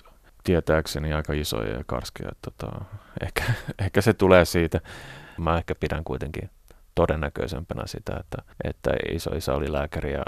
tietääkseni 0.46 1.12
aika 1.12 1.32
isoja 1.32 1.72
ja 1.72 1.84
karskeja. 1.86 2.30
Tota, 2.42 2.84
ehkä, 3.22 3.42
ehkä 3.84 4.00
se 4.00 4.12
tulee 4.12 4.44
siitä. 4.44 4.80
Mä 5.38 5.58
ehkä 5.58 5.74
pidän 5.74 6.04
kuitenkin 6.04 6.50
todennäköisempänä 6.94 7.82
sitä, 7.86 8.16
että, 8.20 8.52
että 8.64 8.90
iso 9.12 9.30
isä 9.30 9.54
oli 9.54 9.72
lääkäri 9.72 10.12
ja 10.12 10.24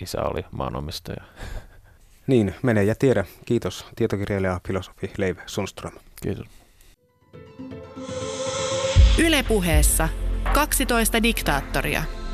isä 0.00 0.22
oli 0.22 0.44
maanomistaja. 0.50 1.24
Niin, 2.26 2.54
mene 2.62 2.84
ja 2.84 2.94
tiedä. 2.94 3.24
Kiitos 3.44 3.86
tietokirjailija 3.96 4.60
filosofi 4.66 5.12
Leiv 5.18 5.36
Sundström. 5.46 5.92
Kiitos. 6.22 6.46
Ylepuheessa 9.18 10.08
12 10.54 11.22
diktaattoria– 11.22 12.02